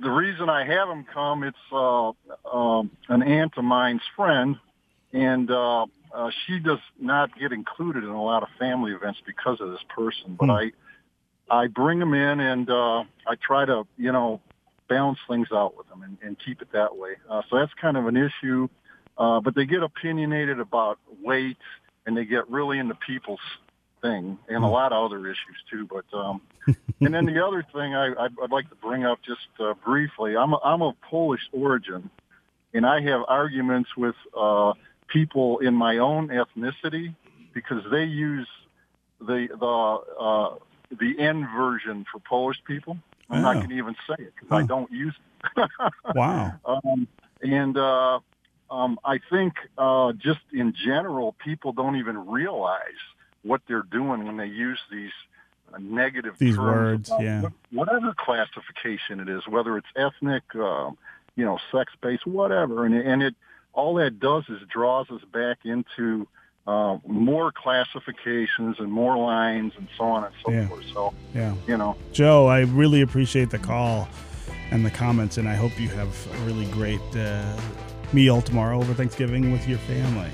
the 0.00 0.10
reason 0.10 0.48
I 0.48 0.64
have 0.64 0.88
them 0.88 1.04
come, 1.12 1.44
it's 1.44 1.56
uh, 1.70 2.08
uh, 2.10 2.82
an 3.08 3.22
aunt 3.22 3.52
of 3.56 3.64
mine's 3.64 4.02
friend, 4.16 4.56
and 5.12 5.50
uh, 5.50 5.86
uh, 6.12 6.30
she 6.46 6.58
does 6.58 6.80
not 7.00 7.30
get 7.38 7.52
included 7.52 8.02
in 8.02 8.10
a 8.10 8.22
lot 8.22 8.42
of 8.42 8.48
family 8.58 8.92
events 8.92 9.20
because 9.24 9.60
of 9.60 9.70
this 9.70 9.84
person. 9.88 10.36
But 10.38 10.50
I, 10.50 10.72
I 11.48 11.68
bring 11.68 12.00
them 12.00 12.14
in, 12.14 12.40
and 12.40 12.68
uh, 12.68 13.04
I 13.26 13.36
try 13.40 13.64
to, 13.64 13.86
you 13.96 14.10
know, 14.10 14.40
balance 14.88 15.18
things 15.28 15.48
out 15.52 15.76
with 15.76 15.88
them 15.88 16.02
and, 16.02 16.18
and 16.22 16.36
keep 16.44 16.60
it 16.60 16.72
that 16.72 16.96
way. 16.96 17.12
Uh, 17.30 17.42
so 17.48 17.56
that's 17.56 17.72
kind 17.80 17.96
of 17.96 18.06
an 18.06 18.16
issue. 18.16 18.68
Uh, 19.18 19.40
but 19.40 19.54
they 19.54 19.66
get 19.66 19.82
opinionated 19.82 20.58
about 20.58 20.98
weight 21.22 21.58
and 22.06 22.16
they 22.16 22.24
get 22.24 22.48
really 22.50 22.78
into 22.78 22.94
people's 23.06 23.40
thing 24.00 24.38
and 24.48 24.64
a 24.64 24.66
Hmm. 24.66 24.72
lot 24.72 24.92
of 24.92 25.04
other 25.04 25.26
issues 25.26 25.58
too. 25.70 25.86
But 25.86 26.04
um, 26.16 26.40
and 27.00 27.12
then 27.14 27.26
the 27.26 27.44
other 27.44 27.64
thing 27.74 27.94
I, 27.94 28.08
I'd, 28.18 28.32
I'd 28.42 28.50
like 28.50 28.68
to 28.70 28.76
bring 28.76 29.04
up 29.04 29.18
just 29.24 29.48
uh, 29.60 29.74
briefly, 29.84 30.36
I'm 30.36 30.52
a, 30.52 30.58
I'm 30.64 30.82
of 30.82 30.94
Polish 31.02 31.42
origin, 31.52 32.10
and 32.74 32.86
I 32.86 33.00
have 33.02 33.22
arguments 33.28 33.90
with 33.96 34.14
uh, 34.36 34.72
people 35.08 35.58
in 35.58 35.74
my 35.74 35.98
own 35.98 36.28
ethnicity 36.28 37.14
because 37.54 37.82
they 37.90 38.04
use 38.04 38.48
the 39.20 39.48
the 39.58 40.22
uh, 40.24 40.56
the 40.98 41.18
N 41.18 41.48
version 41.56 42.04
for 42.10 42.18
Polish 42.20 42.58
people. 42.66 42.98
I'm 43.30 43.40
not 43.40 43.56
Oh. 43.56 43.60
going 43.60 43.70
to 43.70 43.76
even 43.76 43.94
say 44.08 44.16
it 44.24 44.32
because 44.34 44.50
I 44.52 44.62
don't 44.62 44.90
use 44.90 45.14
it. 45.56 45.70
Wow. 46.14 46.60
Um, 46.64 47.08
and 47.40 47.76
uh, 47.76 48.20
um, 48.72 48.98
I 49.04 49.20
think 49.30 49.52
uh, 49.76 50.12
just 50.14 50.40
in 50.52 50.72
general, 50.84 51.36
people 51.44 51.72
don't 51.72 51.96
even 51.96 52.16
realize 52.26 53.02
what 53.42 53.60
they're 53.68 53.86
doing 53.90 54.24
when 54.26 54.38
they 54.38 54.46
use 54.46 54.80
these 54.90 55.10
uh, 55.72 55.78
negative 55.78 56.34
These 56.38 56.56
terms 56.56 57.10
words, 57.10 57.22
yeah. 57.22 57.42
whatever 57.70 58.14
classification 58.16 59.20
it 59.20 59.28
is, 59.28 59.46
whether 59.46 59.76
it's 59.76 59.86
ethnic, 59.94 60.42
uh, 60.54 60.90
you 61.36 61.44
know, 61.44 61.58
sex-based, 61.70 62.26
whatever, 62.26 62.86
and 62.86 62.94
and 62.94 63.22
it 63.22 63.34
all 63.74 63.94
that 63.96 64.18
does 64.20 64.44
is 64.48 64.60
draws 64.68 65.10
us 65.10 65.22
back 65.32 65.58
into 65.64 66.26
uh, 66.66 66.96
more 67.06 67.52
classifications 67.52 68.76
and 68.78 68.90
more 68.90 69.16
lines 69.18 69.72
and 69.76 69.88
so 69.98 70.04
on 70.04 70.24
and 70.24 70.34
so 70.44 70.50
Yeah. 70.50 70.68
forth. 70.68 70.84
So 70.94 71.14
Yeah. 71.34 71.54
you 71.66 71.76
know, 71.76 71.96
Joe, 72.12 72.46
I 72.46 72.60
really 72.60 73.02
appreciate 73.02 73.50
the 73.50 73.58
call 73.58 74.08
and 74.70 74.84
the 74.86 74.90
comments, 74.90 75.36
and 75.38 75.46
I 75.48 75.56
hope 75.56 75.78
you 75.78 75.88
have 75.88 76.08
a 76.34 76.36
really 76.46 76.66
great 76.66 77.00
uh, 77.16 77.44
meal 78.12 78.42
tomorrow 78.42 78.78
over 78.78 78.94
Thanksgiving 78.94 79.52
with 79.52 79.68
your 79.68 79.78
family. 79.78 80.30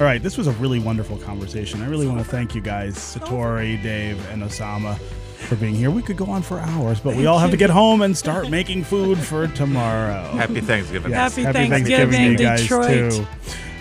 All 0.00 0.06
right, 0.06 0.22
this 0.22 0.36
was 0.38 0.46
a 0.46 0.52
really 0.52 0.78
wonderful 0.78 1.18
conversation. 1.18 1.82
I 1.82 1.86
really 1.86 2.06
want 2.06 2.18
to 2.18 2.24
thank 2.24 2.54
you 2.54 2.60
guys, 2.60 2.96
Satori, 2.96 3.80
Dave, 3.82 4.18
and 4.30 4.42
Osama, 4.42 4.98
for 4.98 5.56
being 5.56 5.74
here. 5.74 5.90
We 5.90 6.02
could 6.02 6.16
go 6.16 6.26
on 6.26 6.42
for 6.42 6.58
hours, 6.58 6.98
but 6.98 7.14
we 7.14 7.26
all 7.26 7.38
have 7.38 7.50
to 7.50 7.56
get 7.56 7.70
home 7.70 8.02
and 8.02 8.16
start 8.16 8.50
making 8.50 8.84
food 8.84 9.18
for 9.18 9.46
tomorrow. 9.48 10.22
Happy 10.32 10.60
Thanksgiving. 10.60 11.12
Yes, 11.12 11.36
Happy 11.36 11.68
Thanksgiving, 11.68 12.10
to 12.10 12.30
you 12.32 12.38
guys, 12.38 12.62
Detroit. 12.62 13.12
too. 13.12 13.26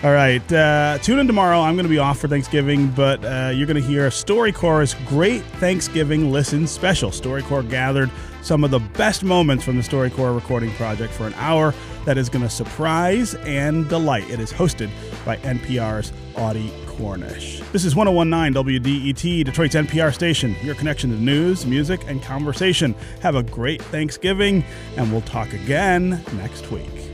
All 0.03 0.11
right, 0.11 0.51
uh, 0.51 0.97
tune 1.01 1.19
in 1.19 1.27
tomorrow. 1.27 1.59
I'm 1.61 1.75
going 1.75 1.85
to 1.85 1.89
be 1.89 1.99
off 1.99 2.19
for 2.19 2.27
Thanksgiving, 2.27 2.89
but 2.89 3.23
uh, 3.23 3.51
you're 3.53 3.67
going 3.67 3.81
to 3.81 3.87
hear 3.87 4.09
StoryCorps' 4.09 4.95
Great 5.07 5.43
Thanksgiving 5.59 6.31
Listen 6.31 6.65
Special. 6.67 7.11
StoryCorps 7.11 7.69
gathered 7.69 8.09
some 8.41 8.63
of 8.63 8.71
the 8.71 8.79
best 8.79 9.23
moments 9.23 9.63
from 9.63 9.77
the 9.77 9.83
StoryCorps 9.83 10.33
recording 10.35 10.71
project 10.71 11.13
for 11.13 11.27
an 11.27 11.33
hour 11.35 11.73
that 12.05 12.17
is 12.17 12.29
going 12.29 12.43
to 12.43 12.49
surprise 12.49 13.35
and 13.35 13.87
delight. 13.89 14.29
It 14.29 14.39
is 14.39 14.51
hosted 14.51 14.89
by 15.25 15.37
NPR's 15.37 16.11
Audie 16.35 16.73
Cornish. 16.87 17.61
This 17.71 17.85
is 17.85 17.95
1019 17.95 18.53
WDET, 18.63 19.45
Detroit's 19.45 19.75
NPR 19.75 20.13
station, 20.13 20.55
your 20.61 20.75
connection 20.75 21.09
to 21.11 21.15
news, 21.15 21.65
music, 21.65 22.01
and 22.07 22.21
conversation. 22.21 22.93
Have 23.21 23.35
a 23.35 23.43
great 23.43 23.81
Thanksgiving, 23.81 24.63
and 24.97 25.11
we'll 25.11 25.21
talk 25.21 25.53
again 25.53 26.23
next 26.33 26.69
week. 26.71 27.10